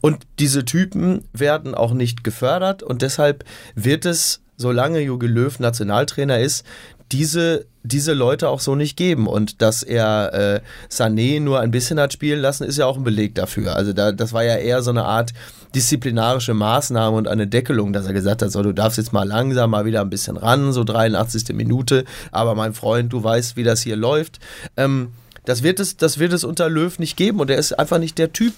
Und 0.00 0.26
diese 0.38 0.64
Typen 0.64 1.24
werden 1.32 1.74
auch 1.74 1.92
nicht 1.92 2.24
gefördert. 2.24 2.82
Und 2.82 3.02
deshalb 3.02 3.44
wird 3.74 4.04
es, 4.04 4.40
solange 4.56 5.00
Jogi 5.00 5.26
Löw 5.26 5.58
Nationaltrainer 5.58 6.40
ist, 6.40 6.64
diese, 7.12 7.66
diese 7.82 8.12
Leute 8.12 8.48
auch 8.48 8.60
so 8.60 8.74
nicht 8.74 8.96
geben. 8.96 9.26
Und 9.26 9.62
dass 9.62 9.82
er 9.82 10.32
äh, 10.34 10.60
Sané 10.90 11.40
nur 11.40 11.60
ein 11.60 11.70
bisschen 11.70 11.98
hat 11.98 12.12
spielen 12.12 12.40
lassen, 12.40 12.64
ist 12.64 12.78
ja 12.78 12.86
auch 12.86 12.96
ein 12.96 13.04
Beleg 13.04 13.34
dafür. 13.34 13.76
Also 13.76 13.92
da, 13.92 14.12
das 14.12 14.32
war 14.32 14.44
ja 14.44 14.56
eher 14.56 14.82
so 14.82 14.90
eine 14.90 15.04
Art 15.04 15.32
disziplinarische 15.74 16.54
Maßnahme 16.54 17.16
und 17.16 17.28
eine 17.28 17.46
Deckelung, 17.46 17.92
dass 17.92 18.06
er 18.06 18.12
gesagt 18.12 18.42
hat, 18.42 18.50
so 18.50 18.62
du 18.62 18.72
darfst 18.72 18.98
jetzt 18.98 19.12
mal 19.12 19.26
langsam 19.26 19.70
mal 19.70 19.84
wieder 19.84 20.02
ein 20.02 20.10
bisschen 20.10 20.36
ran, 20.36 20.72
so 20.72 20.84
83. 20.84 21.54
Minute. 21.54 22.04
Aber 22.30 22.54
mein 22.54 22.74
Freund, 22.74 23.12
du 23.12 23.22
weißt, 23.22 23.56
wie 23.56 23.64
das 23.64 23.82
hier 23.82 23.96
läuft. 23.96 24.38
Ähm, 24.76 25.12
das 25.44 25.62
wird, 25.62 25.80
es, 25.80 25.96
das 25.96 26.18
wird 26.18 26.32
es 26.32 26.44
unter 26.44 26.68
Löw 26.68 26.98
nicht 26.98 27.16
geben 27.16 27.40
und 27.40 27.50
er 27.50 27.58
ist 27.58 27.72
einfach 27.72 27.98
nicht 27.98 28.16
der 28.18 28.32
Typ, 28.32 28.54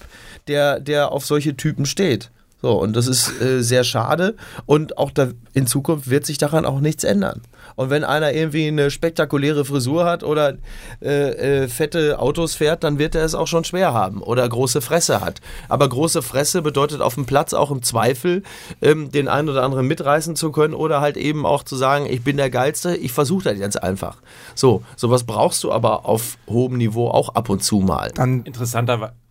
der, 0.47 0.79
der 0.79 1.11
auf 1.11 1.25
solche 1.25 1.57
Typen 1.57 1.85
steht. 1.85 2.29
So, 2.61 2.71
und 2.71 2.95
das 2.95 3.07
ist 3.07 3.41
äh, 3.41 3.61
sehr 3.61 3.83
schade 3.83 4.35
und 4.65 4.97
auch 4.97 5.11
da, 5.11 5.29
in 5.53 5.67
Zukunft 5.67 6.09
wird 6.09 6.25
sich 6.25 6.37
daran 6.37 6.65
auch 6.65 6.79
nichts 6.79 7.03
ändern. 7.03 7.41
Und 7.75 7.89
wenn 7.89 8.03
einer 8.03 8.33
irgendwie 8.33 8.67
eine 8.67 8.89
spektakuläre 8.89 9.65
Frisur 9.65 10.05
hat 10.05 10.23
oder 10.23 10.55
äh, 11.01 11.63
äh, 11.63 11.67
fette 11.67 12.19
Autos 12.19 12.55
fährt, 12.55 12.83
dann 12.83 12.97
wird 12.97 13.15
er 13.15 13.25
es 13.25 13.35
auch 13.35 13.47
schon 13.47 13.65
schwer 13.65 13.93
haben 13.93 14.21
oder 14.21 14.47
große 14.47 14.81
Fresse 14.81 15.21
hat. 15.21 15.41
Aber 15.67 15.89
große 15.89 16.21
Fresse 16.21 16.61
bedeutet 16.61 17.01
auf 17.01 17.15
dem 17.15 17.25
Platz 17.25 17.53
auch 17.53 17.71
im 17.71 17.83
Zweifel, 17.83 18.43
ähm, 18.81 19.11
den 19.11 19.27
einen 19.27 19.49
oder 19.49 19.63
anderen 19.63 19.87
mitreißen 19.87 20.35
zu 20.35 20.51
können 20.51 20.73
oder 20.73 21.01
halt 21.01 21.17
eben 21.17 21.45
auch 21.45 21.63
zu 21.63 21.75
sagen, 21.75 22.05
ich 22.09 22.23
bin 22.23 22.37
der 22.37 22.49
Geilste, 22.49 22.95
ich 22.95 23.11
versuche 23.11 23.43
das 23.43 23.59
jetzt 23.59 23.83
einfach. 23.83 24.21
So, 24.55 24.83
sowas 24.95 25.25
brauchst 25.25 25.63
du 25.63 25.71
aber 25.71 26.05
auf 26.05 26.37
hohem 26.47 26.77
Niveau 26.77 27.09
auch 27.09 27.35
ab 27.35 27.49
und 27.49 27.63
zu 27.63 27.79
mal. 27.79 28.11
Dann 28.15 28.43
Interessanterweise. 28.43 29.24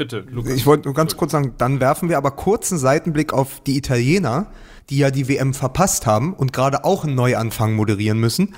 Bitte, 0.00 0.24
Lukas. 0.30 0.54
Ich 0.54 0.64
wollte 0.64 0.88
nur 0.88 0.94
ganz 0.94 1.14
kurz 1.18 1.32
sagen, 1.32 1.52
dann 1.58 1.78
werfen 1.78 2.08
wir 2.08 2.16
aber 2.16 2.30
kurz 2.30 2.72
einen 2.72 2.78
Seitenblick 2.78 3.34
auf 3.34 3.60
die 3.60 3.76
Italiener, 3.76 4.46
die 4.88 4.96
ja 4.96 5.10
die 5.10 5.28
WM 5.28 5.52
verpasst 5.52 6.06
haben 6.06 6.32
und 6.32 6.54
gerade 6.54 6.86
auch 6.86 7.04
einen 7.04 7.14
Neuanfang 7.14 7.74
moderieren 7.74 8.18
müssen. 8.18 8.54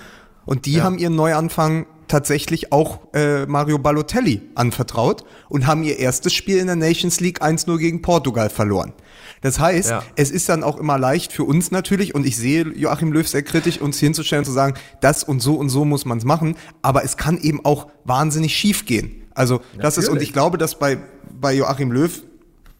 Und 0.46 0.66
die 0.66 0.83
haben 0.83 0.98
ihren 0.98 1.16
Neuanfang 1.16 1.87
tatsächlich 2.07 2.72
auch 2.72 3.00
äh, 3.12 3.44
Mario 3.46 3.78
Balotelli 3.78 4.42
anvertraut 4.55 5.24
und 5.48 5.66
haben 5.66 5.83
ihr 5.83 5.98
erstes 5.98 6.33
Spiel 6.33 6.59
in 6.59 6.68
der 6.68 6.76
Nations 6.76 7.18
League 7.18 7.42
1-0 7.42 7.76
gegen 7.78 8.02
Portugal 8.02 8.48
verloren. 8.48 8.92
Das 9.40 9.59
heißt, 9.59 9.90
Ja. 9.90 10.05
es 10.14 10.31
ist 10.31 10.48
dann 10.48 10.62
auch 10.62 10.78
immer 10.78 10.96
leicht 10.96 11.33
für 11.33 11.42
uns 11.42 11.72
natürlich, 11.72 12.14
und 12.14 12.24
ich 12.24 12.37
sehe 12.37 12.68
Joachim 12.68 13.12
Löw 13.12 13.26
sehr 13.26 13.42
kritisch, 13.42 13.81
uns 13.81 13.98
hinzustellen 13.98 14.42
und 14.42 14.46
zu 14.46 14.52
sagen, 14.52 14.74
das 15.00 15.24
und 15.24 15.40
so 15.40 15.57
und 15.57 15.70
so 15.70 15.85
muss 15.85 16.05
man 16.05 16.18
es 16.18 16.24
machen, 16.24 16.55
aber 16.83 17.02
es 17.02 17.16
kann 17.16 17.37
eben 17.38 17.64
auch 17.64 17.88
wahnsinnig 18.05 18.55
schief 18.57 18.87
gehen. 18.87 19.22
Also 19.35 19.61
das 19.79 19.99
ist, 19.99 20.09
und 20.09 20.23
ich 20.23 20.33
glaube, 20.33 20.59
dass 20.59 20.79
bei, 20.79 20.99
bei 21.31 21.55
Joachim 21.55 21.92
Löw 21.92 22.23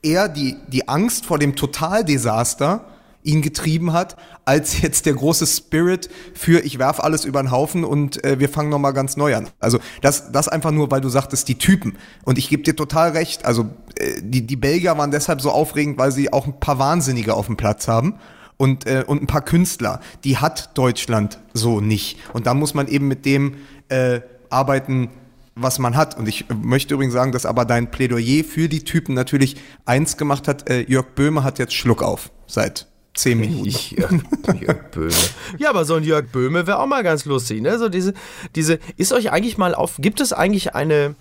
eher 0.03 0.29
die, 0.29 0.57
die 0.69 0.89
Angst 0.89 1.27
vor 1.27 1.39
dem 1.39 1.57
Totaldesaster 1.57 2.85
ihn 3.25 3.43
getrieben 3.43 3.93
hat, 3.93 4.17
als 4.45 4.81
jetzt 4.81 5.07
der 5.07 5.15
große 5.15 5.47
Spirit 5.47 6.11
für 6.35 6.61
ich 6.65 6.79
werf 6.79 7.01
alles 7.01 7.25
über 7.25 7.43
den 7.43 7.51
Haufen 7.51 7.85
und 7.85 8.25
äh, 8.25 8.39
wir 8.39 8.49
fangen 8.49 8.69
nochmal 8.69 8.93
ganz 8.93 9.17
neu 9.17 9.37
an. 9.37 9.49
Also 9.61 9.79
das, 10.01 10.33
das 10.33 10.49
einfach 10.49 10.73
nur, 10.73 10.91
weil 10.91 11.01
du 11.01 11.09
sagtest, 11.09 11.49
die 11.49 11.57
Typen. 11.57 11.97
Und 12.25 12.39
ich 12.39 12.49
gebe 12.49 12.63
dir 12.63 12.75
total 12.75 13.11
recht, 13.11 13.45
also 13.45 13.67
äh, 13.97 14.21
die, 14.21 14.47
die 14.47 14.57
Belgier 14.57 14.97
waren 14.99 15.11
deshalb 15.11 15.41
so 15.41 15.51
aufregend, 15.51 15.99
weil 15.99 16.13
sie 16.13 16.33
auch 16.33 16.47
ein 16.47 16.59
paar 16.59 16.79
Wahnsinnige 16.79 17.35
auf 17.35 17.47
dem 17.47 17.57
Platz 17.57 17.89
haben. 17.89 18.19
Und, 18.57 18.87
äh, 18.87 19.03
und 19.07 19.23
ein 19.23 19.27
paar 19.27 19.45
Künstler, 19.45 20.01
die 20.25 20.37
hat 20.37 20.77
Deutschland 20.79 21.41
so 21.53 21.81
nicht. 21.81 22.19
Und 22.33 22.47
da 22.47 22.55
muss 22.55 22.75
man 22.75 22.87
eben 22.87 23.09
mit 23.09 23.25
dem 23.25 23.57
äh, 23.89 24.21
arbeiten, 24.51 25.11
was 25.55 25.79
man 25.79 25.97
hat. 25.97 26.17
Und 26.17 26.29
ich 26.29 26.47
möchte 26.63 26.95
übrigens 26.95 27.15
sagen, 27.15 27.33
dass 27.33 27.47
aber 27.47 27.65
dein 27.65 27.91
Plädoyer 27.91 28.45
für 28.45 28.69
die 28.69 28.85
Typen 28.85 29.15
natürlich 29.15 29.57
eins 29.85 30.17
gemacht 30.17 30.49
hat. 30.49 30.69
Äh, 30.69 30.83
Jörg 30.89 31.09
Böhme 31.15 31.45
hat 31.45 31.59
jetzt 31.59 31.75
Schluck 31.75 32.03
auf 32.03 32.31
seit 32.47 32.87
zehn 33.15 33.39
Minuten. 33.39 33.69
Jörg, 33.69 34.13
Jörg 34.61 34.91
Böhme. 34.91 35.13
Ja, 35.59 35.71
aber 35.71 35.85
so 35.85 35.95
ein 35.95 36.05
Jörg 36.05 36.27
Böhme 36.29 36.67
wäre 36.67 36.79
auch 36.79 36.87
mal 36.87 37.03
ganz 37.03 37.25
lustig, 37.25 37.61
ne? 37.61 37.79
So 37.79 37.89
diese, 37.89 38.15
diese, 38.55 38.79
ist 38.97 39.13
euch 39.13 39.31
eigentlich 39.31 39.59
mal 39.59 39.75
auf, 39.75 39.97
gibt 39.99 40.21
es 40.21 40.33
eigentlich 40.33 40.75
eine, 40.75 41.15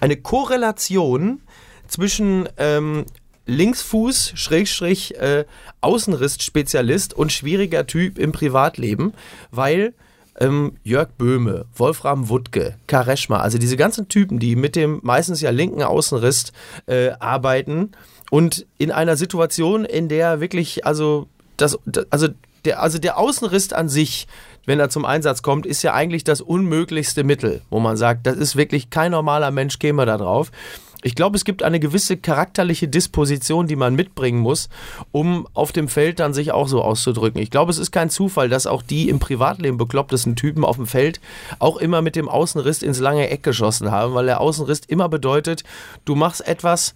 eine 0.00 0.16
Korrelation 0.16 1.40
zwischen 1.88 2.48
ähm, 2.58 3.06
Linksfuß, 3.46 4.32
Schrägstrich, 4.34 5.16
äh, 5.16 5.44
Außenriss-Spezialist 5.80 7.14
und 7.14 7.32
schwieriger 7.32 7.86
Typ 7.86 8.18
im 8.18 8.32
Privatleben, 8.32 9.14
weil 9.50 9.94
ähm, 10.40 10.72
Jörg 10.82 11.10
Böhme, 11.16 11.66
Wolfram 11.74 12.28
Wuttke, 12.28 12.76
Kareschma, 12.86 13.40
also 13.40 13.58
diese 13.58 13.76
ganzen 13.76 14.08
Typen, 14.08 14.38
die 14.38 14.56
mit 14.56 14.74
dem 14.74 15.00
meistens 15.02 15.40
ja 15.40 15.50
linken 15.50 15.82
Außenriss 15.82 16.52
äh, 16.86 17.10
arbeiten 17.20 17.92
und 18.30 18.66
in 18.78 18.90
einer 18.90 19.16
Situation, 19.16 19.84
in 19.84 20.08
der 20.08 20.40
wirklich, 20.40 20.86
also 20.86 21.28
das, 21.56 21.78
also 22.10 22.28
der, 22.64 22.82
also 22.82 22.98
der 22.98 23.18
Außenriss 23.18 23.72
an 23.72 23.88
sich, 23.88 24.26
wenn 24.66 24.80
er 24.80 24.90
zum 24.90 25.04
Einsatz 25.04 25.42
kommt, 25.42 25.66
ist 25.66 25.82
ja 25.82 25.94
eigentlich 25.94 26.24
das 26.24 26.40
unmöglichste 26.40 27.24
Mittel, 27.24 27.62
wo 27.70 27.80
man 27.80 27.96
sagt, 27.96 28.26
das 28.26 28.36
ist 28.36 28.56
wirklich 28.56 28.90
kein 28.90 29.12
normaler 29.12 29.50
Mensch 29.50 29.78
käme 29.78 30.06
da 30.06 30.16
drauf. 30.16 30.50
Ich 31.02 31.14
glaube, 31.14 31.36
es 31.36 31.44
gibt 31.44 31.62
eine 31.62 31.80
gewisse 31.80 32.16
charakterliche 32.16 32.88
Disposition, 32.88 33.66
die 33.66 33.76
man 33.76 33.94
mitbringen 33.94 34.40
muss, 34.40 34.68
um 35.12 35.46
auf 35.54 35.72
dem 35.72 35.88
Feld 35.88 36.20
dann 36.20 36.34
sich 36.34 36.52
auch 36.52 36.68
so 36.68 36.82
auszudrücken. 36.82 37.40
Ich 37.40 37.50
glaube, 37.50 37.70
es 37.70 37.78
ist 37.78 37.90
kein 37.90 38.10
Zufall, 38.10 38.48
dass 38.48 38.66
auch 38.66 38.82
die 38.82 39.08
im 39.08 39.18
Privatleben 39.18 39.78
beklopptesten 39.78 40.36
Typen 40.36 40.64
auf 40.64 40.76
dem 40.76 40.86
Feld 40.86 41.20
auch 41.58 41.78
immer 41.78 42.02
mit 42.02 42.16
dem 42.16 42.28
Außenriss 42.28 42.82
ins 42.82 42.98
lange 42.98 43.30
Eck 43.30 43.42
geschossen 43.42 43.90
haben, 43.90 44.14
weil 44.14 44.26
der 44.26 44.40
Außenriss 44.40 44.80
immer 44.86 45.08
bedeutet, 45.08 45.64
du 46.04 46.14
machst 46.14 46.46
etwas, 46.46 46.94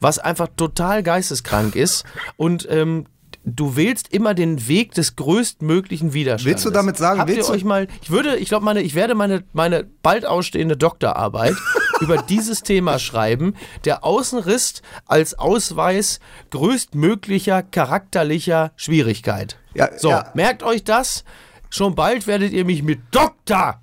was 0.00 0.18
einfach 0.18 0.48
total 0.56 1.02
geisteskrank 1.02 1.76
ist 1.76 2.04
und 2.36 2.66
ähm, 2.70 3.06
du 3.46 3.76
wählst 3.76 4.12
immer 4.12 4.34
den 4.34 4.66
Weg 4.68 4.92
des 4.92 5.16
größtmöglichen 5.16 6.12
Widerstandes. 6.12 6.44
Willst 6.54 6.66
du 6.66 6.70
damit 6.70 6.96
sagen, 6.96 7.20
Habt 7.20 7.30
ihr 7.30 7.36
willst 7.36 7.48
du- 7.48 7.54
euch 7.54 7.64
mal, 7.64 7.86
ich 8.02 8.10
würde, 8.10 8.36
ich 8.36 8.48
glaube, 8.48 8.64
meine, 8.64 8.82
ich 8.82 8.94
werde 8.94 9.14
meine, 9.14 9.44
meine 9.52 9.84
bald 10.02 10.26
ausstehende 10.26 10.76
Doktorarbeit 10.76 11.54
über 12.00 12.18
dieses 12.18 12.62
Thema 12.62 12.98
schreiben. 12.98 13.54
Der 13.84 14.04
Außenriss 14.04 14.82
als 15.06 15.38
Ausweis 15.38 16.18
größtmöglicher 16.50 17.62
charakterlicher 17.62 18.72
Schwierigkeit. 18.76 19.56
Ja, 19.74 19.90
so, 19.96 20.10
ja. 20.10 20.30
merkt 20.34 20.62
euch 20.62 20.84
das. 20.84 21.24
Schon 21.70 21.94
bald 21.94 22.26
werdet 22.26 22.52
ihr 22.52 22.64
mich 22.64 22.82
mit 22.82 23.00
Doktor 23.12 23.80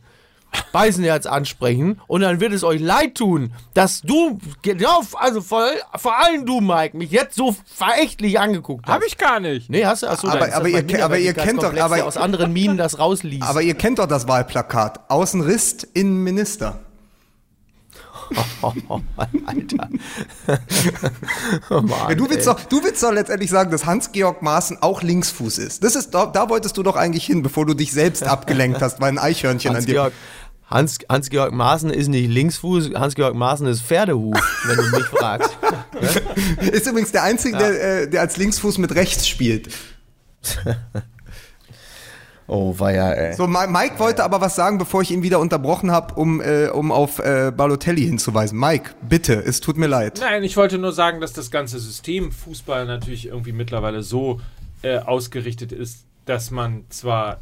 Beisenherz 0.71 1.25
ansprechen 1.25 1.99
und 2.07 2.21
dann 2.21 2.39
wird 2.39 2.53
es 2.53 2.63
euch 2.63 2.79
leid 2.81 3.15
tun, 3.15 3.53
dass 3.73 4.01
du, 4.01 4.39
ja, 4.65 4.99
also 5.15 5.41
vor, 5.41 5.67
vor 5.95 6.17
allem 6.17 6.45
du, 6.45 6.61
Mike, 6.61 6.97
mich 6.97 7.11
jetzt 7.11 7.35
so 7.35 7.55
verächtlich 7.65 8.39
angeguckt 8.39 8.85
hast. 8.87 8.93
Hab 8.95 9.03
ich 9.05 9.17
gar 9.17 9.39
nicht. 9.39 9.69
Nee, 9.69 9.85
hast 9.85 10.03
du? 10.03 10.07
Achso, 10.07 10.27
Aber- 10.27 10.53
aber 10.53 10.67
ihr 10.67 11.03
aber 11.05 11.17
ihr 11.17 11.33
kennt 11.33 11.61
doch- 11.63 11.75
aber- 11.75 12.03
aus 12.05 12.17
anderen 12.17 12.53
Minen 12.53 12.77
das 12.77 12.99
rausliest. 12.99 13.43
Aber 13.47 13.61
ihr 13.61 13.75
kennt 13.75 13.99
doch 13.99 14.07
das 14.07 14.27
Wahlplakat. 14.27 15.09
Außenriss, 15.09 15.83
Innenminister. 15.93 16.79
Alter. 19.45 19.89
oh 21.69 21.81
Mann, 21.81 21.89
Ja, 22.09 22.15
du, 22.15 22.29
willst 22.29 22.47
ey. 22.47 22.53
doch, 22.53 22.59
du 22.61 22.83
willst 22.83 23.03
doch 23.03 23.11
letztendlich 23.11 23.49
sagen, 23.49 23.69
dass 23.71 23.85
Hans-Georg 23.85 24.41
Maaßen 24.41 24.77
auch 24.81 25.01
Linksfuß 25.01 25.57
ist. 25.59 25.83
Das 25.83 25.95
ist 25.95 26.11
doch, 26.11 26.31
da 26.31 26.49
wolltest 26.49 26.77
du 26.77 26.83
doch 26.83 26.95
eigentlich 26.95 27.25
hin, 27.25 27.43
bevor 27.43 27.65
du 27.65 27.73
dich 27.73 27.91
selbst 27.91 28.23
abgelenkt 28.23 28.81
hast, 28.81 28.99
weil 29.01 29.09
ein 29.09 29.19
Eichhörnchen 29.19 29.75
an 29.75 29.85
dir. 29.85 30.01
Hans-Georg 30.03 30.13
Hans, 30.73 30.97
Hans-Georg 31.07 31.53
Maaßen 31.53 31.91
ist 31.91 32.07
nicht 32.07 32.29
Linksfuß, 32.29 32.95
Hans-Georg 32.95 33.35
Maaßen 33.35 33.67
ist 33.67 33.83
Pferdehuf, 33.83 34.35
wenn 34.65 34.77
du 34.77 34.97
mich 34.97 35.05
fragst. 35.05 35.55
Ist 36.71 36.87
übrigens 36.87 37.11
der 37.11 37.23
Einzige, 37.23 37.57
der, 37.57 38.01
äh, 38.01 38.09
der 38.09 38.21
als 38.21 38.37
Linksfuß 38.37 38.79
mit 38.79 38.95
rechts 38.95 39.27
spielt. 39.27 39.69
Oh, 42.45 42.77
war 42.77 42.93
ja, 42.93 43.09
ey. 43.09 43.33
So, 43.35 43.47
Mike 43.47 43.99
wollte 43.99 44.21
aber 44.21 44.41
was 44.41 44.53
sagen, 44.55 44.77
bevor 44.77 45.01
ich 45.01 45.11
ihn 45.11 45.23
wieder 45.23 45.39
unterbrochen 45.39 45.91
habe, 45.91 46.15
um, 46.15 46.41
äh, 46.41 46.67
um 46.67 46.91
auf 46.91 47.19
äh, 47.19 47.53
Balotelli 47.55 48.01
hinzuweisen. 48.01 48.59
Mike, 48.59 48.91
bitte, 49.01 49.33
es 49.35 49.61
tut 49.61 49.77
mir 49.77 49.87
leid. 49.87 50.19
Nein, 50.19 50.43
ich 50.43 50.57
wollte 50.57 50.77
nur 50.77 50.91
sagen, 50.91 51.21
dass 51.21 51.31
das 51.31 51.51
ganze 51.51 51.79
System 51.79 52.33
Fußball 52.33 52.85
natürlich 52.85 53.27
irgendwie 53.27 53.53
mittlerweile 53.53 54.03
so 54.03 54.41
äh, 54.81 54.97
ausgerichtet 54.97 55.71
ist, 55.71 56.03
dass 56.25 56.51
man 56.51 56.83
zwar 56.89 57.39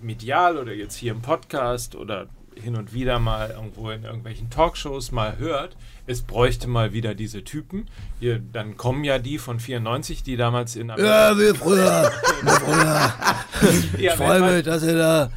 medial 0.00 0.58
oder 0.58 0.72
jetzt 0.72 0.94
hier 0.94 1.10
im 1.10 1.22
Podcast 1.22 1.96
oder 1.96 2.28
hin 2.62 2.76
und 2.76 2.92
wieder 2.92 3.18
mal 3.18 3.50
irgendwo 3.50 3.90
in 3.90 4.04
irgendwelchen 4.04 4.50
Talkshows 4.50 5.12
mal 5.12 5.38
hört, 5.38 5.76
es 6.06 6.22
bräuchte 6.22 6.68
mal 6.68 6.92
wieder 6.92 7.14
diese 7.14 7.44
Typen. 7.44 7.86
Hier, 8.20 8.40
dann 8.52 8.76
kommen 8.76 9.04
ja 9.04 9.18
die 9.18 9.38
von 9.38 9.60
94, 9.60 10.22
die 10.22 10.36
damals 10.36 10.76
in 10.76 10.88
Ja, 10.88 11.36
wie 11.38 11.54
früher. 11.54 12.10
Wie 12.42 12.50
früher. 12.50 13.12
Ich 13.98 14.12
freue 14.12 14.52
mich, 14.52 14.64
dass 14.64 14.82
ihr 14.82 14.96
da. 14.96 15.30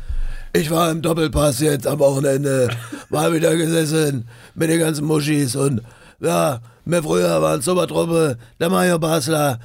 Ich 0.51 0.70
war 0.70 0.91
im 0.91 1.01
Doppelpass 1.01 1.61
jetzt 1.61 1.88
am 1.88 1.99
Wochenende. 1.99 2.70
Mal 3.09 3.34
wieder 3.34 3.55
gesessen 3.55 4.28
mit 4.55 4.70
den 4.70 4.80
ganzen 4.80 5.05
Muschis 5.05 5.55
und 5.55 5.82
ja, 6.20 6.59
mir 6.86 7.01
früher 7.01 7.41
waren 7.41 7.61
Supertruppe, 7.61 8.38
der 8.59 8.70
Mario 8.70 8.99
Basler, 8.99 9.59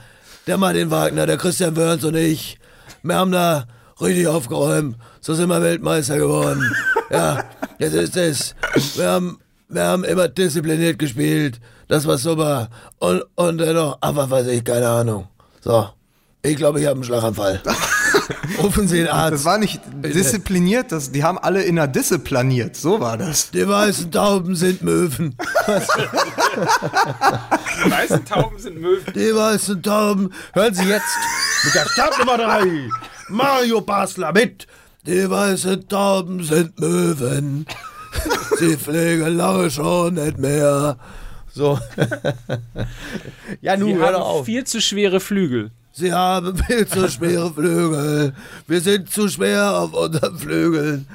der 0.46 0.56
Martin 0.56 0.90
Wagner, 0.90 1.26
der 1.26 1.36
Christian 1.36 1.74
Wörns 1.74 2.04
und 2.04 2.14
ich. 2.14 2.58
Wir 3.02 3.16
haben 3.16 3.32
da 3.32 3.66
richtig 4.00 4.26
aufgeräumt. 4.28 4.96
So 5.20 5.34
sind 5.34 5.48
wir 5.48 5.62
Weltmeister 5.62 6.18
geworden. 6.18 6.74
Ja, 7.10 7.44
jetzt 7.78 7.94
ist 7.94 8.16
es. 8.16 8.54
Wir 8.96 9.08
haben, 9.10 9.38
wir 9.68 9.84
haben 9.84 10.04
immer 10.04 10.26
diszipliniert 10.26 10.98
gespielt. 10.98 11.60
Das 11.86 12.06
war 12.06 12.16
super. 12.18 12.70
Und, 12.98 13.22
und 13.36 13.58
dennoch, 13.58 13.98
aber 14.00 14.28
weiß 14.30 14.46
ich, 14.48 14.64
keine 14.64 14.88
Ahnung. 14.88 15.28
So, 15.60 15.90
ich 16.42 16.56
glaube, 16.56 16.80
ich 16.80 16.86
habe 16.86 16.94
einen 16.96 17.04
Schlaganfall. 17.04 17.60
Rufen 18.62 18.88
Sie 18.88 18.96
den 18.96 19.06
Das 19.06 19.14
Arzt. 19.14 19.44
war 19.44 19.58
nicht 19.58 19.80
diszipliniert, 20.02 20.90
das, 20.92 21.12
die 21.12 21.22
haben 21.22 21.38
alle 21.38 21.62
in 21.62 21.76
der 21.76 21.86
Disse 21.86 22.18
planiert. 22.18 22.74
So 22.74 22.98
war 23.00 23.16
das. 23.18 23.50
Die 23.50 23.68
weißen 23.68 24.10
Tauben 24.10 24.56
sind 24.56 24.82
Möwen. 24.82 25.36
Die 27.84 27.90
weißen 27.90 28.24
Tauben 28.24 28.58
sind 28.58 28.80
Möwen. 28.80 29.12
Die 29.14 29.34
weißen 29.34 29.82
Tauben. 29.82 30.32
Hören 30.52 30.74
Sie 30.74 30.84
jetzt 30.84 31.04
mit 31.64 31.74
der 31.74 31.86
Startnummer 31.86 32.38
3. 32.38 32.88
Mario 33.28 33.80
Basler 33.80 34.32
mit. 34.32 34.66
Die 35.06 35.28
weißen 35.28 35.88
Tauben 35.88 36.42
sind 36.42 36.78
Möwen. 36.80 37.66
Sie 38.58 38.76
fliegen 38.76 39.36
lange 39.36 39.70
schon 39.70 40.14
nicht 40.14 40.38
mehr. 40.38 40.96
So. 41.52 41.78
ja, 43.60 43.76
nun, 43.76 43.88
Die 43.88 43.94
hör 43.96 44.12
doch 44.12 44.20
haben 44.20 44.22
auf. 44.40 44.44
viel 44.46 44.64
zu 44.64 44.80
schwere 44.80 45.20
Flügel. 45.20 45.70
Sie 45.92 46.12
haben 46.12 46.56
viel 46.56 46.86
zu 46.86 47.08
schwere 47.08 47.52
Flügel. 47.52 48.34
Wir 48.66 48.80
sind 48.80 49.10
zu 49.10 49.28
schwer 49.28 49.78
auf 49.78 49.92
unseren 49.92 50.38
Flügeln. 50.38 51.06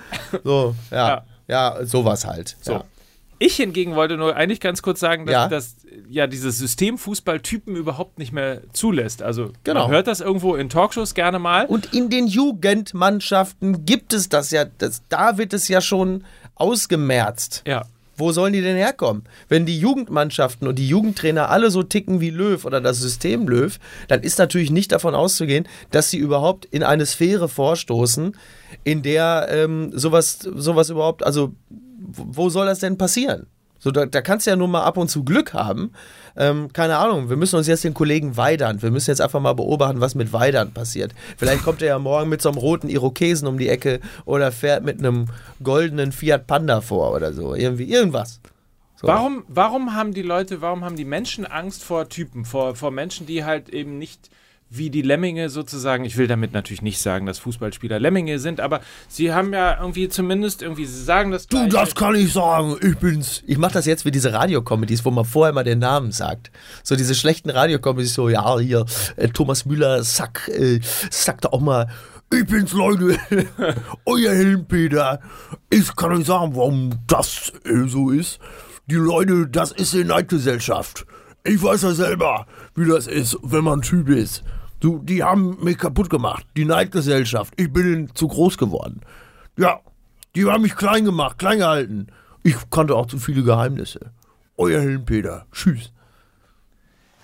So, 0.44 0.76
ja. 0.92 1.08
Ja. 1.08 1.24
Ja, 1.48 1.86
sowas 1.86 2.26
halt. 2.26 2.56
So. 2.62 2.74
Ja. 2.74 2.84
Ich 3.42 3.56
hingegen 3.56 3.96
wollte 3.96 4.18
nur 4.18 4.36
eigentlich 4.36 4.60
ganz 4.60 4.82
kurz 4.82 5.00
sagen, 5.00 5.26
dass, 5.26 5.34
Ja. 5.34 5.48
dass 5.48 5.76
ja 6.10 6.28
dieses 6.28 6.58
System 6.58 6.98
Fußballtypen 6.98 7.76
überhaupt 7.76 8.20
nicht 8.20 8.34
mehr 8.34 8.62
zulässt. 8.74 9.24
Also 9.24 9.52
Genau. 9.64 9.84
man 9.84 9.92
hört 9.92 10.08
das 10.08 10.20
irgendwo 10.20 10.56
in 10.56 10.70
Talkshows 10.70 11.14
gerne 11.14 11.40
mal. 11.40 11.66
Und 11.66 11.94
in 11.94 12.10
den 12.10 12.28
Jugendmannschaften 12.28 13.86
gibt 13.86 14.14
es 14.14 14.30
das 14.30 14.52
ja, 14.52 14.66
das, 14.66 15.04
da 15.10 15.38
wird 15.38 15.54
es 15.54 15.68
ja 15.70 15.82
schon 15.82 16.26
ausgemerzt. 16.56 17.64
Ja. 17.66 17.86
Wo 18.18 18.34
sollen 18.34 18.52
die 18.52 18.62
denn 18.62 18.76
herkommen? 18.76 19.24
Wenn 19.48 19.66
die 19.66 19.80
Jugendmannschaften 19.80 20.68
und 20.68 20.76
die 20.78 20.90
Jugendtrainer 20.90 21.50
alle 21.50 21.72
so 21.72 21.84
ticken 21.84 22.20
wie 22.20 22.32
Löw 22.32 22.66
oder 22.66 22.82
das 22.82 22.98
System 23.00 23.48
Löw, 23.48 23.80
dann 24.10 24.22
ist 24.22 24.38
natürlich 24.40 24.72
nicht 24.72 24.92
davon 24.92 25.16
auszugehen, 25.16 25.66
dass 25.92 26.10
sie 26.10 26.18
überhaupt 26.18 26.66
in 26.66 26.84
eine 26.84 27.06
Sphäre 27.06 27.48
vorstoßen, 27.48 28.36
in 28.84 29.02
der 29.04 29.48
ähm, 29.50 29.92
sowas, 29.98 30.40
sowas 30.40 30.90
überhaupt, 30.90 31.24
also 31.26 31.54
wo 32.00 32.50
soll 32.50 32.66
das 32.66 32.80
denn 32.80 32.98
passieren? 32.98 33.48
So, 33.80 33.92
da, 33.92 34.06
da 34.06 34.22
kannst 34.22 34.46
du 34.46 34.52
ja 34.52 34.58
nur 34.58 34.68
mal 34.68 34.84
ab 34.84 34.98
und 34.98 35.10
zu 35.10 35.24
Glück 35.24 35.54
haben. 35.54 35.94
Ähm, 36.36 36.72
keine 36.74 36.98
Ahnung, 36.98 37.30
wir 37.30 37.38
müssen 37.38 37.56
uns 37.56 37.68
jetzt 37.68 37.84
den 37.86 37.94
Kollegen 37.94 38.36
Weidand, 38.38 38.84
wir 38.84 38.92
müssen 38.92 39.10
jetzt 39.10 39.22
einfach 39.22 39.40
mal 39.40 39.54
beobachten, 39.54 40.02
was 40.02 40.16
mit 40.16 40.34
Weidand 40.34 40.74
passiert. 40.74 41.14
Vielleicht 41.38 41.64
kommt 41.64 41.82
er 41.82 41.88
ja 41.88 42.00
morgen 42.00 42.30
mit 42.30 42.42
so 42.42 42.50
einem 42.50 42.58
roten 42.58 42.90
Irokesen 42.90 43.48
um 43.48 43.58
die 43.58 43.70
Ecke 43.70 44.02
oder 44.26 44.52
fährt 44.52 44.84
mit 44.84 45.00
einem 45.00 45.28
goldenen 45.64 46.12
Fiat 46.12 46.46
Panda 46.46 46.82
vor 46.82 47.14
oder 47.14 47.34
so. 47.34 47.56
Irgendwie, 47.56 47.86
irgendwas. 47.86 48.42
So. 48.98 49.08
Warum, 49.08 49.46
warum 49.48 49.96
haben 49.96 50.14
die 50.14 50.24
Leute, 50.24 50.62
warum 50.62 50.84
haben 50.84 50.98
die 50.98 51.06
Menschen 51.06 51.46
Angst 51.46 51.84
vor 51.84 52.10
Typen, 52.10 52.44
vor, 52.44 52.76
vor 52.76 52.92
Menschen, 52.92 53.28
die 53.28 53.46
halt 53.46 53.70
eben 53.70 53.98
nicht 53.98 54.30
wie 54.72 54.90
die 54.92 55.02
Lemminge 55.02 55.50
sozusagen, 55.50 56.06
ich 56.06 56.16
will 56.18 56.28
damit 56.28 56.54
natürlich 56.54 56.82
nicht 56.84 57.00
sagen, 57.02 57.26
dass 57.26 57.40
Fußballspieler 57.40 58.00
Lemminge 58.00 58.38
sind, 58.38 58.60
aber 58.60 58.82
sie 59.08 59.34
haben 59.34 59.52
ja 59.52 59.80
irgendwie 59.80 60.10
zumindest 60.10 60.62
irgendwie, 60.62 60.86
sie 60.86 61.04
sagen 61.04 61.32
das 61.32 61.48
Du, 61.48 61.58
Gleiche. 61.58 61.72
das 61.72 61.96
kann 61.96 62.14
ich 62.16 62.32
sagen. 62.34 62.76
Ich 62.82 62.96
bin's. 62.98 63.42
Ich 63.48 63.58
mache 63.58 63.74
das 63.74 63.88
jetzt 63.88 64.06
wie 64.06 64.12
diese 64.12 64.32
Radiocomedies, 64.32 65.04
wo 65.06 65.12
man 65.12 65.26
vorher 65.26 65.54
mal 65.54 65.64
den 65.64 65.80
Namen 65.80 66.12
sagt. 66.12 66.52
So 66.84 66.96
diese 66.96 67.16
schlechten 67.16 67.50
Radiocomedies, 67.50 68.14
so, 68.14 68.30
ja, 68.30 68.60
hier, 68.60 68.86
äh, 69.16 69.30
Thomas 69.30 69.66
Müller, 69.66 70.04
Sack, 70.04 70.48
äh, 70.50 70.80
sagt 71.10 71.46
da 71.46 71.50
auch 71.50 71.62
mal, 71.62 71.88
Ich 72.32 72.46
bin's, 72.46 72.74
Leute. 72.74 73.18
Euer 74.06 74.32
Helmpeter. 74.34 75.20
Ich 75.72 75.96
kann 75.96 76.12
euch 76.12 76.28
sagen, 76.28 76.56
warum 76.56 76.92
das 77.08 77.52
äh, 77.66 77.88
so 77.88 78.12
ist. 78.12 78.40
Die 78.86 78.96
Leute, 78.96 79.48
das 79.48 79.72
ist 79.72 79.94
die 79.94 80.04
Neidgesellschaft. 80.04 81.08
Ich 81.44 81.64
weiß 81.64 81.82
ja 81.84 81.92
selber, 81.94 82.46
wie 82.76 82.88
das 82.88 83.08
ist, 83.08 83.36
wenn 83.42 83.64
man 83.64 83.80
ein 83.80 83.82
Typ 83.82 84.10
ist. 84.10 84.44
Du, 84.80 85.00
die 85.00 85.24
haben 85.24 85.58
mich 85.64 85.78
kaputt 85.78 86.10
gemacht. 86.10 86.46
Die 86.56 86.66
Neidgesellschaft. 86.66 87.54
Ich 87.58 87.72
bin 87.72 87.86
ihnen 87.94 88.16
zu 88.16 88.28
groß 88.28 88.58
geworden. 88.58 89.02
Ja, 89.58 89.82
die 90.36 90.46
haben 90.46 90.62
mich 90.62 90.76
klein 90.76 91.06
gemacht, 91.06 91.38
klein 91.38 91.60
gehalten. 91.60 92.08
Ich 92.44 92.56
kannte 92.70 92.96
auch 92.96 93.08
zu 93.08 93.18
viele 93.20 93.44
Geheimnisse. 93.44 94.12
Euer 94.58 94.82
Helmpeter. 94.82 95.46
Tschüss. 95.52 95.92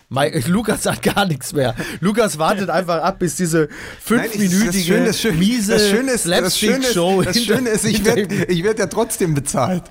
Mai- 0.09 0.43
Lukas 0.47 0.85
hat 0.85 1.01
gar 1.01 1.25
nichts 1.25 1.53
mehr. 1.53 1.75
Lukas 1.99 2.37
wartet 2.37 2.69
einfach 2.69 3.01
ab, 3.01 3.19
bis 3.19 3.35
diese 3.37 3.69
fünfminütige, 3.99 4.61
miese 4.61 4.79
Schöne 4.83 5.05
ist, 5.07 5.23
das 5.69 5.89
Schöne 5.89 6.11
ist, 6.11 6.23
Slapstick-Show. 6.23 7.21
das 7.23 7.41
Schöne 7.43 7.69
ist 7.69 7.85
ich 7.85 8.03
werde 8.05 8.63
werd 8.63 8.79
ja 8.79 8.87
trotzdem 8.87 9.33
bezahlt. 9.33 9.83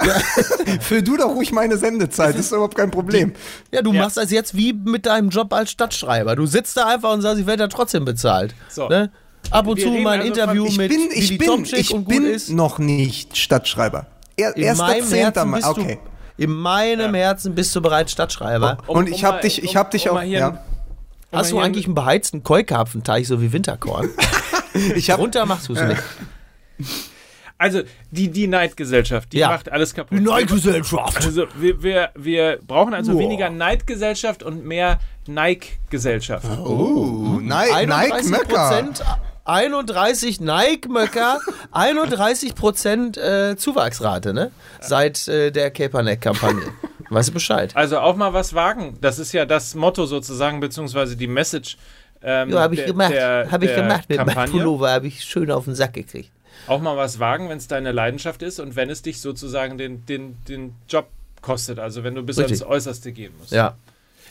Füll 0.80 1.02
du 1.02 1.16
doch 1.16 1.28
ruhig 1.34 1.52
meine 1.52 1.76
Sendezeit, 1.76 2.34
das 2.34 2.46
ist 2.46 2.52
überhaupt 2.52 2.76
kein 2.76 2.90
Problem. 2.90 3.32
Ja, 3.72 3.82
du 3.82 3.92
Ja. 3.92 4.02
machst 4.02 4.16
das 4.16 4.30
jetzt 4.30 4.56
wie 4.56 4.72
mit 4.72 5.06
deinem 5.06 5.28
Job 5.30 5.52
als 5.52 5.70
Stadtschreiber. 5.70 6.36
Du 6.36 6.46
sitzt 6.46 6.76
da 6.76 6.86
einfach 6.86 7.12
und 7.12 7.22
sagst, 7.22 7.40
ich 7.40 7.46
werde 7.46 7.64
ja 7.64 7.68
trotzdem 7.68 8.04
bezahlt. 8.04 8.54
So. 8.68 8.88
Ne? 8.88 9.10
Ab 9.50 9.66
und 9.66 9.76
Wir 9.78 9.84
zu 9.84 9.90
mal 9.92 10.12
ein 10.14 10.20
also 10.20 10.32
Interview 10.32 10.66
Ich 10.66 10.76
mit 10.78 10.88
bin, 10.90 11.08
ich 11.12 11.28
Willi 11.28 11.38
bin, 11.38 11.46
Tomczyk 11.48 11.78
ich 11.80 11.94
und 11.94 12.04
gut 12.04 12.14
bin 12.14 12.26
ist. 12.26 12.50
noch 12.50 12.78
nicht 12.78 13.36
Stadtschreiber. 13.36 14.06
Er, 14.36 14.56
In 14.56 14.62
erster 14.62 14.86
meinem 14.86 15.04
Zehnter 15.06 15.40
Herzen 15.40 15.50
Mal. 15.50 15.56
bist 15.58 15.68
Okay. 15.68 15.98
du, 16.36 16.42
in 16.44 16.50
meinem 16.52 17.14
Herzen 17.14 17.54
bist 17.54 17.74
du 17.76 17.80
bereits 17.82 18.12
Stadtschreiber. 18.12 18.78
Um- 18.86 18.96
Und 18.96 19.08
ich 19.08 19.16
um 19.16 19.22
hab 19.28 19.34
mal- 19.36 19.40
dich, 19.42 19.62
ich 19.62 19.70
um- 19.70 19.76
hab 19.76 19.90
dich 19.90 20.08
um 20.08 20.16
auch. 20.16 20.22
Ja. 20.22 20.62
Hast 21.32 21.52
du 21.52 21.60
eigentlich 21.60 21.84
einen 21.86 21.94
beheizten 21.94 22.42
Keukarpfenteich, 22.42 23.28
so 23.28 23.40
wie 23.40 23.52
Winterkorn? 23.52 24.08
Ich 24.96 25.10
hab, 25.10 25.20
Runter 25.20 25.46
machst 25.46 25.68
du 25.68 25.74
es 25.74 25.82
nicht. 25.82 26.02
Also, 27.60 27.82
die, 28.10 28.28
die 28.30 28.46
Neidgesellschaft, 28.46 29.32
die 29.34 29.38
Ja. 29.38 29.48
macht 29.48 29.70
alles 29.70 29.92
kaputt. 29.94 30.18
Neidgesellschaft. 30.20 31.16
Also, 31.24 31.46
wir, 31.58 31.82
wir, 31.82 32.10
wir 32.14 32.58
brauchen 32.66 32.94
also 32.94 33.12
Boah. 33.12 33.18
weniger 33.20 33.50
Neidgesellschaft 33.50 34.42
und 34.42 34.64
mehr 34.64 34.98
Nike-Gesellschaft. 35.26 36.46
uh, 36.58 37.38
Nike, 37.42 37.86
Nike 37.86 38.28
Möcker. 38.30 38.70
31%, 38.70 39.02
31 39.44 40.40
Nike-Möcker, 40.40 41.40
31 41.72 42.54
Prozent 42.54 43.16
äh, 43.18 43.56
Zuwachsrate, 43.56 44.32
ne? 44.32 44.50
Seit 44.80 45.28
äh, 45.28 45.50
der 45.50 45.70
Caperneck-Kampagne. 45.70 46.62
Weißt 47.10 47.28
du 47.30 47.32
Bescheid? 47.32 47.74
Also 47.74 47.98
auch 47.98 48.16
mal 48.16 48.32
was 48.32 48.54
wagen. 48.54 48.96
Das 49.00 49.18
ist 49.18 49.32
ja 49.32 49.44
das 49.44 49.74
Motto 49.74 50.06
sozusagen, 50.06 50.60
beziehungsweise 50.60 51.16
die 51.16 51.26
Message. 51.26 51.76
Ähm, 52.22 52.50
Ja, 52.50 52.60
habe 52.60 52.74
ich 52.74 52.80
der- 52.80 52.86
gemacht. 52.88 53.12
der- 53.12 53.48
Habe 53.50 53.64
ich 53.64 53.70
der 53.72 53.82
gemacht 53.82 54.08
mit 54.08 54.18
meinem 54.18 54.26
Kampagne. 54.28 54.52
Pullover, 54.52 54.90
habe 54.92 55.06
ich 55.08 55.24
schön 55.24 55.50
auf 55.50 55.64
den 55.64 55.74
Sack 55.74 55.94
gekriegt. 55.94 56.30
Auch 56.66 56.80
mal 56.80 56.96
was 56.96 57.18
wagen, 57.18 57.48
wenn 57.48 57.58
es 57.58 57.68
deine 57.68 57.92
Leidenschaft 57.92 58.42
ist 58.42 58.60
und 58.60 58.76
wenn 58.76 58.90
es 58.90 59.02
dich 59.02 59.20
sozusagen 59.20 59.78
den, 59.78 60.06
den, 60.06 60.36
den 60.48 60.74
Job 60.88 61.08
kostet. 61.42 61.78
Also 61.78 62.04
wenn 62.04 62.14
du 62.14 62.22
bis 62.22 62.38
Richtig. 62.38 62.60
ans 62.60 62.70
Äußerste 62.72 63.12
gehen 63.12 63.32
musst. 63.38 63.52
Ja. 63.52 63.76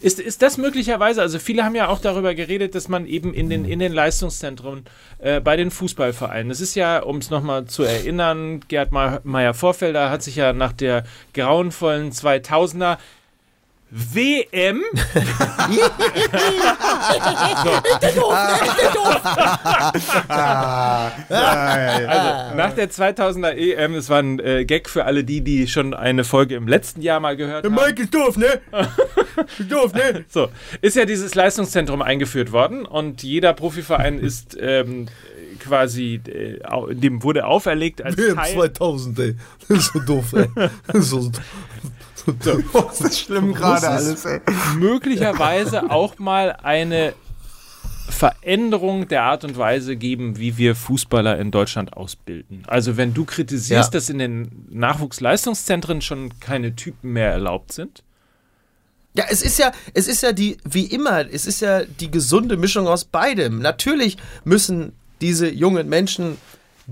Ist, 0.01 0.19
ist 0.21 0.41
das 0.41 0.57
möglicherweise, 0.57 1.21
also 1.21 1.39
viele 1.39 1.65
haben 1.65 1.75
ja 1.75 1.89
auch 1.89 1.99
darüber 1.99 2.33
geredet, 2.33 2.73
dass 2.73 2.87
man 2.87 3.05
eben 3.05 3.33
in 3.33 3.49
den, 3.49 3.65
in 3.65 3.79
den 3.79 3.91
Leistungszentren 3.91 4.85
äh, 5.17 5.41
bei 5.41 5.57
den 5.57 5.71
Fußballvereinen, 5.71 6.47
das 6.47 6.61
ist 6.61 6.75
ja, 6.75 6.99
um 6.99 7.17
es 7.17 7.29
nochmal 7.29 7.65
zu 7.65 7.83
erinnern, 7.83 8.61
Gerd 8.69 8.93
Meyer-Vorfelder 8.93 10.09
hat 10.09 10.23
sich 10.23 10.37
ja 10.37 10.53
nach 10.53 10.71
der 10.71 11.03
grauenvollen 11.33 12.13
2000er 12.13 12.97
WM 13.91 14.83
Also 21.29 22.55
nach 22.55 22.73
der 22.73 22.89
2000er 22.89 23.53
EM, 23.55 23.95
das 23.95 24.09
war 24.09 24.19
ein 24.19 24.39
äh, 24.39 24.65
Gag 24.65 24.89
für 24.89 25.05
alle 25.05 25.23
die, 25.23 25.41
die 25.41 25.67
schon 25.67 25.93
eine 25.93 26.23
Folge 26.23 26.55
im 26.55 26.67
letzten 26.67 27.01
Jahr 27.01 27.19
mal 27.19 27.35
gehört 27.35 27.65
haben. 27.65 27.73
Mike 27.73 28.03
ist 28.03 28.13
doof, 28.13 28.37
ne? 28.37 28.61
Ist 29.57 29.71
doof, 29.71 29.93
ne? 29.93 30.25
So, 30.27 30.49
ist 30.81 30.97
ja 30.97 31.05
dieses 31.05 31.33
Leistungszentrum 31.33 32.01
eingeführt 32.01 32.51
worden 32.51 32.85
und 32.85 33.23
jeder 33.23 33.53
Profiverein 33.53 34.19
ist 34.19 34.57
ähm, 34.59 35.07
quasi, 35.59 36.19
äh, 36.27 36.59
dem 36.93 37.23
wurde 37.23 37.45
auferlegt 37.45 38.01
als 38.01 38.17
WM 38.17 38.35
Teil, 38.35 38.53
2000, 38.53 39.19
ey. 39.19 39.35
Das 39.67 39.77
ist 39.77 39.93
so 39.93 39.99
doof, 39.99 40.33
ey. 40.33 40.47
Das 40.87 40.95
ist 40.95 41.09
so, 41.09 41.21
so, 41.21 41.31
Das 42.73 43.01
ist 43.01 43.19
schlimm 43.19 43.53
gerade 43.53 43.85
es- 43.85 44.05
alles, 44.05 44.25
ey. 44.25 44.41
möglicherweise 44.77 45.89
auch 45.89 46.17
mal 46.19 46.57
eine 46.63 47.13
Veränderung 48.09 49.07
der 49.07 49.23
Art 49.23 49.43
und 49.43 49.57
Weise 49.57 49.95
geben, 49.95 50.37
wie 50.37 50.57
wir 50.57 50.75
Fußballer 50.75 51.37
in 51.37 51.51
Deutschland 51.51 51.93
ausbilden. 51.95 52.63
Also 52.67 52.97
wenn 52.97 53.13
du 53.13 53.23
kritisierst, 53.23 53.93
Ja. 53.93 53.97
dass 53.99 54.09
in 54.09 54.17
den 54.17 54.65
Nachwuchsleistungszentren 54.69 56.01
schon 56.01 56.31
keine 56.39 56.75
Typen 56.75 57.13
mehr 57.13 57.31
erlaubt 57.31 57.71
sind, 57.71 58.03
Ja, 59.15 59.25
es 59.29 59.41
ist 59.41 59.57
ja, 59.57 59.71
es 59.95 60.07
ist 60.07 60.21
ja 60.21 60.31
die, 60.33 60.57
wie 60.65 60.85
immer, 60.85 61.25
es 61.31 61.47
ist 61.47 61.61
ja 61.61 61.83
die 61.83 62.11
gesunde 62.11 62.57
Mischung 62.57 62.87
aus 62.87 63.05
beidem. 63.05 63.59
Natürlich 63.59 64.17
müssen 64.43 64.93
diese 65.19 65.49
jungen 65.49 65.89
Menschen 65.89 66.37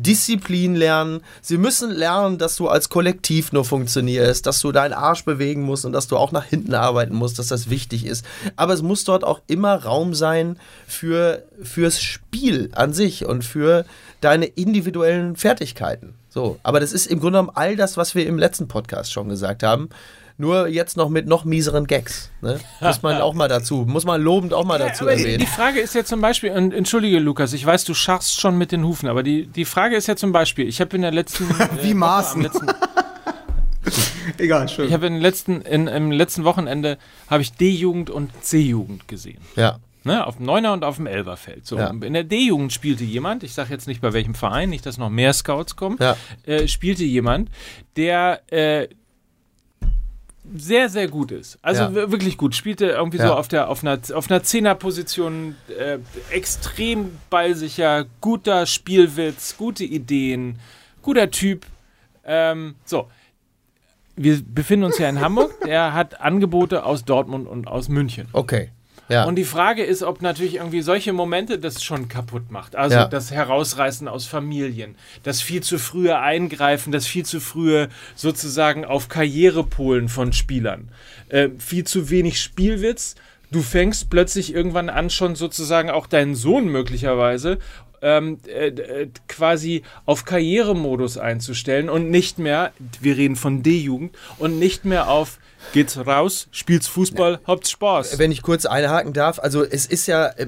Disziplin 0.01 0.75
lernen. 0.75 1.21
Sie 1.41 1.57
müssen 1.57 1.91
lernen, 1.91 2.37
dass 2.37 2.55
du 2.55 2.67
als 2.67 2.89
Kollektiv 2.89 3.51
nur 3.51 3.65
funktionierst, 3.65 4.45
dass 4.45 4.59
du 4.59 4.71
deinen 4.71 4.93
Arsch 4.93 5.25
bewegen 5.25 5.63
musst 5.63 5.85
und 5.85 5.91
dass 5.91 6.07
du 6.07 6.17
auch 6.17 6.31
nach 6.31 6.45
hinten 6.45 6.73
arbeiten 6.73 7.15
musst, 7.15 7.39
dass 7.39 7.47
das 7.47 7.69
wichtig 7.69 8.05
ist. 8.05 8.25
Aber 8.55 8.73
es 8.73 8.81
muss 8.81 9.03
dort 9.03 9.23
auch 9.23 9.41
immer 9.47 9.83
Raum 9.83 10.13
sein 10.13 10.57
für, 10.87 11.43
fürs 11.61 12.01
Spiel 12.01 12.69
an 12.73 12.93
sich 12.93 13.25
und 13.25 13.43
für 13.43 13.85
deine 14.21 14.45
individuellen 14.45 15.35
Fertigkeiten. 15.35 16.13
So. 16.29 16.59
Aber 16.63 16.79
das 16.79 16.93
ist 16.93 17.07
im 17.07 17.19
Grunde 17.19 17.39
genommen 17.39 17.55
all 17.55 17.75
das, 17.75 17.97
was 17.97 18.13
wir 18.13 18.27
im 18.27 18.37
letzten 18.37 18.67
Podcast 18.67 19.11
schon 19.11 19.29
gesagt 19.29 19.63
haben. 19.63 19.89
Nur 20.39 20.67
jetzt 20.67 20.97
noch 20.97 21.09
mit 21.09 21.27
noch 21.27 21.45
mieseren 21.45 21.88
Gags. 21.88 22.29
Ne? 22.41 22.59
Muss 22.79 23.01
man 23.01 23.19
auch 23.21 23.33
mal 23.33 23.47
dazu, 23.47 23.85
muss 23.88 24.05
man 24.05 24.21
lobend 24.21 24.53
auch 24.53 24.65
mal 24.65 24.77
dazu 24.77 25.05
die 25.05 25.11
erwähnen. 25.11 25.47
Frage 25.47 25.79
ist 25.79 25.95
ja 25.95 26.03
zum 26.03 26.21
Beispiel, 26.21 26.51
und 26.51 26.73
entschuldige 26.75 27.17
Lukas, 27.19 27.53
ich 27.53 27.65
weiß, 27.65 27.85
du 27.85 27.95
scharfst 27.95 28.39
schon 28.39 28.55
mit 28.55 28.71
den 28.71 28.83
Hufen, 28.85 29.09
aber 29.09 29.23
die, 29.23 29.47
die 29.47 29.65
Frage 29.65 29.95
ist 29.95 30.07
ja 30.07 30.15
zum 30.15 30.31
Beispiel, 30.31 30.67
ich 30.67 30.79
habe 30.79 30.95
in 30.95 31.01
der 31.01 31.11
letzten 31.11 31.45
äh, 31.49 31.67
Wie 31.81 31.88
Woche, 31.89 31.95
Maßen. 31.95 32.47
Egal, 34.38 34.67
schön. 34.69 34.88
ich 34.88 34.93
habe 34.93 35.07
in 35.07 35.13
den 35.13 35.21
letzten, 35.21 35.61
in, 35.61 35.88
im 35.88 36.11
letzten 36.11 36.43
Wochenende 36.43 36.97
habe 37.29 37.41
ich 37.41 37.53
D-Jugend 37.53 38.09
und 38.09 38.29
C-Jugend 38.43 39.07
gesehen. 39.07 39.39
Ja. 39.55 39.79
Ne, 40.03 40.25
auf 40.25 40.38
dem 40.38 40.45
Neuner 40.45 40.71
und 40.73 40.83
auf 40.83 40.97
dem 40.97 41.07
Elberfeld. 41.07 41.65
So, 41.65 41.77
Ja. 41.77 41.88
In 41.89 42.13
der 42.13 42.23
D-Jugend 42.23 42.71
spielte 42.71 43.03
jemand, 43.03 43.43
ich 43.43 43.53
sage 43.53 43.71
jetzt 43.73 43.88
nicht 43.88 43.99
bei 44.01 44.13
welchem 44.13 44.35
Verein, 44.35 44.69
nicht, 44.69 44.85
dass 44.85 44.97
noch 44.97 45.09
mehr 45.09 45.33
Scouts 45.33 45.75
kommen, 45.75 45.97
Ja. 45.99 46.15
äh, 46.45 46.67
spielte 46.67 47.03
jemand, 47.03 47.49
der 47.97 48.41
äh, 48.51 48.88
sehr, 50.55 50.89
sehr 50.89 51.07
gut 51.07 51.31
ist. 51.31 51.57
Also 51.61 51.83
Ja. 51.83 51.95
wir- 51.95 52.11
wirklich 52.11 52.37
gut. 52.37 52.55
Spielte 52.55 52.87
irgendwie 52.87 53.17
Ja. 53.17 53.27
so 53.27 53.33
auf, 53.33 53.47
der, 53.47 53.69
auf 53.69 53.83
einer, 53.83 53.99
auf 54.13 54.29
einer 54.29 54.43
Zehnerposition, 54.43 55.55
äh, 55.77 55.99
extrem 56.31 57.17
ballsicher, 57.29 58.05
guter 58.21 58.65
Spielwitz, 58.65 59.57
gute 59.57 59.83
Ideen, 59.83 60.59
guter 61.01 61.29
Typ. 61.31 61.65
Ähm, 62.25 62.75
so. 62.85 63.07
Wir 64.15 64.41
befinden 64.43 64.85
uns 64.85 64.97
ja 64.97 65.09
in 65.09 65.19
Hamburg. 65.19 65.53
Er 65.67 65.93
hat 65.93 66.21
Angebote 66.21 66.83
aus 66.85 67.05
Dortmund 67.05 67.47
und 67.47 67.67
aus 67.67 67.87
München. 67.89 68.27
Okay. 68.33 68.71
Ja. 69.09 69.23
Und 69.25 69.35
die 69.35 69.45
Frage 69.45 69.83
ist, 69.83 70.03
ob 70.03 70.21
natürlich 70.21 70.55
irgendwie 70.55 70.81
solche 70.81 71.13
Momente 71.13 71.59
das 71.59 71.83
schon 71.83 72.07
kaputt 72.09 72.51
macht. 72.51 72.75
Also 72.75 72.95
Ja. 72.95 73.05
das 73.07 73.31
Herausreißen 73.31 74.07
aus 74.07 74.25
Familien, 74.25 74.95
das 75.23 75.41
viel 75.41 75.63
zu 75.63 75.79
frühe 75.79 76.19
Eingreifen, 76.19 76.91
das 76.91 77.07
viel 77.07 77.25
zu 77.25 77.39
frühe 77.39 77.89
sozusagen 78.15 78.85
auf 78.85 79.07
Karrierepolen 79.07 80.09
von 80.09 80.33
Spielern, 80.33 80.89
äh, 81.29 81.49
viel 81.57 81.85
zu 81.85 82.09
wenig 82.09 82.41
Spielwitz. 82.41 83.15
Du 83.49 83.61
fängst 83.61 84.09
plötzlich 84.09 84.53
irgendwann 84.53 84.89
an, 84.89 85.09
schon 85.09 85.35
sozusagen 85.35 85.89
auch 85.89 86.07
deinen 86.07 86.35
Sohn 86.35 86.67
möglicherweise 86.67 87.59
ähm, 88.01 88.39
äh, 88.47 88.67
äh, 88.67 89.09
quasi 89.27 89.83
auf 90.05 90.25
Karrieremodus 90.25 91.17
einzustellen 91.17 91.89
und 91.89 92.09
nicht 92.11 92.39
mehr, 92.39 92.71
wir 93.01 93.17
reden 93.17 93.35
von 93.35 93.63
D-Jugend, 93.63 94.15
und 94.37 94.59
nicht 94.59 94.85
mehr 94.85 95.09
auf 95.09 95.39
geht's 95.73 95.97
raus, 95.97 96.47
spielst 96.51 96.89
Fußball, 96.89 97.39
habt 97.45 97.67
Spaß. 97.67 98.19
Wenn 98.19 98.31
ich 98.31 98.41
kurz 98.41 98.65
einhaken 98.65 99.13
darf, 99.13 99.39
also 99.39 99.63
es 99.63 99.85
ist 99.85 100.07
ja, 100.07 100.27
äh, 100.27 100.47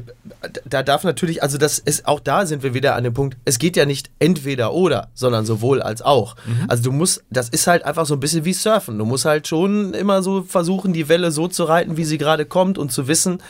da 0.66 0.84
darf 0.84 1.04
natürlich, 1.04 1.44
also 1.44 1.58
das 1.58 1.80
ist, 1.80 2.08
auch 2.08 2.20
da 2.20 2.46
sind 2.46 2.64
wir 2.64 2.74
wieder 2.74 2.96
an 2.96 3.04
dem 3.04 3.14
Punkt, 3.14 3.38
es 3.46 3.60
geht 3.60 3.76
ja 3.76 3.86
nicht 3.86 4.10
entweder 4.20 4.74
oder, 4.74 5.10
sondern 5.14 5.46
sowohl 5.46 5.82
als 5.82 6.02
auch. 6.02 6.36
Also 6.68 6.84
du 6.84 6.92
musst, 6.92 7.24
das 7.30 7.50
ist 7.50 7.68
halt 7.68 7.84
einfach 7.84 8.06
so 8.06 8.16
ein 8.16 8.20
bisschen 8.20 8.46
wie 8.46 8.54
Surfen. 8.54 8.98
Du 8.98 9.06
musst 9.06 9.26
halt 9.26 9.48
schon 9.48 9.94
immer 9.94 10.22
so 10.24 10.44
versuchen, 10.44 10.94
die 10.94 11.10
Welle 11.10 11.32
so 11.32 11.48
zu 11.48 11.64
reiten, 11.64 11.98
wie 11.98 12.06
sie 12.06 12.18
gerade 12.18 12.46
kommt 12.46 12.78
und 12.78 12.92
zu 12.92 13.08
wissen, 13.08 13.42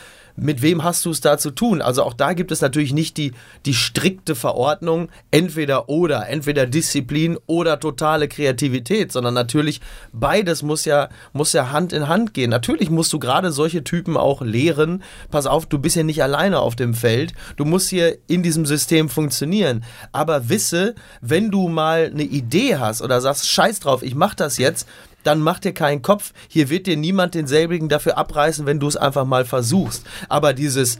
mit 0.41 0.61
wem 0.61 0.83
hast 0.83 1.05
du 1.05 1.11
es 1.11 1.21
da 1.21 1.37
zu 1.37 1.51
tun? 1.51 1.81
Also 1.81 2.03
auch 2.03 2.13
da 2.13 2.33
gibt 2.33 2.51
es 2.51 2.61
natürlich 2.61 2.93
nicht 2.93 3.17
die, 3.17 3.33
die 3.65 3.73
strikte 3.73 4.35
Verordnung, 4.35 5.09
entweder 5.31 5.89
oder, 5.89 6.27
entweder 6.27 6.65
Disziplin 6.65 7.37
oder 7.45 7.79
totale 7.79 8.27
Kreativität, 8.27 9.11
sondern 9.11 9.33
natürlich 9.33 9.81
beides 10.11 10.63
muss 10.63 10.85
ja, 10.85 11.09
muss 11.33 11.53
ja 11.53 11.71
Hand 11.71 11.93
in 11.93 12.07
Hand 12.07 12.33
gehen. 12.33 12.49
Natürlich 12.49 12.89
musst 12.89 13.13
du 13.13 13.19
gerade 13.19 13.51
solche 13.51 13.83
Typen 13.83 14.17
auch 14.17 14.41
lehren, 14.41 15.03
pass 15.31 15.45
auf, 15.45 15.65
du 15.65 15.79
bist 15.79 15.95
ja 15.95 16.03
nicht 16.03 16.23
alleine 16.23 16.59
auf 16.59 16.75
dem 16.75 16.93
Feld, 16.93 17.33
du 17.57 17.65
musst 17.65 17.89
hier 17.89 18.17
in 18.27 18.43
diesem 18.43 18.65
System 18.65 19.09
funktionieren. 19.09 19.83
Aber 20.11 20.49
wisse, 20.49 20.95
wenn 21.21 21.51
du 21.51 21.67
mal 21.67 22.11
eine 22.13 22.23
Idee 22.23 22.77
hast 22.77 23.01
oder 23.01 23.21
sagst, 23.21 23.47
scheiß 23.47 23.79
drauf, 23.79 24.03
ich 24.03 24.15
mach 24.15 24.35
das 24.35 24.57
jetzt, 24.57 24.87
dann 25.23 25.41
mach 25.41 25.59
dir 25.59 25.73
keinen 25.73 26.01
Kopf. 26.01 26.33
Hier 26.47 26.69
wird 26.69 26.87
dir 26.87 26.97
niemand 26.97 27.35
denselbigen 27.35 27.89
dafür 27.89 28.17
abreißen, 28.17 28.65
wenn 28.65 28.79
du 28.79 28.87
es 28.87 28.97
einfach 28.97 29.25
mal 29.25 29.45
versuchst. 29.45 30.05
Aber 30.27 30.53
dieses 30.53 30.99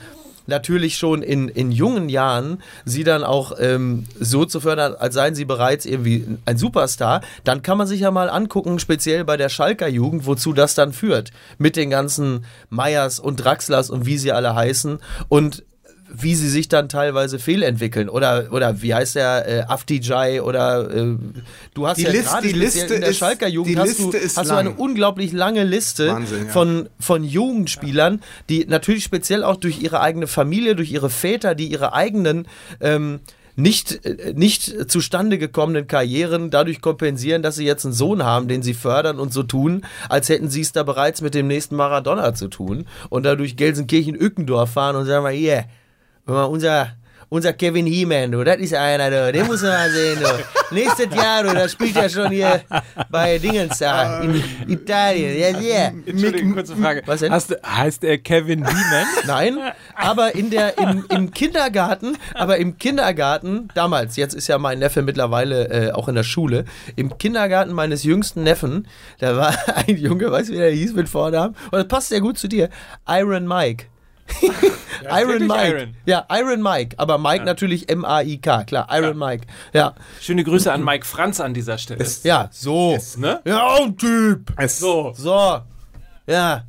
natürlich 0.50 0.98
schon 0.98 1.22
in, 1.22 1.48
in 1.48 1.72
jungen 1.72 2.10
Jahren 2.10 2.62
sie 2.84 3.06
dann 3.06 3.24
auch 3.24 3.54
ähm, 3.60 4.06
so 4.20 4.44
zu 4.44 4.60
fördern, 4.60 4.96
als 4.96 5.14
seien 5.14 5.36
sie 5.36 5.46
bereits 5.46 5.86
irgendwie 5.86 6.26
ein 6.46 6.58
Superstar, 6.58 7.22
dann 7.46 7.62
kann 7.62 7.78
man 7.78 7.88
sich 7.88 8.02
ja 8.02 8.12
mal 8.12 8.30
angucken, 8.30 8.80
speziell 8.80 9.24
bei 9.24 9.38
der 9.38 9.50
Schalker 9.50 9.88
Jugend, 9.88 10.26
wozu 10.26 10.52
das 10.52 10.76
dann 10.76 10.92
führt. 10.92 11.32
Mit 11.58 11.78
den 11.78 11.90
ganzen 11.90 12.46
Meyers 12.70 13.20
und 13.20 13.38
Draxlers 13.38 13.90
und 13.90 14.06
wie 14.06 14.18
sie 14.18 14.34
alle 14.34 14.56
heißen. 14.56 15.00
Und 15.30 15.64
wie 16.12 16.36
sie 16.36 16.50
sich 16.50 16.68
dann 16.68 16.90
teilweise 16.90 17.40
fehlentwickeln. 17.40 18.10
Oder, 18.10 18.48
oder 18.52 18.82
wie 18.82 18.94
heißt 18.94 19.16
der, 19.16 19.48
äh, 19.48 19.62
Afdijai 19.68 20.42
oder 20.42 20.90
äh, 20.90 21.16
du 21.74 21.88
hast 21.88 21.98
Die 21.98 22.04
ja 22.04 22.12
Liste- 22.12 22.30
gerade 22.30 22.48
die 22.48 22.54
Liste 22.54 22.94
in 22.96 23.02
der 23.02 23.10
ist- 23.12 23.18
Schalker 23.18 23.48
Jugend 23.48 23.76
die 23.76 23.80
hast, 23.80 24.00
du, 24.00 24.12
hast 24.14 24.50
du 24.50 24.56
eine 24.56 24.72
unglaublich 24.72 25.32
lange 25.34 25.64
Liste 25.64 26.08
Wahnsinn, 26.10 26.46
ja. 26.48 26.52
von, 26.52 26.90
von 27.00 27.24
Jugendspielern, 27.24 28.22
die 28.50 28.66
natürlich 28.66 29.04
speziell 29.04 29.44
auch 29.44 29.56
durch 29.58 29.82
ihre 29.82 30.02
eigene 30.02 30.28
Familie, 30.28 30.76
durch 30.76 30.92
ihre 30.92 31.10
Väter, 31.10 31.54
die 31.56 31.68
ihre 31.68 31.94
eigenen 31.94 32.48
ähm, 32.82 33.20
nicht, 33.56 34.06
äh, 34.06 34.34
nicht 34.36 34.90
zustande 34.90 35.38
gekommenen 35.38 35.86
Karrieren 35.86 36.50
dadurch 36.50 36.80
kompensieren, 36.82 37.44
dass 37.44 37.56
sie 37.58 37.66
jetzt 37.66 37.84
einen 37.86 37.94
Sohn 37.94 38.24
haben, 38.24 38.48
den 38.48 38.64
sie 38.64 38.74
fördern 38.74 39.20
und 39.20 39.34
so 39.34 39.44
tun, 39.44 39.86
als 40.08 40.30
hätten 40.30 40.50
sie 40.50 40.62
es 40.62 40.72
da 40.72 40.84
bereits 40.84 41.22
mit 41.22 41.34
dem 41.36 41.48
nächsten 41.48 41.76
Maradona 41.76 42.34
zu 42.34 42.48
tun 42.48 42.86
und 43.10 43.24
dadurch 43.24 43.58
Gelsenkirchen-Ückendorf 43.58 44.72
fahren 44.72 44.96
und 44.96 45.06
sagen 45.06 45.24
mal, 45.24 45.34
unser, 46.34 46.92
unser 47.30 47.54
Kevin 47.54 47.86
Heeman, 47.86 48.32
du, 48.32 48.44
das 48.44 48.58
ist 48.58 48.74
einer, 48.74 49.10
du, 49.10 49.32
den 49.32 49.46
muss 49.46 49.62
man 49.62 49.72
mal 49.72 49.90
sehen, 49.92 50.20
du. 50.20 50.76
Nächstes 50.76 51.16
Jahr, 51.16 51.44
du, 51.44 51.54
da 51.54 51.68
spielt 51.68 51.96
er 51.96 52.10
schon 52.10 52.32
hier 52.32 52.62
bei 53.10 53.38
Dingens 53.38 53.78
da, 53.80 54.22
in 54.22 54.44
Italien, 54.68 55.38
ja, 55.38 55.60
yeah. 55.60 55.92
Entschuldigung, 56.06 56.54
kurze 56.54 56.76
Frage. 56.76 57.02
Was 57.06 57.22
denn? 57.22 57.32
Hast 57.32 57.56
heißt 57.66 58.04
er 58.04 58.18
Kevin 58.18 58.62
Beeman? 58.62 59.06
Nein, 59.28 59.58
aber 59.96 60.36
in 60.36 60.50
der, 60.50 60.78
im, 60.78 61.06
im 61.10 61.32
Kindergarten, 61.32 62.18
aber 62.34 62.58
im 62.58 62.78
Kindergarten, 62.78 63.70
damals, 63.74 64.16
jetzt 64.16 64.34
ist 64.34 64.48
ja 64.48 64.58
mein 64.58 64.80
Neffe 64.80 65.02
mittlerweile 65.02 65.70
äh, 65.70 65.92
auch 65.92 66.08
in 66.08 66.16
der 66.16 66.24
Schule, 66.24 66.66
im 66.96 67.18
Kindergarten 67.18 67.74
meines 67.74 68.04
jüngsten 68.04 68.44
Neffen, 68.44 68.88
da 69.20 69.36
war 69.38 69.56
ein 69.88 69.98
Junge, 69.98 70.32
weißt 70.32 70.50
du, 70.50 70.54
wie 70.54 70.58
der 70.58 70.72
hieß 70.72 70.94
mit 70.94 71.10
Vornamen? 71.10 71.56
Und 71.66 71.74
das 71.74 71.88
passt 71.88 72.10
sehr 72.10 72.22
gut 72.22 72.38
zu 72.38 72.48
dir, 72.48 72.70
Iron 73.08 73.48
Mike. 73.48 73.86
Iron 75.10 75.28
wirklich 75.30 75.48
Mike. 75.50 75.68
Iron. 75.68 75.96
Ja, 76.06 76.26
Iron 76.32 76.62
Mike, 76.62 76.96
aber 76.98 77.18
Mike 77.18 77.46
natürlich 77.46 77.90
M-A-I-K, 77.90 78.64
klar, 78.66 78.88
Iron 78.92 79.18
Mike. 79.18 79.48
Ja, 79.74 79.94
Schöne 80.22 80.44
Grüße 80.44 80.72
an 80.72 80.84
Mike 80.84 81.06
Franz 81.06 81.40
an 81.40 81.54
dieser 81.54 81.78
Stelle. 81.78 82.06
ja, 82.24 82.50
so. 82.52 82.98
ne? 83.18 83.42
Ja, 83.46 83.78
ein 83.78 83.98
Typ. 83.98 84.52
Es, 84.58 84.80
So. 84.80 85.14
So, 85.16 85.60
ja. 86.28 86.64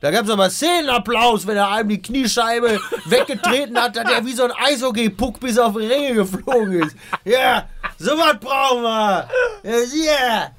Da 0.00 0.10
gab 0.10 0.24
es 0.24 0.30
aber 0.30 0.50
Szenenapplaus, 0.50 1.46
wenn 1.46 1.56
er 1.56 1.70
einem 1.70 1.88
die 1.88 2.02
Kniescheibe 2.02 2.78
weggetreten 3.06 3.78
hat, 3.78 3.96
dass 3.96 4.10
er 4.10 4.24
wie 4.26 4.32
so 4.32 4.44
ein 4.44 4.52
Eishockey-Puck 4.52 5.40
bis 5.40 5.58
auf 5.58 5.74
die 5.74 5.86
Ringe 5.86 6.14
geflogen 6.14 6.82
ist. 6.82 6.94
Ja, 7.24 7.66
sowas 7.98 8.36
brauchen 8.38 8.82
wir. 8.82 9.28
Ja, 9.64 9.72
yeah. 9.72 10.50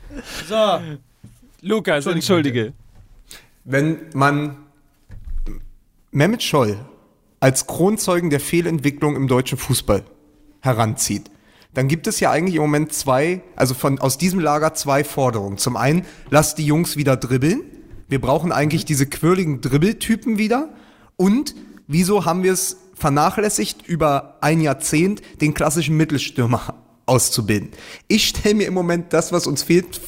So, 0.50 0.98
Lukas, 1.62 2.08
entschuldige. 2.08 2.74
wenn 3.64 4.08
man 4.14 4.58
Mehmet 6.18 6.42
Scholl 6.42 6.80
als 7.40 7.68
Kronzeugen 7.68 8.32
der 8.32 8.40
Fehlentwicklung 8.40 9.16
im 9.16 9.28
deutschen 9.28 9.60
Fußball 9.60 10.04
heranzieht, 10.62 11.30
dann 11.76 11.88
gibt 11.88 12.08
es 12.08 12.20
ja 12.20 12.32
eigentlich 12.32 12.56
im 12.56 12.64
Moment 12.64 12.92
zwei, 12.92 13.44
also 13.56 13.76
von 13.76 14.00
aus 14.00 14.18
diesem 14.18 14.40
Lager 14.40 14.74
zwei 14.74 15.04
Forderungen. 15.04 15.60
Zum 15.60 15.78
einen, 15.78 16.08
lasst 16.32 16.58
die 16.58 16.66
Jungs 16.66 16.98
wieder 16.98 17.18
dribbeln. 17.18 17.62
Wir 18.10 18.20
brauchen 18.20 18.52
eigentlich 18.52 18.84
diese 18.84 19.06
quirligen 19.06 19.62
Dribbeltypen 19.62 20.40
wieder. 20.40 20.70
Und 21.18 21.54
wieso 21.86 22.26
haben 22.26 22.42
wir 22.42 22.54
es 22.54 22.78
vernachlässigt, 22.96 23.88
über 23.88 24.40
ein 24.42 24.60
Jahrzehnt 24.60 25.22
den 25.40 25.54
klassischen 25.54 25.98
Mittelstürmer 25.98 26.74
auszubilden. 27.08 27.70
Ich 28.08 28.28
stelle 28.28 28.56
mir 28.56 28.68
im 28.68 28.74
Moment 28.74 29.14
das, 29.14 29.32
was 29.32 29.48
uns 29.48 29.64
fehlt, 29.64 30.00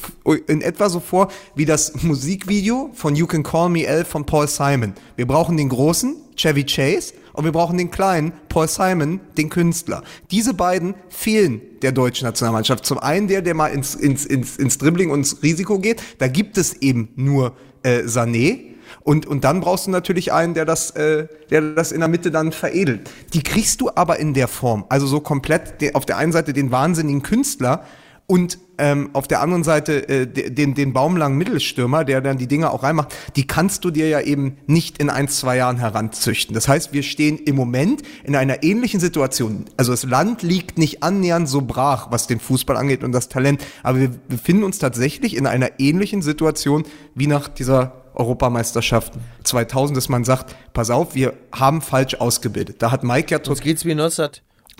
in 0.46 0.60
etwa 0.60 0.88
so 0.88 1.00
vor 1.00 1.28
wie 1.54 1.64
das 1.64 2.02
Musikvideo 2.02 2.90
von 2.94 3.16
You 3.16 3.26
Can 3.26 3.42
Call 3.42 3.70
Me 3.70 3.86
L 3.86 4.04
von 4.04 4.24
Paul 4.24 4.46
Simon. 4.46 4.94
Wir 5.16 5.26
brauchen 5.26 5.56
den 5.56 5.70
großen, 5.70 6.16
Chevy 6.36 6.64
Chase, 6.64 7.14
und 7.32 7.44
wir 7.44 7.52
brauchen 7.52 7.78
den 7.78 7.90
kleinen, 7.90 8.32
Paul 8.48 8.68
Simon, 8.68 9.20
den 9.38 9.48
Künstler. 9.48 10.02
Diese 10.30 10.52
beiden 10.52 10.94
fehlen 11.08 11.60
der 11.82 11.92
deutschen 11.92 12.26
Nationalmannschaft. 12.26 12.84
Zum 12.84 12.98
einen 12.98 13.28
der, 13.28 13.40
der 13.40 13.54
mal 13.54 13.68
ins, 13.68 13.94
ins, 13.94 14.26
ins, 14.26 14.56
ins 14.56 14.78
Dribbling 14.78 15.10
und 15.10 15.20
ins 15.20 15.42
Risiko 15.42 15.78
geht. 15.78 16.02
Da 16.18 16.28
gibt 16.28 16.58
es 16.58 16.74
eben 16.82 17.08
nur 17.16 17.56
äh, 17.82 18.00
Sané. 18.00 18.69
Und, 19.02 19.26
und 19.26 19.44
dann 19.44 19.60
brauchst 19.60 19.86
du 19.86 19.90
natürlich 19.90 20.32
einen, 20.32 20.54
der 20.54 20.64
das, 20.64 20.90
äh, 20.90 21.26
der 21.50 21.62
das 21.72 21.90
in 21.92 22.00
der 22.00 22.08
Mitte 22.08 22.30
dann 22.30 22.52
veredelt. 22.52 23.10
Die 23.32 23.42
kriegst 23.42 23.80
du 23.80 23.90
aber 23.94 24.18
in 24.18 24.34
der 24.34 24.48
Form. 24.48 24.84
Also 24.88 25.06
so 25.06 25.20
komplett 25.20 25.80
de- 25.80 25.94
auf 25.94 26.04
der 26.06 26.18
einen 26.18 26.32
Seite 26.32 26.52
den 26.52 26.70
wahnsinnigen 26.70 27.22
Künstler 27.22 27.84
und 28.26 28.58
ähm, 28.78 29.10
auf 29.12 29.26
der 29.26 29.40
anderen 29.40 29.64
Seite 29.64 30.08
äh, 30.08 30.26
de- 30.26 30.50
den, 30.50 30.74
den 30.74 30.92
baumlangen 30.92 31.36
Mittelstürmer, 31.36 32.04
der 32.04 32.20
dann 32.20 32.38
die 32.38 32.46
Dinge 32.46 32.70
auch 32.70 32.82
reinmacht, 32.82 33.12
die 33.36 33.46
kannst 33.46 33.84
du 33.84 33.90
dir 33.90 34.08
ja 34.08 34.20
eben 34.20 34.58
nicht 34.66 34.98
in 34.98 35.10
ein, 35.10 35.28
zwei 35.28 35.56
Jahren 35.56 35.78
heranzüchten. 35.78 36.54
Das 36.54 36.68
heißt, 36.68 36.92
wir 36.92 37.02
stehen 37.02 37.38
im 37.38 37.56
Moment 37.56 38.02
in 38.22 38.36
einer 38.36 38.62
ähnlichen 38.62 39.00
Situation. 39.00 39.64
Also 39.76 39.90
das 39.92 40.04
Land 40.04 40.42
liegt 40.42 40.78
nicht 40.78 41.02
annähernd 41.02 41.48
so 41.48 41.62
brach, 41.62 42.12
was 42.12 42.26
den 42.28 42.38
Fußball 42.38 42.76
angeht 42.76 43.02
und 43.02 43.12
das 43.12 43.28
Talent, 43.28 43.64
aber 43.82 43.98
wir 43.98 44.08
befinden 44.28 44.62
uns 44.62 44.78
tatsächlich 44.78 45.36
in 45.36 45.46
einer 45.46 45.80
ähnlichen 45.80 46.22
Situation 46.22 46.84
wie 47.14 47.26
nach 47.26 47.48
dieser 47.48 48.09
Europameisterschaft 48.20 49.12
2000, 49.44 49.96
dass 49.96 50.08
man 50.08 50.24
sagt, 50.24 50.54
pass 50.72 50.90
auf, 50.90 51.14
wir 51.14 51.34
haben 51.52 51.80
falsch 51.82 52.14
ausgebildet. 52.14 52.76
Da 52.82 52.90
hat 52.92 53.02
Mike 53.02 53.30
ja 53.32 53.38
uns 53.38 53.48
total, 53.48 53.62
geht's 53.64 53.84
wie 53.84 53.94
19... 53.94 54.28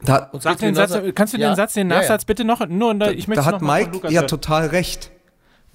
da, 0.05 0.28
uns 0.32 0.45
Sag 0.45 0.59
den 0.59 0.74
Satz, 0.74 0.91
19 0.91 1.14
kannst 1.14 1.32
du 1.34 1.38
den 1.38 1.43
Ja, 1.49 1.57
Satz, 1.57 1.74
den 1.74 1.88
ja, 1.88 1.97
ja. 1.97 2.01
Nachsatz 2.03 2.24
bitte 2.24 2.45
noch? 2.45 2.66
Nur, 2.68 2.95
da, 2.95 3.11
ich 3.11 3.26
möchte 3.28 3.43
da 3.45 3.51
noch 3.51 3.55
hat 3.55 3.61
von 3.61 3.68
Mike 3.68 3.91
Lukas 3.93 4.12
ja 4.12 4.22
total 4.22 4.66
recht, 4.68 5.11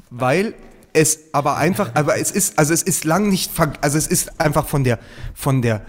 weil 0.10 0.54
es 0.94 1.20
aber 1.34 1.58
einfach, 1.58 1.92
aber 1.96 2.18
es 2.18 2.32
ist, 2.32 2.58
also 2.58 2.74
es 2.74 2.82
ist 2.82 3.04
lang 3.04 3.28
nicht, 3.30 3.52
ver- 3.52 3.74
also 3.82 3.98
es 3.98 4.08
ist 4.08 4.40
einfach 4.40 4.66
von 4.66 4.84
der, 4.84 5.00
von 5.34 5.62
der, 5.62 5.82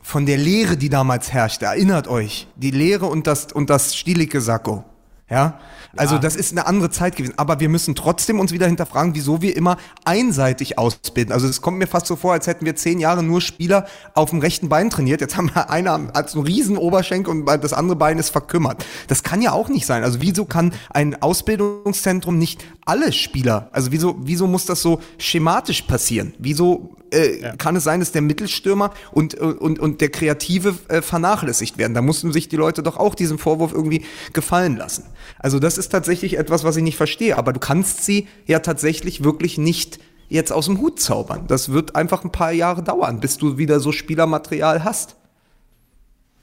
von 0.00 0.24
der 0.26 0.36
Lehre, 0.36 0.76
die 0.76 0.88
damals 0.88 1.32
herrschte. 1.32 1.64
Erinnert 1.64 2.06
euch, 2.08 2.46
die 2.56 2.70
Lehre 2.70 3.06
und 3.06 3.26
das 3.26 3.52
und 3.52 3.70
das 3.70 3.96
stielige 3.96 4.40
Sakko, 4.40 4.84
ja. 5.32 5.58
Also 5.96 6.16
das 6.16 6.36
ist 6.36 6.52
eine 6.52 6.66
andere 6.66 6.90
Zeit 6.90 7.16
gewesen, 7.16 7.34
aber 7.36 7.60
wir 7.60 7.68
müssen 7.68 7.94
trotzdem 7.94 8.40
uns 8.40 8.52
wieder 8.52 8.66
hinterfragen, 8.66 9.14
wieso 9.14 9.42
wir 9.42 9.54
immer 9.56 9.76
einseitig 10.04 10.78
ausbilden. 10.78 11.32
Also 11.32 11.46
es 11.46 11.60
kommt 11.60 11.78
mir 11.78 11.86
fast 11.86 12.06
so 12.06 12.16
vor, 12.16 12.32
als 12.32 12.46
hätten 12.46 12.64
wir 12.64 12.76
zehn 12.76 12.98
Jahre 12.98 13.22
nur 13.22 13.42
Spieler 13.42 13.86
auf 14.14 14.30
dem 14.30 14.38
rechten 14.38 14.70
Bein 14.70 14.88
trainiert. 14.88 15.20
Jetzt 15.20 15.36
haben 15.36 15.50
wir 15.54 15.68
einer 15.68 16.00
als 16.14 16.34
einen 16.34 16.46
riesen 16.46 16.78
Oberschenkel 16.78 17.30
und 17.30 17.46
das 17.46 17.74
andere 17.74 17.96
Bein 17.96 18.18
ist 18.18 18.30
verkümmert. 18.30 18.84
Das 19.08 19.22
kann 19.22 19.42
ja 19.42 19.52
auch 19.52 19.68
nicht 19.68 19.84
sein. 19.84 20.02
Also 20.02 20.22
wieso 20.22 20.46
kann 20.46 20.72
ein 20.90 21.20
Ausbildungszentrum 21.20 22.38
nicht 22.38 22.64
alle 22.84 23.12
Spieler, 23.12 23.68
also 23.72 23.92
wieso, 23.92 24.16
wieso 24.20 24.46
muss 24.46 24.64
das 24.64 24.82
so 24.82 25.00
schematisch 25.18 25.82
passieren? 25.82 26.34
Wieso 26.38 26.96
äh, 27.12 27.56
kann 27.58 27.76
es 27.76 27.84
sein, 27.84 28.00
dass 28.00 28.10
der 28.10 28.22
Mittelstürmer 28.22 28.92
und, 29.12 29.34
und, 29.34 29.78
und 29.78 30.00
der 30.00 30.08
Kreative 30.08 30.74
äh, 30.88 31.02
vernachlässigt 31.02 31.78
werden? 31.78 31.94
Da 31.94 32.02
mussten 32.02 32.32
sich 32.32 32.48
die 32.48 32.56
Leute 32.56 32.82
doch 32.82 32.96
auch 32.96 33.14
diesen 33.14 33.38
Vorwurf 33.38 33.72
irgendwie 33.72 34.04
gefallen 34.32 34.76
lassen. 34.76 35.04
Also 35.38 35.58
das 35.58 35.78
ist 35.78 35.88
tatsächlich 35.90 36.38
etwas, 36.38 36.64
was 36.64 36.76
ich 36.76 36.82
nicht 36.82 36.96
verstehe. 36.96 37.36
Aber 37.38 37.52
du 37.52 37.60
kannst 37.60 38.04
sie 38.04 38.28
ja 38.46 38.60
tatsächlich 38.60 39.24
wirklich 39.24 39.58
nicht 39.58 39.98
jetzt 40.28 40.52
aus 40.52 40.66
dem 40.66 40.80
Hut 40.80 41.00
zaubern. 41.00 41.44
Das 41.46 41.72
wird 41.72 41.94
einfach 41.94 42.24
ein 42.24 42.32
paar 42.32 42.52
Jahre 42.52 42.82
dauern, 42.82 43.20
bis 43.20 43.36
du 43.36 43.58
wieder 43.58 43.80
so 43.80 43.92
Spielermaterial 43.92 44.84
hast 44.84 45.16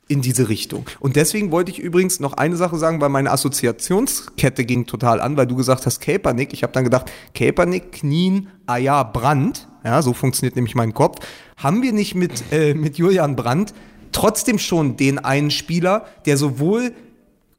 in 0.10 0.22
diese 0.22 0.50
Richtung. 0.50 0.86
Und 1.00 1.16
deswegen 1.16 1.52
wollte 1.52 1.72
ich 1.72 1.80
übrigens 1.80 2.20
noch 2.20 2.34
eine 2.34 2.56
Sache 2.56 2.78
sagen, 2.78 3.00
weil 3.00 3.10
meine 3.10 3.32
Assoziationskette 3.32 4.66
ging 4.66 4.88
total 4.88 5.22
an, 5.22 5.38
weil 5.38 5.46
du 5.46 5.56
gesagt 5.56 5.86
hast 5.86 6.02
Kaepernick. 6.02 6.52
Ich 6.52 6.64
habe 6.64 6.74
dann 6.74 6.84
gedacht, 6.84 7.12
Kaepernick, 7.36 7.92
Knien, 7.92 8.50
Aya, 8.66 9.04
Brandt. 9.04 9.68
Ja, 9.86 10.02
so 10.02 10.14
funktioniert 10.14 10.56
nämlich 10.56 10.76
mein 10.76 10.94
Kopf. 10.94 11.26
Haben 11.58 11.84
wir 11.84 11.94
nicht 11.94 12.16
mit, 12.16 12.44
äh, 12.52 12.74
mit 12.74 12.98
Julian 12.98 13.36
Brandt 13.36 13.74
trotzdem 14.12 14.58
schon 14.58 14.98
den 14.98 15.20
einen 15.20 15.52
Spieler, 15.52 16.06
der 16.26 16.38
sowohl, 16.38 16.92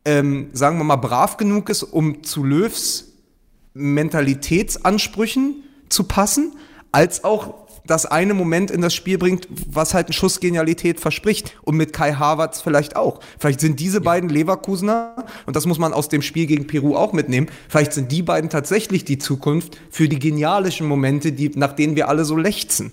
ähm, 0.04 0.50
sagen 0.52 0.78
wir 0.78 0.84
mal, 0.84 0.96
brav 0.96 1.36
genug 1.36 1.68
ist, 1.68 1.82
um 1.82 2.22
zu 2.22 2.44
Löws 2.44 3.06
Mentalitätsansprüchen 3.74 5.62
zu 5.88 6.04
passen, 6.04 6.56
als 6.92 7.24
auch 7.24 7.54
das 7.86 8.06
eine 8.06 8.34
Moment 8.34 8.70
in 8.70 8.80
das 8.80 8.94
Spiel 8.94 9.18
bringt, 9.18 9.48
was 9.68 9.94
halt 9.94 10.06
einen 10.06 10.12
Schuss 10.12 10.40
Genialität 10.40 11.00
verspricht. 11.00 11.56
Und 11.62 11.76
mit 11.76 11.92
Kai 11.92 12.12
Havertz 12.12 12.60
vielleicht 12.60 12.96
auch. 12.96 13.20
Vielleicht 13.38 13.60
sind 13.60 13.80
diese 13.80 14.00
beiden 14.00 14.28
Leverkusener, 14.30 15.26
und 15.46 15.56
das 15.56 15.66
muss 15.66 15.78
man 15.78 15.92
aus 15.92 16.08
dem 16.08 16.22
Spiel 16.22 16.46
gegen 16.46 16.66
Peru 16.66 16.96
auch 16.96 17.12
mitnehmen, 17.12 17.48
vielleicht 17.68 17.92
sind 17.92 18.12
die 18.12 18.22
beiden 18.22 18.50
tatsächlich 18.50 19.04
die 19.04 19.18
Zukunft 19.18 19.76
für 19.90 20.08
die 20.08 20.18
genialischen 20.18 20.86
Momente, 20.86 21.32
die, 21.32 21.50
nach 21.54 21.72
denen 21.72 21.96
wir 21.96 22.08
alle 22.08 22.24
so 22.24 22.36
lechzen. 22.36 22.92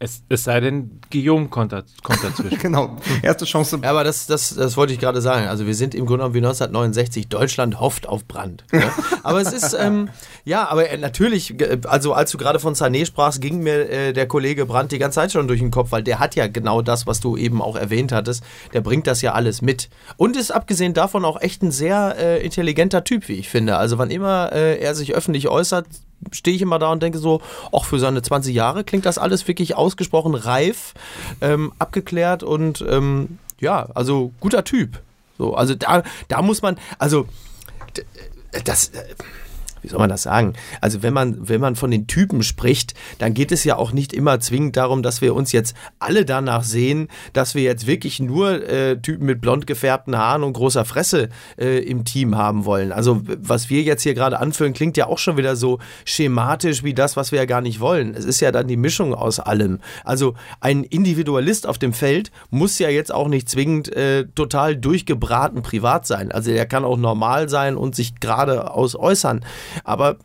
Es, 0.00 0.22
es 0.28 0.44
sei 0.44 0.60
denn, 0.60 1.00
Guillaume 1.10 1.48
kommt, 1.48 1.72
da, 1.72 1.82
kommt 2.02 2.22
dazwischen. 2.22 2.58
Genau. 2.64 2.96
Erste 3.22 3.44
Chance. 3.44 3.78
Ja, 3.82 3.90
aber 3.90 4.02
das, 4.04 4.26
das, 4.26 4.54
das 4.54 4.76
wollte 4.76 4.92
ich 4.92 4.98
gerade 4.98 5.20
sagen. 5.20 5.46
Also 5.46 5.66
wir 5.66 5.74
sind 5.74 5.94
im 5.94 6.06
Grunde 6.06 6.18
genommen 6.18 6.34
wie 6.34 6.38
1969. 6.38 7.28
Deutschland 7.28 7.78
hofft 7.78 8.08
auf 8.08 8.26
Brand. 8.26 8.64
Ne? 8.72 8.82
aber 9.22 9.40
es 9.40 9.52
ist, 9.52 9.72
ähm, 9.78 10.08
ja, 10.44 10.68
aber 10.68 10.90
äh, 10.90 10.98
natürlich, 10.98 11.60
äh, 11.60 11.78
also 11.84 12.12
als 12.12 12.32
du 12.32 12.38
gerade 12.38 12.58
von 12.58 12.74
Sané 12.74 13.06
sprachst, 13.06 13.40
ging 13.40 13.60
mir 13.60 13.88
äh, 13.88 14.12
der 14.12 14.26
Kollege 14.26 14.66
Brandt 14.66 14.92
die 14.92 14.98
ganze 14.98 15.16
Zeit 15.16 15.32
schon 15.32 15.46
durch 15.46 15.60
den 15.60 15.70
Kopf, 15.70 15.92
weil 15.92 16.02
der 16.02 16.18
hat 16.18 16.34
ja 16.34 16.48
genau 16.48 16.82
das, 16.82 17.06
was 17.06 17.20
du 17.20 17.36
eben 17.36 17.62
auch 17.62 17.76
erwähnt 17.76 18.10
hattest. 18.10 18.42
Der 18.72 18.80
bringt 18.80 19.06
das 19.06 19.22
ja 19.22 19.32
alles 19.32 19.62
mit. 19.62 19.88
Und 20.16 20.36
ist 20.36 20.50
abgesehen 20.50 20.92
davon 20.92 21.24
auch 21.24 21.40
echt 21.40 21.62
ein 21.62 21.70
sehr 21.70 22.16
äh, 22.18 22.44
intelligenter 22.44 23.04
Typ, 23.04 23.28
wie 23.28 23.34
ich 23.34 23.48
finde. 23.48 23.76
Also 23.76 23.98
wann 23.98 24.10
immer 24.10 24.52
äh, 24.52 24.78
er 24.78 24.94
sich 24.94 25.14
öffentlich 25.14 25.48
äußert, 25.48 25.86
stehe 26.32 26.56
ich 26.56 26.62
immer 26.62 26.78
da 26.78 26.90
und 26.90 27.02
denke 27.02 27.18
so, 27.18 27.40
auch 27.72 27.84
für 27.84 27.98
seine 27.98 28.22
20 28.22 28.54
Jahre 28.54 28.84
klingt 28.84 29.06
das 29.06 29.18
alles 29.18 29.46
wirklich 29.48 29.76
ausgesprochen 29.76 30.34
reif, 30.34 30.94
ähm, 31.40 31.72
abgeklärt 31.78 32.42
und 32.42 32.84
ähm, 32.88 33.38
ja, 33.60 33.88
also 33.94 34.32
guter 34.40 34.64
Typ. 34.64 35.00
So, 35.38 35.54
also 35.54 35.74
da, 35.74 36.02
da 36.28 36.42
muss 36.42 36.62
man, 36.62 36.78
also 36.98 37.26
das, 38.64 38.88
äh, 38.88 39.02
wie 39.84 39.88
soll 39.88 39.98
man 39.98 40.08
das 40.08 40.22
sagen? 40.22 40.54
Also 40.80 41.02
wenn 41.02 41.12
man, 41.12 41.46
wenn 41.46 41.60
man 41.60 41.76
von 41.76 41.90
den 41.90 42.06
Typen 42.06 42.42
spricht, 42.42 42.94
dann 43.18 43.34
geht 43.34 43.52
es 43.52 43.64
ja 43.64 43.76
auch 43.76 43.92
nicht 43.92 44.14
immer 44.14 44.40
zwingend 44.40 44.78
darum, 44.78 45.02
dass 45.02 45.20
wir 45.20 45.34
uns 45.34 45.52
jetzt 45.52 45.76
alle 45.98 46.24
danach 46.24 46.64
sehen, 46.64 47.08
dass 47.34 47.54
wir 47.54 47.62
jetzt 47.62 47.86
wirklich 47.86 48.18
nur 48.18 48.66
äh, 48.66 48.96
Typen 48.96 49.26
mit 49.26 49.42
blond 49.42 49.66
gefärbten 49.66 50.16
Haaren 50.16 50.42
und 50.42 50.54
großer 50.54 50.86
Fresse 50.86 51.28
äh, 51.58 51.80
im 51.80 52.04
Team 52.04 52.36
haben 52.36 52.64
wollen. 52.64 52.92
Also 52.92 53.20
was 53.24 53.68
wir 53.68 53.82
jetzt 53.82 54.02
hier 54.02 54.14
gerade 54.14 54.40
anführen, 54.40 54.72
klingt 54.72 54.96
ja 54.96 55.06
auch 55.06 55.18
schon 55.18 55.36
wieder 55.36 55.54
so 55.54 55.80
schematisch 56.06 56.82
wie 56.82 56.94
das, 56.94 57.16
was 57.16 57.30
wir 57.30 57.40
ja 57.40 57.44
gar 57.44 57.60
nicht 57.60 57.78
wollen. 57.78 58.14
Es 58.14 58.24
ist 58.24 58.40
ja 58.40 58.52
dann 58.52 58.66
die 58.66 58.78
Mischung 58.78 59.14
aus 59.14 59.38
allem. 59.38 59.80
Also 60.02 60.34
ein 60.60 60.82
Individualist 60.82 61.66
auf 61.66 61.78
dem 61.78 61.92
Feld 61.92 62.32
muss 62.48 62.78
ja 62.78 62.88
jetzt 62.88 63.12
auch 63.12 63.28
nicht 63.28 63.50
zwingend 63.50 63.94
äh, 63.94 64.24
total 64.34 64.76
durchgebraten 64.76 65.60
privat 65.60 66.06
sein. 66.06 66.32
Also 66.32 66.50
der 66.50 66.64
kann 66.64 66.86
auch 66.86 66.96
normal 66.96 67.50
sein 67.50 67.76
und 67.76 67.94
sich 67.94 68.14
geradeaus 68.20 68.96
äußern. 68.96 69.44
Aber 69.82 70.18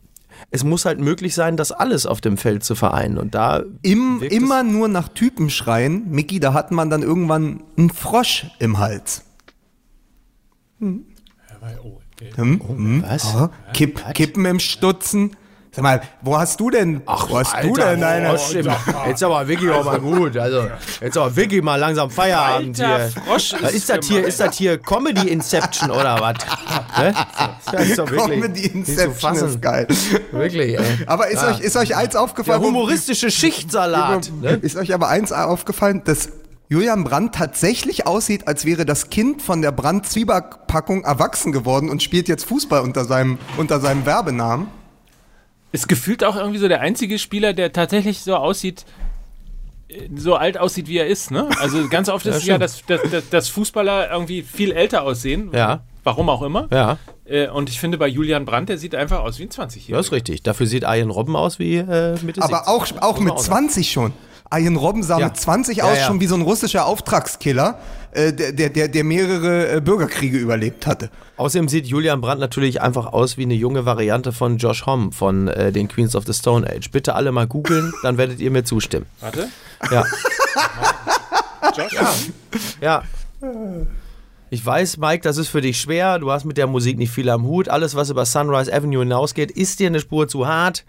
es 0.51 0.63
muss 0.63 0.85
halt 0.85 0.99
möglich 0.99 1.35
sein, 1.35 1.57
das 1.57 1.71
alles 1.71 2.05
auf 2.05 2.21
dem 2.21 2.37
Feld 2.37 2.63
zu 2.63 2.75
vereinen. 2.75 3.17
Und 3.17 3.35
da 3.35 3.63
Im, 3.81 4.21
immer 4.21 4.63
nur 4.63 4.87
nach 4.87 5.09
Typen 5.09 5.49
schreien. 5.49 6.09
Mickey, 6.09 6.39
da 6.39 6.53
hat 6.53 6.71
man 6.71 6.89
dann 6.89 7.03
irgendwann 7.03 7.63
einen 7.77 7.89
Frosch 7.89 8.47
im 8.59 8.79
Hals. 8.79 9.23
Hm? 10.79 11.05
Hm? 12.35 13.03
Was? 13.05 13.35
Ah, 13.35 13.51
Kipp, 13.73 14.03
Kippen 14.13 14.45
im 14.45 14.59
Stutzen. 14.59 15.35
Sag 15.79 15.83
mal, 15.83 16.01
wo 16.21 16.37
hast 16.37 16.59
du 16.59 16.69
denn, 16.69 17.01
wo 17.05 17.39
hast 17.39 17.53
du 17.53 17.57
Alter, 17.57 17.91
denn 17.91 18.01
deine... 18.01 18.37
Jetzt 19.07 19.23
aber 19.23 19.47
wirklich 19.47 19.71
auch 19.71 19.85
mal 19.85 19.99
gut. 19.99 20.35
Also, 20.37 20.67
jetzt 21.01 21.17
aber 21.17 21.35
wirklich 21.35 21.61
mal 21.63 21.77
langsam 21.77 22.09
Feierabend 22.11 22.79
Alter, 22.81 22.97
hier. 23.11 23.21
Frosch 23.25 23.53
Was 23.61 23.71
ist 23.71 23.77
ist 23.77 23.89
das 23.89 24.05
hier? 24.07 24.25
Ist 24.27 24.39
das 24.39 24.57
hier 24.57 24.77
Comedy 24.77 25.29
Inception 25.29 25.89
oder 25.91 26.19
was? 26.19 26.35
Ne? 26.97 27.13
Das 27.71 27.87
ist 27.87 27.99
doch 27.99 28.09
wirklich 28.09 28.41
Comedy 28.41 28.65
Inception 28.67 29.35
ist 29.35 29.61
geil. 29.61 29.87
Wirklich, 30.31 30.77
ey. 30.77 30.85
Aber 31.05 31.27
ist, 31.29 31.41
Ja. 31.41 31.49
euch, 31.51 31.59
ist 31.61 31.77
euch 31.77 31.95
eins 31.95 32.11
Der 32.11 32.21
aufgefallen? 32.21 32.61
wo- 32.61 32.67
humoristische 32.67 33.29
Schichtsalat. 33.31 34.31
Ne? 34.41 34.59
Ist 34.61 34.75
euch 34.75 34.93
aber 34.93 35.07
eins 35.07 35.31
aufgefallen, 35.31 36.01
dass 36.03 36.29
Julian 36.67 37.03
Brandt 37.03 37.35
tatsächlich 37.35 38.05
aussieht, 38.05 38.47
als 38.47 38.65
wäre 38.65 38.85
das 38.85 39.09
Kind 39.09 39.41
von 39.41 39.61
der 39.61 39.71
Brandt-Zwieback-Packung 39.71 41.03
erwachsen 41.03 41.51
geworden 41.51 41.89
und 41.89 42.03
spielt 42.03 42.27
jetzt 42.27 42.45
Fußball 42.45 42.81
unter 42.81 43.05
seinem, 43.05 43.37
unter 43.57 43.79
seinem 43.79 44.05
Werbenamen? 44.05 44.67
Ist 45.71 45.87
gefühlt 45.87 46.23
auch 46.23 46.35
irgendwie 46.35 46.59
so 46.59 46.67
der 46.67 46.81
einzige 46.81 47.19
Spieler, 47.19 47.53
der 47.53 47.71
tatsächlich 47.71 48.21
so 48.21 48.35
aussieht, 48.35 48.85
äh, 49.89 50.09
so 50.15 50.35
alt 50.35 50.57
aussieht, 50.57 50.87
wie 50.87 50.97
er 50.97 51.07
ist, 51.07 51.31
ne? 51.31 51.47
Also 51.59 51.87
ganz 51.89 52.09
oft 52.09 52.25
ist 52.27 52.37
es 52.37 52.45
ja, 52.45 52.57
dass, 52.57 52.83
dass, 52.85 53.01
dass, 53.29 53.49
Fußballer 53.49 54.11
irgendwie 54.11 54.41
viel 54.41 54.71
älter 54.71 55.03
aussehen. 55.03 55.51
Ja. 55.53 55.83
Warum 56.03 56.29
auch 56.29 56.41
immer. 56.41 56.67
Ja, 56.71 56.97
Äh, 57.25 57.49
Und 57.49 57.69
ich 57.69 57.79
finde, 57.79 57.97
bei 57.97 58.07
Julian 58.07 58.45
Brandt, 58.45 58.69
der 58.69 58.77
sieht 58.77 58.95
einfach 58.95 59.19
aus 59.19 59.37
wie 59.37 59.43
ein 59.43 59.49
20-Jähriger. 59.49 59.91
das 59.91 60.07
ist 60.07 60.11
richtig. 60.11 60.41
Dafür 60.43 60.65
sieht 60.65 60.85
Arjen 60.85 61.11
Robben 61.11 61.35
aus 61.35 61.59
wie 61.59 61.75
äh, 61.75 62.15
Mitte 62.23 62.41
Aber 62.41 62.63
70. 62.65 63.01
auch, 63.01 63.01
auch 63.01 63.19
mit 63.19 63.37
20 63.37 63.91
schon. 63.91 64.13
Arjen 64.51 64.75
Robben 64.77 65.03
sah 65.03 65.19
Ja. 65.19 65.27
mit 65.27 65.37
20 65.37 65.77
Ja, 65.77 65.83
aus 65.85 65.97
ja. 65.97 66.05
schon 66.07 66.19
wie 66.19 66.25
so 66.27 66.35
ein 66.35 66.41
russischer 66.41 66.85
Auftragskiller, 66.85 67.77
äh, 68.11 68.33
der, 68.33 68.51
der, 68.51 68.69
der, 68.69 68.87
der 68.87 69.03
mehrere 69.03 69.75
äh, 69.75 69.81
Bürgerkriege 69.81 70.37
überlebt 70.37 70.87
hatte. 70.87 71.09
Außerdem 71.37 71.67
sieht 71.67 71.85
Julian 71.85 72.19
Brandt 72.21 72.39
natürlich 72.41 72.81
einfach 72.81 73.05
aus 73.13 73.37
wie 73.37 73.43
eine 73.43 73.53
junge 73.53 73.85
Variante 73.85 74.31
von 74.31 74.57
Josh 74.57 74.85
Homme 74.87 75.11
von 75.11 75.47
äh, 75.49 75.71
den 75.71 75.87
Queens 75.87 76.15
of 76.15 76.25
the 76.25 76.33
Stone 76.33 76.67
Age. 76.67 76.89
Bitte 76.91 77.13
alle 77.15 77.31
mal 77.31 77.45
googeln, 77.47 77.93
dann 78.03 78.17
werdet 78.17 78.39
ihr 78.39 78.49
mir 78.51 78.63
zustimmen. 78.63 79.05
Warte. 79.19 79.49
Ja. 79.91 80.03
Josh? 81.77 81.93
Ja. 82.81 83.03
Ich 84.49 84.65
weiß, 84.65 84.97
Mike, 84.97 85.21
das 85.21 85.37
ist 85.37 85.49
für 85.49 85.61
dich 85.61 85.79
schwer. 85.79 86.17
Du 86.17 86.31
hast 86.31 86.43
mit 86.45 86.57
der 86.57 86.65
Musik 86.67 86.97
nicht 86.97 87.11
viel 87.11 87.29
am 87.29 87.43
Hut. 87.43 87.69
Alles, 87.69 87.95
was 87.95 88.09
über 88.09 88.25
Sunrise 88.25 88.73
Avenue 88.73 89.01
hinausgeht, 89.03 89.51
ist 89.51 89.79
dir 89.79 89.87
eine 89.87 89.99
Spur 89.99 90.27
zu 90.27 90.47
hart. 90.47 90.85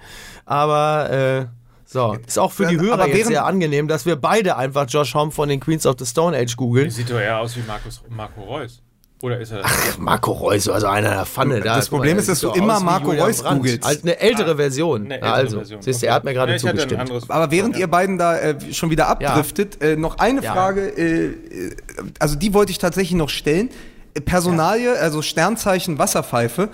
Aber 0.47 1.11
äh, 1.11 1.47
so, 1.93 2.17
ist 2.27 2.39
auch 2.39 2.53
für 2.53 2.67
die 2.67 2.77
Aber 2.79 2.87
Hörer 2.87 3.07
jetzt 3.09 3.27
sehr 3.27 3.45
angenehm, 3.45 3.89
dass 3.89 4.07
wir 4.07 4.17
beide 4.17 4.57
einfach 4.57 4.87
Josh 4.89 5.15
Homme 5.15 5.33
von 5.33 5.49
den 5.49 5.59
Queens 5.61 5.87
of 5.87 5.97
the 5.99 6.07
Stone 6.07 6.37
Age 6.37 6.57
googeln. 6.57 6.91
Sieht 6.91 7.11
doch 7.11 7.19
eher 7.19 7.39
aus 7.39 7.57
wie 7.57 7.63
Markus, 7.67 8.01
Marco 8.09 8.43
Reus. 8.43 8.81
Oder 9.23 9.39
ist 9.39 9.51
er 9.51 9.59
das? 9.63 9.99
Marco 9.99 10.33
Reus, 10.33 10.67
also 10.69 10.87
einer 10.87 11.11
der 11.11 11.27
Pfanne. 11.27 11.61
Da, 11.61 11.77
Das 11.77 11.91
Problem 11.91 12.17
ist, 12.17 12.29
dass 12.29 12.41
du 12.41 12.53
immer 12.53 12.81
Marco 12.81 13.11
Reus 13.11 13.45
googelst. 13.45 13.85
Halt 13.85 14.03
eine 14.03 14.19
ältere 14.19 14.57
Version. 14.57 15.03
Eine 15.05 15.15
Ja, 15.17 15.17
ältere 15.17 15.35
also, 15.35 15.57
Version, 15.59 15.83
siehst 15.83 16.03
du, 16.03 16.07
er 16.07 16.15
hat 16.15 16.25
mir 16.25 16.33
gerade 16.33 16.53
Ja, 16.53 16.59
zugestimmt. 16.59 17.11
Aber 17.29 17.51
während 17.51 17.75
Ja. 17.75 17.81
ihr 17.81 17.87
beiden 17.89 18.17
da 18.17 18.39
äh, 18.39 18.73
schon 18.73 18.91
wieder 18.91 19.09
abdriftet, 19.09 19.83
äh, 19.83 19.97
noch 19.97 20.19
eine 20.19 20.43
Ja. 20.43 20.53
Frage, 20.55 20.89
äh, 20.97 21.27
äh, 21.27 21.35
also 22.19 22.37
die 22.37 22.55
wollte 22.55 22.73
ich 22.73 22.79
tatsächlich 22.79 23.17
noch 23.19 23.29
stellen. 23.29 23.69
Äh, 24.15 24.21
Personalie, 24.23 24.99
also 24.99 25.21
Sternzeichen 25.21 25.99
Wasserpfeife, 25.99 26.71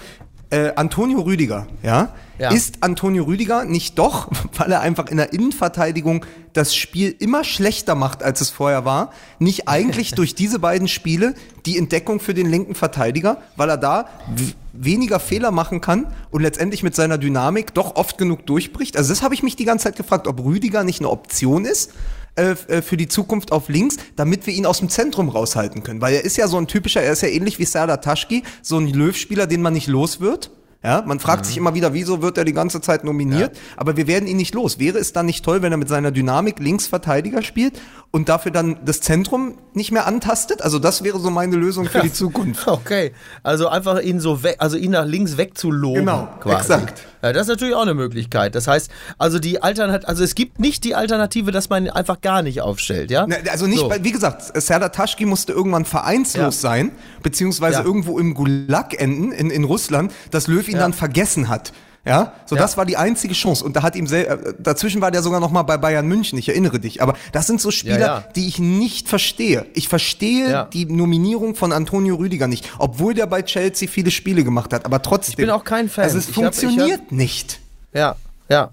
äh, 0.51 0.71
Antonio 0.77 1.23
Rüdiger, 1.23 1.67
ja? 1.83 2.11
Ja. 2.39 2.51
Ist 2.51 2.83
Antonio 2.83 3.25
Rüdiger 3.25 3.65
nicht 3.65 3.99
doch, 3.99 4.29
weil 4.57 4.71
er 4.71 4.81
einfach 4.81 5.09
in 5.09 5.17
der 5.17 5.33
Innenverteidigung 5.33 6.25
das 6.53 6.75
Spiel 6.75 7.15
immer 7.19 7.45
schlechter 7.45 7.95
macht, 7.95 8.23
als 8.23 8.41
es 8.41 8.51
vorher 8.51 8.85
war, 8.85 9.13
nicht 9.39 9.69
eigentlich 9.69 10.11
durch 10.15 10.35
diese 10.35 10.59
beiden 10.59 10.89
Spiele 10.89 11.35
die 11.65 11.79
Entdeckung 11.79 12.21
für 12.21 12.35
den 12.35 12.51
linken 12.51 12.75
Verteidiger, 12.75 13.43
weil 13.57 13.71
er 13.71 13.77
da 13.77 14.09
weniger 14.73 15.21
Fehler 15.21 15.51
machen 15.51 15.81
kann 15.81 16.07
und 16.31 16.43
letztendlich 16.43 16.83
mit 16.83 16.95
seiner 16.95 17.19
Dynamik 17.19 17.75
doch 17.75 17.97
oft 17.97 18.19
genug 18.19 18.47
durchbricht? 18.47 18.97
Also 18.97 19.11
das 19.11 19.23
habe 19.23 19.35
ich 19.35 19.43
mich 19.43 19.57
die 19.57 19.65
ganze 19.65 19.85
Zeit 19.85 19.97
gefragt, 19.97 20.27
ob 20.27 20.45
Rüdiger 20.45 20.85
nicht 20.85 21.01
eine 21.01 21.11
Option 21.11 21.65
ist 21.65 21.93
äh, 22.37 22.51
äh, 22.69 22.83
für 22.83 22.99
die 22.99 23.09
Zukunft 23.09 23.51
auf 23.51 23.71
links, 23.71 23.97
damit 24.15 24.47
wir 24.47 24.53
ihn 24.53 24.67
aus 24.67 24.81
dem 24.81 24.91
Zentrum 24.91 25.31
raushalten 25.31 25.83
können. 25.83 26.03
Weil 26.03 26.15
er 26.15 26.25
ist 26.25 26.37
ja 26.37 26.49
so 26.49 26.59
ein 26.59 26.67
typischer, 26.67 27.03
er 27.03 27.13
ist 27.13 27.23
ja 27.23 27.29
ähnlich 27.29 27.59
wie 27.59 27.65
Serdar 27.65 28.03
Taschki, 28.03 28.43
so 28.61 28.77
ein 28.77 28.89
Löw-Spieler, 28.89 29.47
den 29.47 29.63
man 29.63 29.73
nicht 29.73 29.87
los 29.87 30.21
wird. 30.21 30.51
Ja, 30.87 31.03
man 31.05 31.19
fragt 31.19 31.47
sich 31.47 31.57
immer 31.57 31.75
wieder, 31.75 31.95
wieso 31.95 32.23
wird 32.23 32.39
er 32.39 32.45
die 32.45 32.53
ganze 32.53 32.81
Zeit 32.81 33.03
nominiert? 33.03 33.59
Aber 33.77 33.97
wir 33.97 34.07
werden 34.07 34.29
ihn 34.29 34.37
nicht 34.37 34.55
los. 34.55 34.79
Wäre 34.79 34.99
es 34.99 35.13
dann 35.13 35.27
nicht 35.27 35.45
toll, 35.45 35.61
wenn 35.61 35.73
er 35.73 35.79
mit 35.79 35.89
seiner 35.89 36.13
Dynamik 36.13 36.61
Linksverteidiger 36.61 37.43
spielt 37.43 37.81
und 38.13 38.29
dafür 38.29 38.53
dann 38.53 38.79
das 38.85 39.01
Zentrum 39.01 39.59
nicht 39.75 39.91
mehr 39.91 40.07
antastet? 40.07 40.63
Also 40.63 40.79
das 40.79 41.03
wäre 41.03 41.19
so 41.19 41.29
meine 41.29 41.57
Lösung 41.57 41.87
für 41.87 42.03
die 42.03 42.13
Zukunft. 42.13 42.69
Okay, 42.77 43.13
also 43.43 43.69
einfach 43.69 44.01
ihn 44.01 44.21
so 44.21 44.45
weg, 44.45 44.57
also 44.59 44.77
ihn 44.77 44.93
nach 44.93 45.07
links 45.07 45.37
wegzuloben. 45.37 46.01
Genau, 46.01 46.29
quasi. 46.39 46.57
exakt. 46.75 47.03
Ja, 47.23 47.33
das 47.33 47.43
ist 47.43 47.49
natürlich 47.49 47.75
auch 47.75 47.83
eine 47.83 47.95
Möglichkeit. 47.95 48.55
Das 48.55 48.67
heißt, 48.69 48.91
also 49.19 49.39
die 49.39 49.63
Alternat 49.63 50.07
also 50.07 50.23
es 50.23 50.35
gibt 50.35 50.61
nicht 50.61 50.85
die 50.85 50.95
Alternative, 50.95 51.51
dass 51.53 51.69
man 51.69 51.85
ihn 51.87 51.91
einfach 51.91 52.21
gar 52.21 52.43
nicht 52.43 52.61
aufstellt, 52.61 53.11
ja? 53.11 53.27
Na, 53.29 53.37
Also 53.51 53.67
nicht, 53.67 53.79
So. 53.81 53.93
wie 54.03 54.13
gesagt, 54.13 54.43
Serdar 54.61 54.93
Taschki 54.93 55.25
musste 55.27 55.53
irgendwann 55.53 55.85
vereinslos 55.85 56.63
Ja. 56.63 56.69
sein, 56.71 56.93
beziehungsweise 57.23 57.79
Ja. 57.79 57.85
irgendwo 57.85 58.19
im 58.19 58.35
Gulag 58.35 58.95
enden 59.01 59.33
in, 59.33 59.51
in 59.51 59.65
Russland, 59.65 60.13
dass 60.31 60.47
Löw 60.47 60.67
ihn 60.69 60.79
dann 60.79 60.93
vergessen 60.93 61.49
hat. 61.49 61.73
Ja, 62.07 62.33
so 62.47 62.55
Ja. 62.55 62.63
das 62.63 62.77
war 62.77 62.87
die 62.87 62.97
einzige 62.97 63.35
Chance 63.35 63.65
und 63.65 63.75
da 63.75 63.83
hat 63.83 63.97
ihm 63.97 64.07
sel 64.07 64.25
äh, 64.27 64.55
dazwischen 64.61 65.01
war 65.01 65.11
der 65.11 65.23
sogar 65.25 65.41
noch 65.41 65.51
mal 65.51 65.65
bei 65.65 65.77
Bayern 65.77 66.07
München, 66.07 66.39
ich 66.39 66.49
erinnere 66.49 66.79
dich, 66.79 67.03
aber 67.03 67.15
das 67.33 67.49
sind 67.49 67.61
so 67.61 67.73
Spieler, 67.73 67.99
Ja, 67.99 68.07
ja. 68.07 68.25
die 68.37 68.47
ich 68.47 68.61
nicht 68.61 69.09
verstehe. 69.09 69.67
Ich 69.75 69.89
verstehe 69.89 70.69
die 70.73 70.87
Nominierung 70.87 71.57
von 71.57 71.73
Antonio 71.73 72.15
Rüdiger 72.15 72.47
nicht, 72.47 72.71
obwohl 72.79 73.13
der 73.13 73.27
bei 73.27 73.43
Chelsea 73.43 73.89
viele 73.89 74.13
Spiele 74.13 74.45
gemacht 74.45 74.73
hat, 74.73 74.85
aber 74.87 75.03
trotzdem. 75.03 75.33
Ich 75.33 75.37
bin 75.37 75.51
auch 75.51 75.65
kein 75.65 75.89
Fan. 75.89 76.05
Also 76.05 76.19
es 76.19 76.29
Ich 76.29 76.37
hab- 76.37 76.53
ich 76.55 76.61
funktioniert 76.61 77.11
nicht. 77.11 77.59
Ja, 77.93 78.15
ja. 78.49 78.71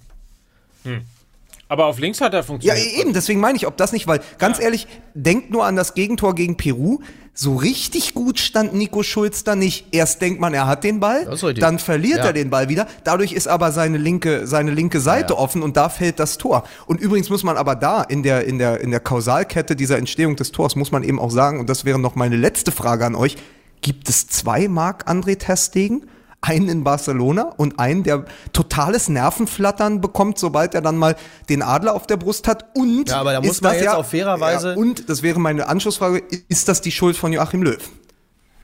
Aber 1.74 1.88
auf 1.88 1.98
links 1.98 2.22
hat 2.22 2.34
er 2.34 2.42
Ja, 2.42 2.46
funktioniert. 2.46 2.94
eben, 3.00 3.14
deswegen 3.14 3.40
meine 3.40 3.58
ich, 3.58 3.66
ob 3.66 3.78
das 3.78 3.94
nicht, 3.94 4.06
weil 4.06 4.20
ganz 4.38 4.60
ehrlich, 4.60 4.86
denkt 5.16 5.50
nur 5.50 5.66
an 5.66 5.76
das 5.76 5.96
Gegentor 5.96 6.36
gegen 6.36 6.56
Peru. 6.56 7.00
So 7.34 7.56
richtig 7.56 8.14
gut 8.14 8.38
stand 8.38 8.76
Nico 8.76 9.02
Schulz 9.02 9.44
da 9.44 9.56
nicht. 9.56 9.88
Erst 9.92 10.22
denkt 10.22 10.40
man, 10.40 10.54
er 10.54 10.68
hat 10.68 10.84
den 10.84 11.00
Ball, 11.00 11.26
Das 11.26 11.38
ist 11.40 11.44
richtig. 11.46 11.62
dann 11.62 11.80
verliert 11.80 12.20
Ja. 12.20 12.26
er 12.26 12.34
den 12.34 12.52
Ball 12.52 12.70
wieder. 12.70 12.86
Dadurch 13.06 13.32
ist 13.32 13.48
aber 13.48 13.72
seine 13.72 13.98
linke, 13.98 14.46
seine 14.46 14.70
linke 14.70 15.00
Seite 15.00 15.34
Ja. 15.34 15.40
offen 15.40 15.64
und 15.64 15.76
da 15.76 15.90
fällt 15.90 16.20
das 16.20 16.38
Tor. 16.38 16.64
Und 16.86 17.02
übrigens 17.02 17.32
muss 17.32 17.44
man 17.44 17.58
aber 17.58 17.74
da 17.76 18.04
in 18.04 18.22
der, 18.22 18.46
in 18.46 18.60
der, 18.60 18.80
in 18.82 18.92
der 18.92 19.00
Kausalkette 19.00 19.76
dieser 19.76 19.98
Entstehung 19.98 20.36
des 20.36 20.52
Tors, 20.52 20.76
muss 20.76 20.92
man 20.92 21.02
eben 21.04 21.18
auch 21.20 21.32
sagen, 21.32 21.60
und 21.60 21.70
das 21.72 21.86
wäre 21.86 21.98
noch 21.98 22.14
meine 22.14 22.36
letzte 22.36 22.72
Frage 22.72 23.04
an 23.04 23.16
euch, 23.16 23.36
gibt 23.82 24.08
es 24.10 24.28
zwei 24.28 24.68
Marc-André 24.68 25.40
Testegen? 25.40 26.06
Einen 26.44 26.70
in 26.70 26.84
Barcelona 26.84 27.54
und 27.58 27.80
einen, 27.80 28.04
der 28.04 28.26
totales 28.52 29.10
Nervenflattern 29.10 30.02
bekommt, 30.02 30.38
sobald 30.38 30.76
er 30.76 30.82
dann 30.82 30.98
mal 30.98 31.16
den 31.50 31.62
Adler 31.62 31.96
auf 31.96 32.06
der 32.06 32.18
Brust 32.18 32.48
hat. 32.48 32.66
Und 32.76 33.10
Ja, 33.10 33.20
aber 33.22 33.34
da 33.34 33.40
muss 33.42 33.52
ist 33.52 33.62
man 33.62 33.74
jetzt 33.74 33.86
ja, 33.86 33.96
auch 33.98 34.06
fairerweise- 34.06 34.72
Ja, 34.72 34.78
und 34.78 35.10
das 35.10 35.24
wäre 35.24 35.40
meine 35.40 35.68
Anschlussfrage: 35.68 36.22
Ist 36.50 36.68
das 36.68 36.82
die 36.82 36.92
Schuld 36.92 37.16
von 37.18 37.32
Joachim 37.34 37.64
Löw? 37.64 37.78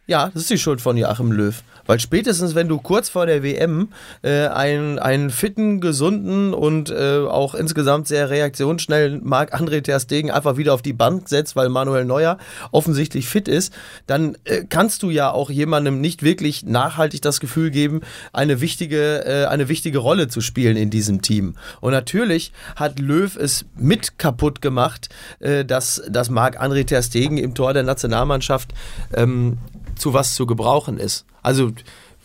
Ja, 0.09 0.31
das 0.33 0.41
ist 0.41 0.49
die 0.49 0.57
Schuld 0.57 0.81
von 0.81 0.97
Joachim 0.97 1.31
Löw. 1.31 1.61
Weil 1.85 1.99
spätestens, 1.99 2.55
wenn 2.55 2.67
du 2.67 2.79
kurz 2.79 3.09
vor 3.09 3.27
der 3.27 3.43
WM 3.43 3.89
äh, 4.23 4.47
einen, 4.47 4.97
einen 4.97 5.29
fitten, 5.29 5.81
gesunden 5.81 6.51
und 6.55 6.89
äh, 6.89 7.19
auch 7.19 7.53
insgesamt 7.53 8.07
sehr 8.07 8.31
reaktionsschnellen 8.31 9.21
Marc-André 9.23 9.83
Ter 9.83 9.99
Stegen 9.99 10.31
einfach 10.31 10.57
wieder 10.57 10.73
auf 10.73 10.81
die 10.81 10.93
Bank 10.93 11.29
setzt, 11.29 11.55
weil 11.55 11.69
Manuel 11.69 12.05
Neuer 12.05 12.39
offensichtlich 12.71 13.27
fit 13.27 13.47
ist, 13.47 13.71
dann 14.07 14.35
äh, 14.45 14.63
kannst 14.67 15.03
du 15.03 15.11
ja 15.11 15.29
auch 15.29 15.51
jemandem 15.51 16.01
nicht 16.01 16.23
wirklich 16.23 16.63
nachhaltig 16.63 17.21
das 17.21 17.39
Gefühl 17.39 17.69
geben, 17.69 18.01
eine 18.33 18.61
wichtige, 18.61 19.25
äh, 19.25 19.45
eine 19.45 19.69
wichtige 19.69 19.99
Rolle 19.99 20.27
zu 20.27 20.41
spielen 20.41 20.75
in 20.75 20.89
diesem 20.89 21.21
Team. 21.21 21.55
Und 21.81 21.91
natürlich 21.91 22.51
hat 22.75 22.97
Löw 22.97 23.35
es 23.35 23.65
mit 23.75 24.17
kaputt 24.17 24.63
gemacht, 24.63 25.09
äh, 25.39 25.65
dass, 25.65 26.01
dass 26.09 26.31
Marc-André 26.31 26.87
Ter 26.87 27.03
Stegen 27.03 27.37
im 27.37 27.53
Tor 27.53 27.73
der 27.73 27.83
Nationalmannschaft 27.83 28.73
ähm, 29.15 29.59
zu 29.99 30.13
was 30.13 30.35
zu 30.35 30.45
gebrauchen 30.45 30.97
ist. 30.97 31.25
Also 31.41 31.71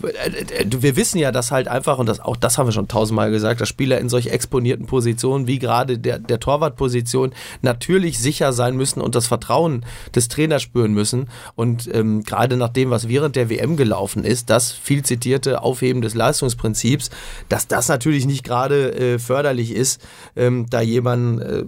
äh, 0.03 0.65
wir 0.69 0.97
wissen 0.97 1.19
ja, 1.19 1.31
dass 1.31 1.51
halt 1.51 1.69
einfach, 1.69 1.99
und 1.99 2.09
das, 2.09 2.21
auch 2.21 2.37
das 2.37 2.59
haben 2.59 2.67
wir 2.67 2.73
schon 2.73 2.89
tausendmal 2.89 3.31
gesagt, 3.31 3.61
dass 3.61 3.69
Spieler 3.69 3.99
in 3.99 4.09
solch 4.09 4.27
exponierten 4.27 4.87
Positionen 4.87 5.47
wie 5.47 5.59
gerade 5.59 5.99
der, 5.99 6.19
der 6.19 6.41
Torwartposition 6.41 7.33
natürlich 7.63 8.19
sicher 8.19 8.53
sein 8.53 8.77
müssen 8.77 9.01
und 9.01 9.15
das 9.15 9.27
Vertrauen 9.27 9.85
des 10.15 10.29
Trainers 10.29 10.63
spüren 10.63 10.93
müssen. 10.93 11.29
Und 11.55 11.89
ähm, 11.93 12.23
gerade 12.25 12.57
nach 12.57 12.71
dem, 12.71 12.91
was 12.91 13.09
während 13.09 13.37
der 13.37 13.49
WM 13.51 13.77
gelaufen 13.77 14.25
ist, 14.25 14.51
das 14.51 14.73
viel 14.73 15.05
zitierte 15.05 15.63
Aufheben 15.63 16.03
des 16.03 16.15
Leistungsprinzips, 16.15 17.11
dass 17.49 17.69
das 17.69 17.89
natürlich 17.89 18.27
nicht 18.27 18.45
gerade 18.45 18.95
äh, 18.95 19.19
förderlich 19.19 19.73
ist, 19.73 20.01
ähm, 20.37 20.67
da 20.69 20.81
jemand 20.81 21.41
äh, 21.41 21.65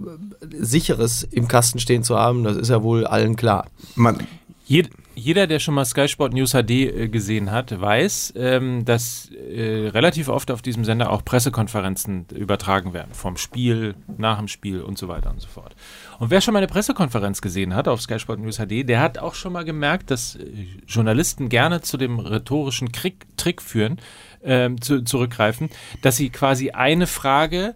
sicheres 0.59 1.23
im 1.23 1.47
Kasten 1.47 1.79
stehen 1.79 2.03
zu 2.03 2.17
haben, 2.17 2.43
das 2.43 2.57
ist 2.57 2.69
ja 2.69 2.83
wohl 2.83 3.07
allen 3.07 3.35
klar. 3.35 3.67
Man, 3.95 4.17
Jed 4.65 4.89
jeder, 5.17 5.47
der 5.47 5.57
schon 5.57 5.73
mal 5.73 5.83
Sky 5.83 6.07
Sport 6.07 6.33
News 6.33 6.51
HD 6.51 6.71
äh, 6.71 7.09
gesehen 7.09 7.49
hat, 7.49 7.81
weiß, 7.81 8.33
ähm, 8.37 8.85
dass 8.85 9.31
äh, 9.31 9.89
relativ 9.89 10.29
oft 10.29 10.51
auf 10.51 10.61
diesem 10.61 10.85
Sender 10.85 11.11
auch 11.11 11.25
Pressekonferenzen 11.25 12.27
übertragen 12.35 12.93
werden. 12.93 13.13
Vom 13.13 13.35
Spiel, 13.35 13.95
nach 14.17 14.37
dem 14.37 14.47
Spiel 14.47 14.79
und 14.79 14.99
so 14.99 15.07
weiter 15.07 15.31
und 15.31 15.41
so 15.41 15.47
fort. 15.47 15.75
Und 16.19 16.29
wer 16.29 16.39
schon 16.39 16.53
mal 16.53 16.59
eine 16.59 16.67
Pressekonferenz 16.67 17.41
gesehen 17.41 17.73
hat 17.73 17.87
auf 17.87 17.99
Sky 17.99 18.19
Sport 18.19 18.39
News 18.39 18.57
HD, 18.57 18.87
der 18.87 19.01
hat 19.01 19.17
auch 19.17 19.33
schon 19.33 19.53
mal 19.53 19.65
gemerkt, 19.65 20.11
dass 20.11 20.35
äh, 20.35 20.45
Journalisten 20.87 21.49
gerne 21.49 21.81
zu 21.81 21.97
dem 21.97 22.19
rhetorischen 22.19 22.91
Trick 22.91 23.61
führen, 23.63 23.97
ähm, 24.43 24.79
zu, 24.79 25.03
zurückgreifen, 25.03 25.69
dass 26.03 26.17
sie 26.17 26.29
quasi 26.29 26.69
eine 26.69 27.07
Frage 27.07 27.75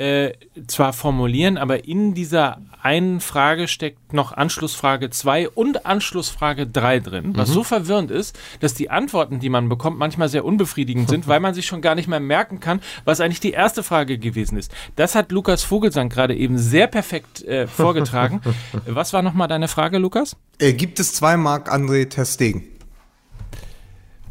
äh, 0.00 0.32
zwar 0.66 0.94
formulieren, 0.94 1.58
aber 1.58 1.84
in 1.84 2.14
dieser 2.14 2.62
einen 2.82 3.20
Frage 3.20 3.68
steckt 3.68 4.14
noch 4.14 4.32
Anschlussfrage 4.32 5.10
2 5.10 5.50
und 5.50 5.84
Anschlussfrage 5.84 6.66
3 6.66 7.00
drin, 7.00 7.36
was 7.36 7.50
so 7.50 7.62
verwirrend 7.62 8.10
ist, 8.10 8.38
dass 8.60 8.72
die 8.72 8.88
Antworten, 8.88 9.40
die 9.40 9.50
man 9.50 9.68
bekommt, 9.68 9.98
manchmal 9.98 10.30
sehr 10.30 10.46
unbefriedigend 10.46 11.10
sind, 11.10 11.28
weil 11.28 11.40
man 11.40 11.52
sich 11.52 11.66
schon 11.66 11.82
gar 11.82 11.94
nicht 11.94 12.08
mehr 12.08 12.18
merken 12.18 12.60
kann, 12.60 12.80
was 13.04 13.20
eigentlich 13.20 13.40
die 13.40 13.50
erste 13.50 13.82
Frage 13.82 14.16
gewesen 14.16 14.56
ist. 14.56 14.72
Das 14.96 15.14
hat 15.14 15.32
Lukas 15.32 15.64
Vogelsang 15.64 16.08
gerade 16.08 16.34
eben 16.34 16.56
sehr 16.56 16.86
perfekt 16.86 17.44
äh, 17.44 17.66
vorgetragen. 17.66 18.40
was 18.86 19.12
war 19.12 19.20
nochmal 19.20 19.48
deine 19.48 19.68
Frage, 19.68 19.98
Lukas? 19.98 20.34
äh, 20.58 20.72
gibt 20.72 20.98
es 20.98 21.12
zwei 21.12 21.36
Marc-André 21.36 22.08
Ter 22.08 22.24
Stegen? 22.24 22.64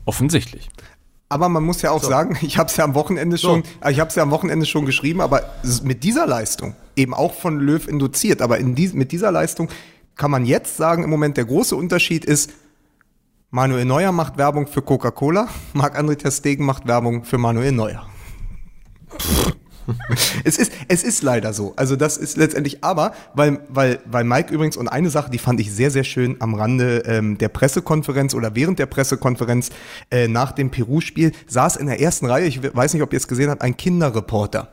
Offensichtlich. 0.05 0.69
Aber 1.31 1.47
man 1.47 1.63
muss 1.63 1.83
ja 1.83 1.91
auch 1.91 2.03
sagen, 2.03 2.37
ich 2.41 2.57
habe 2.57 2.69
es 2.69 2.75
ja 2.75 2.83
am 2.83 2.95
Wochenende 2.95 3.37
schon, 3.37 3.63
äh, 3.81 3.91
ich 3.91 3.99
habe 3.99 4.09
es 4.09 4.15
ja 4.15 4.23
am 4.23 4.31
Wochenende 4.31 4.65
schon 4.65 4.85
geschrieben, 4.85 5.21
aber 5.21 5.43
mit 5.83 6.03
dieser 6.03 6.25
Leistung, 6.25 6.75
eben 6.95 7.13
auch 7.13 7.33
von 7.33 7.59
Löw 7.59 7.87
induziert, 7.87 8.41
aber 8.41 8.57
in 8.57 8.75
dies, 8.75 8.93
mit 8.93 9.11
dieser 9.11 9.31
Leistung 9.31 9.69
kann 10.15 10.31
man 10.31 10.45
jetzt 10.45 10.75
sagen, 10.75 11.03
im 11.03 11.09
Moment 11.09 11.37
der 11.37 11.45
große 11.45 11.75
Unterschied 11.75 12.25
ist, 12.25 12.51
Manuel 13.51 13.85
Neuer 13.85 14.11
macht 14.11 14.37
Werbung 14.37 14.67
für 14.67 14.81
Coca-Cola, 14.81 15.47
Marc-André 15.73 16.17
Ter 16.17 16.31
Stegen 16.31 16.65
macht 16.65 16.87
Werbung 16.87 17.23
für 17.23 17.37
Manuel 17.37 17.71
Neuer. 17.71 18.05
es 20.43 20.57
ist, 20.57 20.71
es 20.87 21.03
ist 21.03 21.23
leider 21.23 21.53
so. 21.53 21.73
Also 21.75 21.95
das 21.95 22.17
ist 22.17 22.37
letztendlich, 22.37 22.83
aber, 22.83 23.13
weil, 23.33 23.59
weil, 23.69 23.99
weil 24.05 24.23
Mike 24.23 24.53
übrigens, 24.53 24.77
und 24.77 24.87
eine 24.87 25.09
Sache, 25.09 25.29
die 25.29 25.37
fand 25.37 25.59
ich 25.59 25.71
sehr, 25.71 25.91
sehr 25.91 26.03
schön 26.03 26.37
am 26.39 26.53
Rande 26.53 27.03
ähm, 27.05 27.37
der 27.37 27.49
Pressekonferenz 27.49 28.33
oder 28.33 28.55
während 28.55 28.79
der 28.79 28.85
Pressekonferenz 28.85 29.69
äh, 30.11 30.27
nach 30.27 30.51
dem 30.51 30.71
Peru-Spiel, 30.71 31.31
saß 31.47 31.75
in 31.77 31.87
der 31.87 31.99
ersten 31.99 32.25
Reihe, 32.25 32.45
ich 32.45 32.61
weiß 32.61 32.93
nicht, 32.93 33.03
ob 33.03 33.13
ihr 33.13 33.17
es 33.17 33.27
gesehen 33.27 33.49
habt, 33.49 33.61
ein 33.61 33.77
Kinderreporter. 33.77 34.69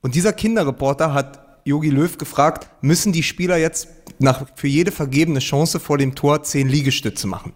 Und 0.00 0.14
dieser 0.14 0.32
Kinderreporter 0.32 1.14
hat 1.14 1.62
Jogi 1.64 1.88
Löw 1.88 2.18
gefragt, 2.18 2.68
müssen 2.82 3.12
die 3.12 3.22
Spieler 3.22 3.56
jetzt 3.56 3.88
nach, 4.18 4.46
für 4.54 4.68
jede 4.68 4.92
vergebene 4.92 5.38
Chance 5.38 5.80
vor 5.80 5.98
dem 5.98 6.14
Tor 6.14 6.42
zehn 6.42 6.68
Liegestütze 6.68 7.26
machen? 7.26 7.54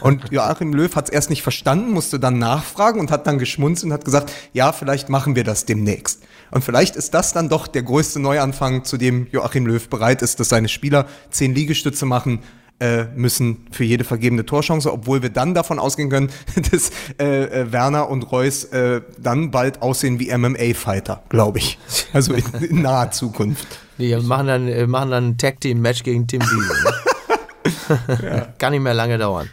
Und 0.00 0.30
Joachim 0.30 0.72
Löw 0.72 0.94
hat 0.94 1.06
es 1.06 1.10
erst 1.10 1.30
nicht 1.30 1.42
verstanden, 1.42 1.92
musste 1.92 2.18
dann 2.18 2.38
nachfragen 2.38 3.00
und 3.00 3.10
hat 3.10 3.26
dann 3.26 3.38
geschmunzelt 3.38 3.86
und 3.86 3.92
hat 3.92 4.04
gesagt, 4.04 4.32
ja, 4.52 4.72
vielleicht 4.72 5.08
machen 5.08 5.36
wir 5.36 5.44
das 5.44 5.66
demnächst. 5.66 6.22
Und 6.50 6.64
vielleicht 6.64 6.96
ist 6.96 7.14
das 7.14 7.32
dann 7.32 7.48
doch 7.48 7.66
der 7.66 7.82
größte 7.82 8.20
Neuanfang, 8.20 8.84
zu 8.84 8.96
dem 8.96 9.26
Joachim 9.30 9.66
Löw 9.66 9.88
bereit 9.88 10.22
ist, 10.22 10.40
dass 10.40 10.48
seine 10.48 10.68
Spieler 10.68 11.06
zehn 11.30 11.54
Liegestütze 11.54 12.06
machen 12.06 12.40
äh, 12.80 13.04
müssen 13.14 13.66
für 13.70 13.84
jede 13.84 14.04
vergebene 14.04 14.44
Torchance, 14.44 14.92
obwohl 14.92 15.22
wir 15.22 15.30
dann 15.30 15.54
davon 15.54 15.78
ausgehen 15.78 16.10
können, 16.10 16.30
dass 16.70 16.90
äh, 17.20 17.44
äh, 17.62 17.72
Werner 17.72 18.08
und 18.08 18.30
Reus 18.32 18.64
äh, 18.64 19.00
dann 19.18 19.50
bald 19.50 19.80
aussehen 19.80 20.18
wie 20.18 20.36
MMA-Fighter, 20.36 21.22
glaube 21.28 21.58
ich. 21.58 21.78
Also 22.12 22.34
in, 22.34 22.44
in 22.68 22.82
naher 22.82 23.10
Zukunft. 23.10 23.66
Die 23.98 24.14
machen 24.16 24.46
dann, 24.48 24.68
äh, 24.68 24.86
machen 24.86 25.10
dann 25.10 25.28
ein 25.30 25.38
Tag-Team-Match 25.38 26.02
gegen 26.02 26.26
Tim 26.26 26.42
Wiese. 26.42 26.84
Ne? 26.84 28.46
Kann 28.58 28.72
nicht 28.72 28.82
mehr 28.82 28.94
lange 28.94 29.18
dauern. 29.18 29.48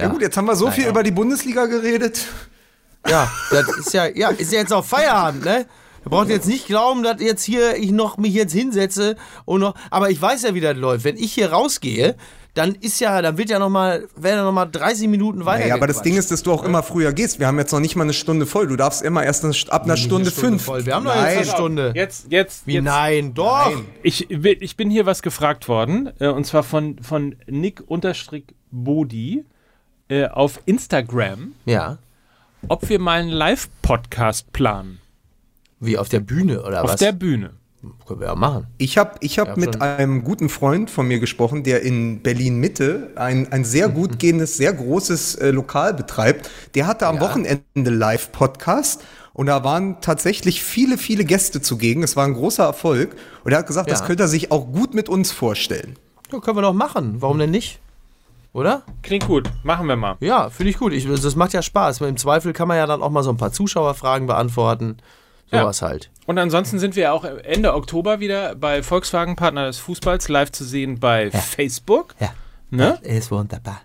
Ja, 0.00 0.08
gut, 0.08 0.20
jetzt 0.20 0.36
haben 0.36 0.46
wir 0.46 0.56
so 0.56 0.70
viel 0.70 0.82
Naja. 0.84 0.90
über 0.90 1.02
die 1.02 1.10
Bundesliga 1.10 1.66
geredet. 1.66 2.26
Ja, 3.08 3.30
das 3.50 3.68
ist 3.78 3.92
ja, 3.94 4.06
ja, 4.06 4.28
ist 4.30 4.52
ja 4.52 4.58
jetzt 4.60 4.72
auch 4.72 4.84
Feierabend, 4.84 5.44
ne? 5.44 5.66
Ihr 6.04 6.10
braucht 6.10 6.28
jetzt 6.28 6.46
nicht 6.46 6.66
glauben, 6.66 7.02
dass 7.02 7.20
jetzt 7.20 7.42
hier 7.44 7.76
ich 7.76 7.90
noch 7.90 8.16
mich 8.16 8.32
jetzt 8.34 8.52
hinsetze 8.52 9.16
und 9.44 9.60
noch. 9.60 9.74
Aber 9.90 10.10
ich 10.10 10.20
weiß 10.22 10.42
ja, 10.42 10.54
wie 10.54 10.60
das 10.60 10.76
läuft. 10.76 11.04
Wenn 11.04 11.16
ich 11.16 11.32
hier 11.32 11.50
rausgehe, 11.50 12.14
dann 12.54 12.74
ist 12.76 13.00
ja, 13.00 13.20
dann 13.22 13.38
wird 13.38 13.50
ja 13.50 13.58
noch 13.58 13.70
mal, 13.70 14.06
werden 14.16 14.38
ja 14.38 14.44
noch 14.44 14.52
mal 14.52 14.66
30 14.66 15.08
Minuten 15.08 15.44
weiter. 15.44 15.66
Ja, 15.66 15.74
aber 15.74 15.86
das 15.88 16.02
Ding 16.02 16.16
ist, 16.16 16.30
dass 16.30 16.42
du 16.44 16.52
auch 16.52 16.62
immer 16.62 16.82
früher 16.84 17.12
gehst. 17.12 17.38
Wir 17.40 17.46
haben 17.48 17.58
jetzt 17.58 17.72
noch 17.72 17.80
nicht 17.80 17.96
mal 17.96 18.04
eine 18.04 18.12
Stunde 18.12 18.46
voll. 18.46 18.66
Du 18.68 18.76
darfst 18.76 19.02
immer 19.02 19.24
erst 19.24 19.44
eine, 19.44 19.54
ab 19.70 19.84
einer 19.84 19.96
Stunde, 19.96 20.30
fünf. 20.30 20.62
voll. 20.64 20.86
Wir 20.86 20.94
haben 20.94 21.04
doch 21.04 21.14
jetzt 21.14 21.24
eine 21.26 21.34
Nein. 21.40 21.44
Stunde. 21.46 21.92
Jetzt, 21.96 22.26
jetzt, 22.30 22.66
Wie 22.66 22.74
jetzt. 22.74 22.84
nein, 22.84 23.34
doch. 23.34 23.72
Ich, 24.02 24.26
will- 24.30 24.58
ich 24.60 24.76
bin 24.76 24.90
hier 24.90 25.06
was 25.06 25.22
gefragt 25.22 25.68
worden, 25.68 26.10
äh, 26.20 26.28
und 26.28 26.44
zwar 26.46 26.62
von, 26.62 26.98
von 27.02 27.34
Nick-Bodi 27.46 29.44
äh, 30.08 30.26
auf 30.26 30.60
Instagram, 30.66 31.52
Ja. 31.64 31.98
ob 32.68 32.88
wir 32.88 32.98
mal 32.98 33.20
einen 33.20 33.30
Live-Podcast 33.30 34.52
planen. 34.52 34.98
Wie 35.80 35.98
auf 35.98 36.08
der 36.08 36.20
Bühne 36.20 36.62
oder 36.62 36.82
Auf 36.84 36.90
was? 36.92 37.00
der 37.00 37.12
Bühne. 37.12 37.50
Können 38.06 38.20
wir 38.20 38.26
ja 38.28 38.34
machen. 38.34 38.66
Ich 38.78 38.98
habe 38.98 39.12
ich 39.20 39.38
hab 39.38 39.48
Ja, 39.48 39.56
mit 39.56 39.80
einem 39.80 40.24
guten 40.24 40.48
Freund 40.48 40.90
von 40.90 41.06
mir 41.06 41.20
gesprochen, 41.20 41.62
der 41.62 41.82
in 41.82 42.20
Berlin 42.20 42.56
Mitte 42.58 43.10
ein, 43.14 43.52
ein 43.52 43.64
sehr 43.64 43.88
gut 43.88 44.18
gehendes, 44.18 44.56
sehr 44.56 44.72
großes 44.72 45.36
äh, 45.36 45.50
Lokal 45.50 45.94
betreibt. 45.94 46.50
Der 46.74 46.86
hatte 46.88 47.06
am 47.06 47.16
Ja. 47.16 47.20
Wochenende 47.20 47.90
Live-Podcast 47.90 49.04
und 49.34 49.46
da 49.46 49.62
waren 49.62 50.00
tatsächlich 50.00 50.62
viele, 50.64 50.98
viele 50.98 51.24
Gäste 51.24 51.60
zugegen. 51.60 52.02
Es 52.02 52.16
war 52.16 52.24
ein 52.26 52.34
großer 52.34 52.64
Erfolg 52.64 53.14
und 53.44 53.52
er 53.52 53.58
hat 53.58 53.66
gesagt, 53.68 53.90
das 53.90 54.00
Ja. 54.00 54.06
könnte 54.06 54.24
er 54.24 54.28
sich 54.28 54.50
auch 54.50 54.66
gut 54.72 54.94
mit 54.94 55.08
uns 55.08 55.30
vorstellen. 55.30 55.96
Ja, 56.32 56.40
können 56.40 56.56
wir 56.56 56.62
doch 56.62 56.72
machen. 56.72 57.16
Warum 57.20 57.38
denn 57.38 57.50
nicht? 57.52 57.78
Oder? 58.56 58.84
Klingt 59.02 59.26
gut, 59.26 59.50
machen 59.64 59.86
wir 59.86 59.96
mal. 59.96 60.16
Ja, 60.20 60.48
finde 60.48 60.70
ich 60.70 60.78
gut. 60.78 60.94
Ich, 60.94 61.06
das 61.06 61.36
macht 61.36 61.52
ja 61.52 61.60
Spaß. 61.60 62.00
Im 62.00 62.16
Zweifel 62.16 62.54
kann 62.54 62.66
man 62.66 62.78
ja 62.78 62.86
dann 62.86 63.02
auch 63.02 63.10
mal 63.10 63.22
so 63.22 63.28
ein 63.28 63.36
paar 63.36 63.52
Zuschauerfragen 63.52 64.26
beantworten. 64.26 64.96
Ja. 65.50 65.60
Sowas 65.60 65.82
halt. 65.82 66.10
Und 66.24 66.38
ansonsten 66.38 66.78
sind 66.78 66.96
wir 66.96 67.12
auch 67.12 67.24
Ende 67.24 67.74
Oktober 67.74 68.18
wieder 68.18 68.54
bei 68.54 68.82
Volkswagen 68.82 69.36
Partner 69.36 69.66
des 69.66 69.76
Fußballs 69.76 70.30
live 70.30 70.52
zu 70.52 70.64
sehen 70.64 70.98
bei 70.98 71.30
Facebook. 71.30 72.14
Ja. 72.18 72.30
Ne? 72.70 72.98
Das 73.02 73.12
ist 73.12 73.30
wunderbar. 73.30 73.82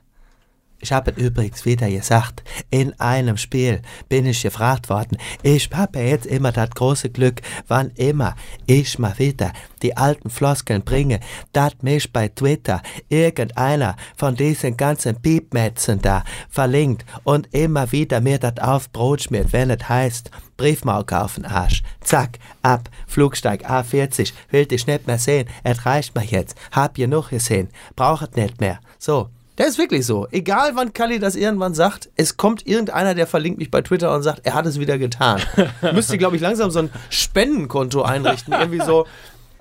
Ich 0.82 0.92
habe 0.92 1.12
übrigens 1.12 1.64
wieder 1.64 1.90
gesagt, 1.90 2.44
in 2.72 3.00
einem 3.00 3.38
Spiel 3.38 3.82
bin 4.10 4.26
ich 4.26 4.42
gefragt 4.42 4.90
worden. 4.90 5.18
Ich 5.44 5.70
habe 5.72 6.00
jetzt 6.00 6.26
immer 6.26 6.52
das 6.52 6.72
große 6.72 7.12
Glück, 7.12 7.42
wann 7.68 7.92
immer 7.92 8.36
ich 8.66 8.98
mal 8.98 9.18
wieder 9.20 9.54
die 9.84 9.96
alten 9.96 10.32
Floskeln 10.32 10.84
bringe, 10.84 11.20
dass 11.54 11.74
mich 11.82 12.12
bei 12.12 12.30
Twitter 12.30 12.82
irgendeiner 13.10 13.96
von 14.18 14.36
diesen 14.36 14.76
ganzen 14.76 15.22
Piepmetzen 15.22 16.02
da 16.02 16.24
verlinkt 16.50 17.06
und 17.24 17.54
immer 17.54 17.92
wieder 17.92 18.20
mir 18.20 18.40
das 18.40 18.58
auf 18.60 18.92
Brot 18.92 19.22
schmiert, 19.22 19.54
wenn 19.54 19.70
es 19.70 19.88
heißt, 19.88 20.32
Briefmarke 20.58 21.22
auf 21.22 21.36
den 21.36 21.46
Arsch. 21.46 21.84
Zack, 22.02 22.40
ab, 22.62 22.90
Flugsteig 23.08 23.70
A40, 23.70 24.34
will 24.50 24.66
dich 24.66 24.88
nicht 24.88 25.08
mehr 25.08 25.20
sehen, 25.20 25.48
es 25.64 25.86
reicht 25.86 26.16
mir 26.16 26.24
jetzt, 26.24 26.56
hab 26.72 26.96
genug 26.96 27.30
gesehen, 27.30 27.70
braucht 27.96 28.36
nicht 28.36 28.60
mehr. 28.60 28.80
So, 28.98 29.30
Der 29.58 29.68
ist 29.68 29.78
wirklich 29.78 30.06
so. 30.06 30.28
Egal 30.32 30.72
wann 30.76 30.94
Kalli 30.94 31.20
das 31.20 31.36
irgendwann 31.36 31.74
sagt, 31.74 32.10
es 32.16 32.38
kommt 32.38 32.66
irgendeiner, 32.66 33.14
der 33.14 33.28
verlinkt 33.28 33.60
mich 33.60 33.70
bei 33.70 33.82
Twitter 33.82 34.14
und 34.16 34.24
sagt, 34.24 34.42
er 34.46 34.54
hat 34.54 34.66
es 34.66 34.80
wieder 34.80 34.98
getan. 34.98 35.42
Müsste, 35.94 36.18
glaube 36.18 36.36
ich, 36.36 36.42
langsam 36.42 36.72
so 36.72 36.80
ein 36.80 36.90
Spendenkonto 37.10 38.02
einrichten. 38.02 38.54
Irgendwie 38.54 38.82
so 38.82 39.06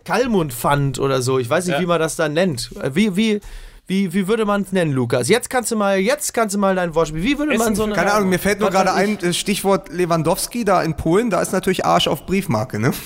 Kalmund 0.05 0.53
Fund 0.55 0.99
oder 0.99 1.23
so. 1.23 1.39
Ich 1.39 1.51
weiß 1.51 1.67
nicht, 1.67 1.75
Ja. 1.75 1.81
wie 1.83 1.87
man 1.87 1.99
das 2.01 2.17
dann 2.17 2.33
nennt. 2.33 2.71
Wie, 2.95 3.17
wie, 3.17 3.41
wie, 3.87 4.15
wie 4.15 4.29
würde 4.29 4.45
man 4.45 4.63
es 4.63 4.73
nennen, 4.73 4.93
Lukas? 4.93 5.29
Jetzt 5.29 5.51
kannst 5.51 5.71
du 5.73 5.77
mal, 5.77 5.99
jetzt 5.99 6.33
kannst 6.33 6.55
du 6.55 6.59
mal 6.61 6.75
dein 6.77 6.95
Wortspiel. 6.95 7.23
Wie 7.23 7.39
würde 7.39 7.53
man 7.53 7.61
Essen 7.61 7.75
so 7.75 7.83
für 7.83 7.87
eine. 7.89 7.97
Keine 7.97 8.13
Ahnung, 8.13 8.29
mir 8.31 8.39
fällt 8.39 8.61
nur 8.61 8.71
gerade 8.71 8.91
ich. 8.91 9.23
ein, 9.23 9.31
äh, 9.31 9.33
Stichwort 9.35 9.89
Lewandowski 9.93 10.65
da 10.65 10.83
in 10.83 10.97
Polen, 10.97 11.29
da 11.31 11.43
ist 11.43 11.53
natürlich 11.53 11.85
Arsch 11.85 12.07
auf 12.07 12.25
Briefmarke, 12.27 12.79
ne? 12.79 12.93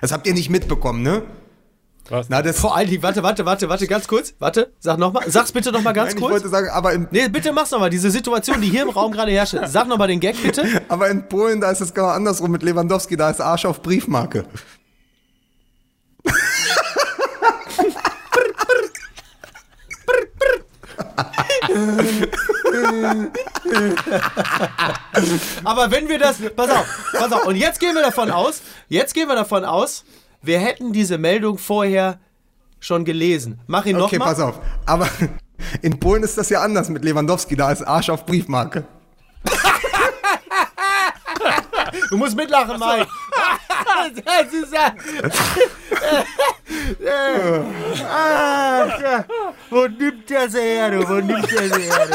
Das 0.00 0.12
habt 0.12 0.26
ihr 0.26 0.34
nicht 0.34 0.50
mitbekommen, 0.50 1.02
ne? 1.02 1.22
Was? 2.08 2.28
Na, 2.28 2.40
das 2.40 2.60
Vor 2.60 2.76
allen 2.76 2.88
Dingen, 2.88 3.02
warte, 3.02 3.22
warte, 3.22 3.44
warte, 3.44 3.68
warte, 3.68 3.86
ganz 3.86 4.06
kurz. 4.06 4.34
Warte, 4.38 4.72
sag 4.78 4.98
nochmal. 4.98 5.28
Sag's 5.28 5.50
bitte 5.50 5.72
nochmal 5.72 5.92
ganz 5.92 6.10
Nein, 6.10 6.16
ich 6.16 6.22
kurz. 6.22 6.32
wollte 6.34 6.48
sagen, 6.48 6.68
aber 6.70 6.92
in, 6.92 7.08
Nee, 7.10 7.28
bitte 7.28 7.52
mach's 7.52 7.70
nochmal. 7.70 7.90
Diese 7.90 8.10
Situation, 8.10 8.60
die 8.60 8.68
hier 8.68 8.82
im 8.82 8.90
Raum 8.90 9.10
gerade 9.12 9.32
herrscht. 9.32 9.56
Sag 9.66 9.88
nochmal 9.88 10.08
den 10.08 10.20
Gag, 10.20 10.40
bitte. 10.40 10.64
aber 10.88 11.08
in 11.10 11.28
Polen, 11.28 11.60
da 11.60 11.70
ist 11.70 11.80
es 11.80 11.92
genau 11.92 12.08
andersrum 12.08 12.52
mit 12.52 12.62
Lewandowski, 12.62 13.16
da 13.16 13.30
ist 13.30 13.40
Arsch 13.40 13.64
auf 13.64 13.82
Briefmarke. 13.82 14.44
Aber 25.64 25.90
wenn 25.90 26.08
wir 26.08 26.18
das. 26.18 26.36
Pass 26.54 26.70
auf, 26.70 26.86
pass 27.12 27.32
auf. 27.32 27.46
Und 27.46 27.56
jetzt 27.56 27.80
gehen 27.80 27.94
wir 27.94 28.02
davon 28.02 28.30
aus, 28.30 28.62
jetzt 28.88 29.14
gehen 29.14 29.28
wir 29.28 29.34
davon 29.34 29.64
aus, 29.64 30.04
wir 30.46 30.58
hätten 30.60 30.92
diese 30.92 31.18
Meldung 31.18 31.58
vorher 31.58 32.18
schon 32.80 33.04
gelesen. 33.04 33.58
Mach 33.66 33.84
ihn 33.86 33.96
Okay, 34.00 34.18
nochmal. 34.18 34.34
pass 34.34 34.40
auf. 34.40 34.60
Aber 34.84 35.08
in 35.82 35.98
Polen 35.98 36.22
ist 36.22 36.38
das 36.38 36.50
ja 36.50 36.60
anders 36.62 36.88
mit 36.88 37.04
Lewandowski, 37.04 37.56
da 37.56 37.72
ist 37.72 37.82
Arsch 37.82 38.10
auf 38.10 38.24
Briefmarke. 38.26 38.84
Du 42.10 42.16
musst 42.16 42.36
mitlachen, 42.36 42.78
Mike. 42.78 43.06
Das 44.24 44.52
ist 44.52 44.72
ja. 44.72 44.94
Ja. 47.04 47.64
Wo 49.70 49.86
nimmt 49.86 50.28
der 50.28 50.48
sie 50.50 50.60
her, 50.60 50.90
du? 50.90 51.08
Wo 51.08 51.14
nimmt 51.14 51.50
der 51.50 51.74
sie 51.74 51.82
her, 51.82 52.06
du? 52.06 52.14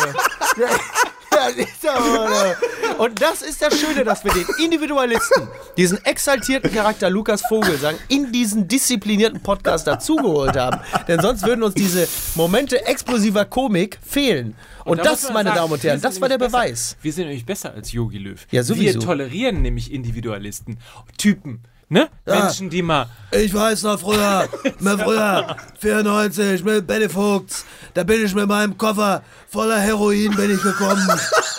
Das 1.32 1.53
ist 1.55 1.88
aber. 1.88 2.55
Und 2.97 3.21
das 3.21 3.41
ist 3.41 3.61
das 3.61 3.79
Schöne, 3.79 4.03
dass 4.03 4.23
wir 4.23 4.34
den 4.34 4.45
Individualisten, 4.63 5.47
diesen 5.77 6.03
exaltierten 6.05 6.71
Charakter 6.71 7.09
Lukas 7.09 7.41
Vogelsang, 7.41 7.95
in 8.09 8.32
diesen 8.32 8.67
disziplinierten 8.67 9.41
Podcast 9.41 9.88
dazugeholt 9.88 10.55
haben. 10.57 10.82
Denn 11.07 11.21
sonst 11.21 11.45
würden 11.45 11.63
uns 11.63 11.73
diese 11.73 12.07
Momente 12.36 12.86
explosiver 12.86 13.45
Komik 13.45 13.97
fehlen. 14.05 14.55
Und, 14.84 14.97
da 14.99 15.11
muss 15.11 15.21
das, 15.21 15.32
meine 15.34 15.49
sagen, 15.49 15.59
Damen 15.61 15.73
und 15.73 15.84
Herren, 15.84 16.01
das 16.01 16.19
war 16.19 16.29
der 16.29 16.38
besser. 16.38 16.51
Beweis. 16.51 16.97
Wir 17.01 17.13
sind 17.13 17.27
nämlich 17.27 17.45
besser 17.45 17.73
als 17.73 17.91
Yogi 17.91 18.17
Löw. 18.17 18.45
Ja, 18.51 18.63
sowieso. 18.63 18.99
Wir 18.99 19.05
tolerieren 19.05 19.61
nämlich 19.61 19.91
Individualisten. 19.91 20.79
Typen. 21.17 21.61
Ne? 21.92 22.10
Menschen, 22.26 22.70
die 22.70 22.82
mal. 22.82 23.06
Ich 23.32 23.54
weiß 23.54 23.84
noch 23.84 24.00
früher, 24.00 24.48
mir 24.80 24.98
früher, 24.98 25.58
94, 25.82 26.64
mit 26.64 26.88
Benny 26.88 27.10
Vogts, 27.10 27.66
da 27.94 28.06
bin 28.06 28.24
ich 28.24 28.34
mit 28.34 28.48
meinem 28.48 28.78
Koffer 28.78 29.22
voller 29.50 29.78
Heroin 29.78 30.34
bin 30.34 30.52
ich 30.52 30.64
gekommen 30.64 31.06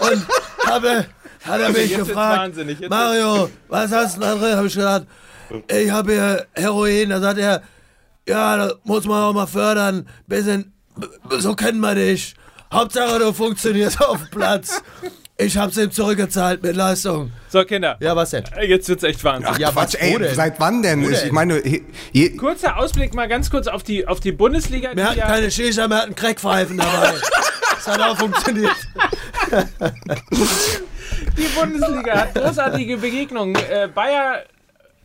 und 0.01 0.27
habe, 0.67 1.05
hat 1.45 1.61
er 1.61 1.69
mich 1.69 1.91
Jetzt 1.91 1.99
gefragt, 1.99 2.57
Mario, 2.89 3.51
was 3.69 3.93
hast 3.93 4.17
du 4.17 4.21
denn 4.21 4.31
da 4.31 4.37
drin? 4.37 4.57
Habe 4.57 4.67
ich 4.69 4.75
gesagt, 4.75 5.07
ich 5.69 5.91
habe 5.91 6.13
hier 6.13 6.47
Heroin, 6.55 7.11
da 7.11 7.21
sagt 7.21 7.39
er, 7.39 7.63
ja, 8.27 8.57
das 8.57 8.77
muss 8.85 9.05
man 9.05 9.23
auch 9.25 9.35
mal 9.35 9.47
fördern, 9.47 10.09
bisschen, 10.27 10.73
so 11.29 11.55
kennen 11.55 11.81
wir 11.81 11.95
dich. 11.95 12.35
Hauptsache 12.73 13.19
du 13.19 13.35
funktionierst 13.35 14.01
auf 14.07 14.17
dem 14.17 14.31
Platz. 14.31 14.83
Ich 15.45 15.57
hab's 15.57 15.77
ihm 15.77 15.91
zurückgezahlt 15.91 16.63
mit 16.63 16.77
Leistung. 16.77 17.33
So, 17.49 17.65
Kinder. 17.65 17.97
Ja, 18.01 18.15
was 18.17 18.31
denn? 18.31 18.45
Jetzt 18.67 18.89
wird's 18.89 19.03
echt 19.03 19.23
Wahnsinn. 19.25 19.51
Ach, 19.53 19.59
Ja, 19.59 19.71
Quatsch, 19.71 19.95
was, 19.95 20.01
ey, 20.03 20.35
seit 20.35 20.59
wann 20.61 20.83
denn? 20.83 21.03
Ich, 21.03 21.19
denn? 21.19 21.27
ich 21.27 21.33
meine, 21.33 21.61
Kurzer 22.39 22.77
Ausblick 22.79 23.15
mal 23.15 23.29
ganz 23.29 23.51
kurz 23.51 23.67
auf 23.67 23.83
die, 23.83 24.07
auf 24.07 24.21
die 24.21 24.33
Bundesliga. 24.33 24.89
Wir 24.91 24.95
die 24.97 25.03
hatten 25.05 25.19
ja- 25.19 25.27
keine 25.27 25.51
Shisha, 25.51 25.89
wir 25.89 25.97
hatten 25.97 26.15
Crackpfeifen 26.15 26.79
dabei. 26.79 27.13
Das 27.85 27.99
hat 27.99 28.01
auch 28.01 28.17
funktioniert. 28.17 28.71
Die 31.37 31.59
Bundesliga 31.59 32.13
hat 32.21 32.35
großartige 32.35 32.97
Begegnungen. 32.99 33.57
Äh, 33.57 33.89
Bayer, 33.93 34.43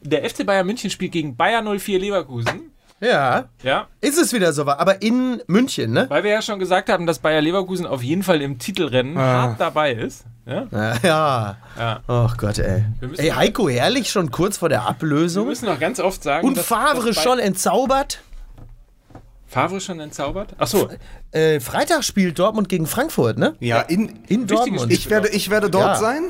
der 0.02 0.30
FC 0.30 0.46
Bayern 0.46 0.66
München 0.68 0.90
spielt 0.90 1.12
gegen 1.12 1.36
Bayer 1.36 1.64
04 1.64 2.00
Leverkusen. 2.00 2.72
Ja, 3.00 3.46
Ja, 3.62 3.88
ist 4.02 4.18
es 4.18 4.34
wieder 4.34 4.54
so. 4.54 4.64
Aber 4.68 5.02
in 5.04 5.42
München, 5.48 5.92
ne? 5.92 6.06
weil 6.10 6.24
wir 6.24 6.32
ja 6.32 6.42
schon 6.42 6.58
gesagt 6.58 6.90
haben, 6.90 7.06
dass 7.06 7.20
Bayer 7.20 7.42
Leverkusen 7.42 7.86
auf 7.86 8.02
jeden 8.02 8.24
Fall 8.24 8.42
im 8.42 8.58
Titelrennen 8.58 9.18
hart 9.20 9.60
dabei 9.60 9.94
ist. 9.94 10.26
Ja? 10.48 10.66
Ja. 10.72 10.94
ja. 11.04 11.58
Ja. 11.78 12.00
Ach 12.08 12.38
Gott, 12.38 12.58
ey. 12.58 12.86
Wir 13.02 13.20
Ey, 13.20 13.30
Heiko 13.30 13.70
Herrlich 13.70 14.10
schon 14.10 14.32
kurz 14.32 14.58
vor 14.58 14.70
der 14.70 14.80
Wir 14.80 14.88
Ablösung. 14.88 15.46
müssen 15.48 15.66
noch 15.66 15.80
ganz 15.80 16.00
oft 16.00 16.24
sagen, 16.24 16.48
Und 16.48 16.58
dass- 16.58 16.66
Favre 16.66 17.08
dass 17.14 17.22
schon 17.22 17.38
entzaubert. 17.38 18.22
Favre 19.46 19.80
schon 19.80 20.00
entzaubert? 20.00 20.56
Achso, 20.58 20.90
Äh, 21.32 21.60
Freitag 21.60 22.04
spielt 22.04 22.40
Dortmund 22.40 22.68
gegen 22.70 22.88
Frankfurt, 22.88 23.38
ne? 23.38 23.56
ja, 23.60 23.82
in, 23.82 24.20
In 24.28 24.48
Dortmund. 24.48 24.92
Ich 24.92 25.10
werde, 25.10 25.30
ich 25.30 25.50
werde 25.50 25.70
dort 25.70 25.86
Ja. 25.86 25.96
sein. 25.96 26.24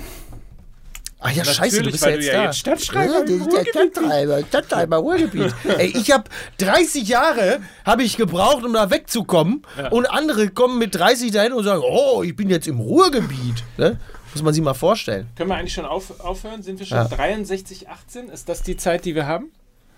Ach 1.20 1.32
ja, 1.32 1.38
Natürlich, 1.38 1.58
scheiße, 1.58 1.82
du 1.82 1.92
bist 1.92 2.04
ja 2.06 2.10
jetzt 2.12 2.26
ja 2.26 2.34
da. 2.34 2.44
jetzt 2.46 2.60
Stadtschreiber 2.60 3.14
Ja, 3.14 3.20
Ruhrgebiet 3.20 3.70
Stadttreiber, 3.70 4.40
Stadttreiber, 4.48 4.98
Ruhrgebiet. 4.98 5.56
Ey, 5.78 5.88
ich 5.98 6.12
habe 6.12 6.26
30 6.60 7.08
Jahre 7.08 7.60
habe 7.86 8.04
ich 8.04 8.18
gebraucht, 8.18 8.64
um 8.64 8.74
da 8.74 8.92
wegzukommen. 8.92 9.64
Und 9.90 10.06
andere 10.06 10.50
kommen 10.50 10.78
mit 10.78 10.94
30 10.94 11.32
dahin 11.32 11.54
und 11.54 11.64
sagen, 11.64 11.82
oh, 11.84 12.22
ich 12.24 12.36
bin 12.36 12.50
jetzt 12.52 12.68
im 12.68 12.80
Ruhrgebiet. 12.80 13.64
Ne? 13.78 14.00
Muss 14.34 14.44
man 14.44 14.54
sich 14.54 14.62
mal 14.64 14.76
vorstellen. 14.76 15.28
können 15.36 15.50
wir 15.50 15.56
eigentlich 15.56 15.74
schon 15.74 15.86
auf, 15.86 16.20
aufhören? 16.20 16.62
Sind 16.62 16.78
wir 16.78 16.86
schon 16.86 16.98
Ja. 17.00 17.06
63, 17.06 17.90
18? 17.90 18.30
Ist 18.30 18.48
das 18.48 18.62
die 18.62 18.78
Zeit, 18.78 19.04
die 19.06 19.16
wir 19.16 19.26
haben? 19.26 19.52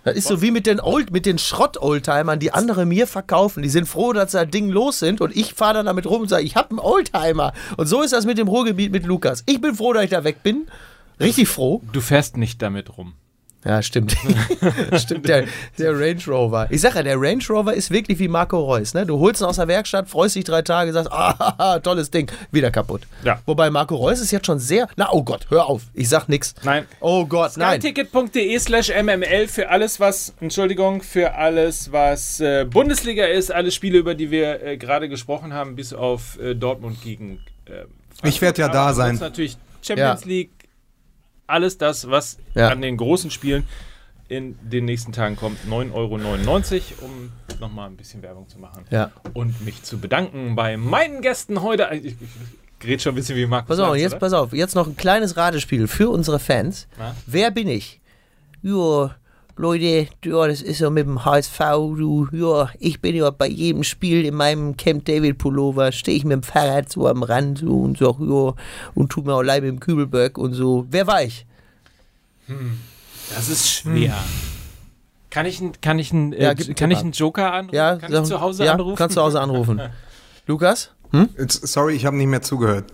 Das 0.05 0.15
ist 0.15 0.30
so 0.30 0.41
wie 0.41 0.49
mit 0.51 0.65
den 0.65 0.80
Old, 0.80 1.11
mit 1.11 1.26
den 1.26 1.38
Schrott-Oldtimern, 1.38 2.39
die 2.39 2.53
andere 2.53 2.86
mir 2.86 3.05
verkaufen. 3.05 3.61
Die 3.61 3.70
sind 3.70 3.86
froh, 3.86 4.13
dass 4.13 4.32
da 4.32 4.45
Ding 4.45 4.70
los 4.70 4.99
sind 4.99 5.20
und 5.20 5.36
ich 5.36 5.53
fahre 5.53 5.74
dann 5.74 5.88
damit 5.88 6.05
rum 6.05 6.22
und 6.22 6.30
sage, 6.30 6.43
ich 6.43 6.55
habe 6.55 6.70
einen 6.70 6.80
Oldtimer. 6.80 7.51
Und 7.76 7.88
so 7.88 8.01
ist 8.01 8.13
das 8.13 8.26
mit 8.26 8.38
dem 8.38 8.47
Ruhrgebiet 8.47 8.93
mit 8.93 9.05
Lukas. 9.05 9.43
Ich 9.45 9.59
bin 9.59 9.76
froh, 9.76 9.91
dass 9.91 10.05
ich 10.05 10.09
da 10.11 10.24
weg 10.24 10.41
bin. 10.41 10.67
Richtig 11.20 11.47
froh. 11.47 11.82
Du 11.91 12.01
fährst 12.01 12.38
nicht 12.38 12.61
damit 12.61 12.97
rum. 12.97 13.13
Ja, 13.65 13.82
stimmt. 13.82 14.15
stimmt, 14.93 15.28
der, 15.28 15.43
der 15.78 15.91
Range 15.99 16.22
Rover. 16.28 16.67
Ich 16.70 16.80
sag 16.80 16.95
ja, 16.95 17.03
der 17.03 17.20
Range 17.20 17.43
Rover 17.49 17.74
ist 17.74 17.91
wirklich 17.91 18.17
wie 18.20 18.30
Marco 18.30 18.57
Reus. 18.57 18.93
Ne? 18.93 19.05
Du 19.05 19.20
holst 19.20 19.41
ihn 19.41 19.45
aus 19.45 19.57
der 19.57 19.67
Werkstatt, 19.67 20.09
freust 20.09 20.38
dich 20.38 20.45
drei 20.45 20.61
Tage, 20.61 20.93
sagst, 20.93 21.11
ah, 21.11 21.80
tolles 21.80 22.09
Ding, 22.09 22.32
wieder 22.51 22.72
kaputt. 22.72 23.01
Ja. 23.26 23.41
Wobei 23.45 23.70
Marco 23.70 23.97
Reus 23.97 24.22
ist 24.22 24.32
jetzt 24.32 24.45
schon 24.45 24.59
sehr, 24.59 24.88
na, 24.95 25.09
oh 25.11 25.24
Gott, 25.24 25.47
hör 25.49 25.65
auf, 25.65 25.82
ich 25.93 26.07
sag 26.07 26.30
nix. 26.30 26.55
Nein. 26.63 26.86
Oh 27.01 27.26
Gott, 27.26 27.57
nein. 27.57 27.82
Skyticket.de 27.82 28.57
slash 28.59 28.91
MML 28.91 29.49
für 29.49 29.70
alles, 29.70 29.99
was, 29.99 30.34
Entschuldigung, 30.39 31.01
für 31.01 31.36
alles, 31.36 31.91
was 31.91 32.39
äh, 32.39 32.63
Bundesliga 32.63 33.26
ist, 33.26 33.51
alle 33.51 33.72
Spiele, 33.72 33.97
über 33.97 34.15
die 34.15 34.32
wir 34.32 34.63
äh, 34.63 34.78
gerade 34.78 35.09
gesprochen 35.09 35.51
haben, 35.51 35.76
bis 35.76 35.91
auf 35.91 36.39
äh, 36.39 36.55
Dortmund 36.55 37.01
gegen 37.01 37.41
äh, 37.65 37.72
Frankfurt. 37.72 37.89
Ich 38.24 38.41
werd 38.41 38.57
ja 38.57 38.70
da 38.70 38.93
sein. 38.93 39.15
natürlich 39.15 39.57
Champions 39.82 40.22
Ja. 40.22 40.28
League, 40.28 40.49
alles 41.50 41.78
das, 41.78 42.10
was 42.10 42.38
Ja. 42.56 42.70
an 42.70 42.82
den 42.82 42.97
großen 42.97 43.32
Spielen 43.32 43.66
in 44.28 44.58
den 44.62 44.86
nächsten 44.86 45.12
Tagen 45.12 45.36
kommt. 45.36 45.58
9,99 45.68 45.91
Euro, 45.93 46.16
um 47.06 47.32
nochmal 47.60 47.89
ein 47.89 47.97
bisschen 47.97 48.22
Werbung 48.22 48.47
zu 48.47 48.60
machen. 48.60 48.86
Ja. 48.91 49.12
Und 49.34 49.60
mich 49.66 49.82
zu 49.84 49.97
bedanken 50.00 50.56
bei 50.56 50.78
meinen 50.78 51.22
Gästen 51.22 51.62
heute. 51.64 51.89
Ich, 51.93 52.06
ich, 52.06 52.16
ich 52.82 52.88
rede 52.88 53.02
schon 53.02 53.14
ein 53.14 53.16
bisschen 53.16 53.36
wie 53.36 53.45
Markus 53.47 53.70
Pass 53.70 53.80
auf, 53.80 53.89
Lanz, 53.89 54.02
jetzt 54.02 54.12
oder? 54.14 54.20
pass 54.20 54.34
auf, 54.34 54.54
jetzt 54.54 54.76
noch 54.76 54.88
ein 54.88 54.95
kleines 54.95 55.36
Ratespiel 55.36 55.88
für 55.88 56.10
unsere 56.10 56.39
Fans. 56.39 56.88
Na? 56.97 57.16
Wer 57.26 57.50
bin 57.52 57.68
ich? 57.68 58.00
Ja, 58.62 59.16
Leute, 59.60 60.07
ja, 60.24 60.47
das 60.47 60.62
ist 60.62 60.80
ja 60.80 60.89
mit 60.89 61.05
dem 61.05 61.26
HSV, 61.26 61.60
du, 61.97 62.28
ja, 62.32 62.70
ich 62.80 63.01
bin 63.01 63.14
ja 63.14 63.30
bei 63.30 63.47
jedem 63.47 63.84
Spiel 63.84 64.24
in 64.26 64.34
meinem 64.36 64.78
Camp 64.78 65.03
David 65.03 65.38
Pullover, 65.38 65.91
stehe 65.91 66.16
ich 66.16 66.24
mit 66.24 66.32
dem 66.32 66.43
Fahrrad 66.43 66.89
so 66.89 67.05
am 67.10 67.24
Rand 67.24 67.57
so 67.60 67.82
und 67.82 67.97
sag, 67.97 68.16
ja, 68.22 68.53
und 68.95 69.10
tu 69.10 69.22
mir 69.22 69.34
auch 69.34 69.41
leid 69.43 69.64
mit 69.64 69.72
dem 69.72 69.82
Kübelberg 69.82 70.38
und 70.38 70.53
so. 70.53 70.86
Wer 70.89 71.07
war 71.07 71.24
ich? 71.24 71.45
Das 73.36 73.49
ist 73.49 73.70
schwer. 73.70 74.16
Kann 75.30 75.45
ich, 75.45 75.62
kann 75.82 75.99
ich, 75.99 76.14
äh, 76.14 76.41
Ja, 76.41 76.53
gib 76.53 76.68
einen 76.68 76.76
kann 76.76 76.91
ich 76.91 76.99
einen 76.99 77.12
Joker 77.12 77.51
anrufen? 77.53 77.76
Ja, 77.76 77.97
kann 77.97 78.12
sag- 78.14 78.24
ich 78.24 78.30
zu 78.30 78.39
Hause 78.39 78.64
ja, 78.64 78.74
anrufen? 78.74 78.95
kannst 78.95 79.18
du 79.18 79.20
zu 79.20 79.26
Hause 79.26 79.41
anrufen. 79.41 79.82
Lukas? 80.47 80.91
Jetzt- 81.38 81.68
Sorry, 81.68 81.95
ich 81.95 82.05
habe 82.05 82.16
nicht 82.16 82.28
mehr 82.28 82.41
zugehört. 82.41 82.86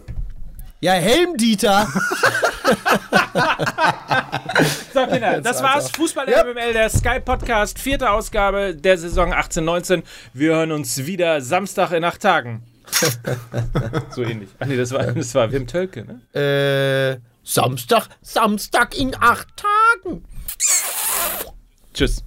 Ja, 0.82 0.94
Helmdieter. 0.94 1.88
So, 4.94 5.06
Kinder, 5.08 5.42
das 5.42 5.62
war's. 5.62 5.92
Fußball 5.92 6.26
MML, 6.26 6.74
der 6.74 6.90
Sky 6.90 7.20
Podcast, 7.20 7.78
vierte 7.80 8.10
Ausgabe 8.10 8.74
der 8.74 8.98
Saison 8.98 9.34
18-19. 9.34 10.04
Wir 10.34 10.56
hören 10.56 10.72
uns 10.72 11.06
wieder 11.06 11.42
Samstag 11.42 11.92
in 11.92 12.04
acht 12.06 12.22
Tagen. 12.22 12.64
so 14.12 14.24
ähnlich. 14.24 14.50
Ach 14.60 14.68
nee, 14.68 14.78
das 14.78 14.92
war, 14.92 15.04
das 15.04 15.36
war 15.36 15.52
Wim 15.52 15.68
Tölke, 15.68 16.06
ne? 16.06 17.20
äh, 17.20 17.20
Samstag, 17.44 18.08
Samstag 18.22 18.98
in 18.98 19.16
acht 19.20 19.48
Tagen. 19.58 20.24
Tschüss. 21.94 22.24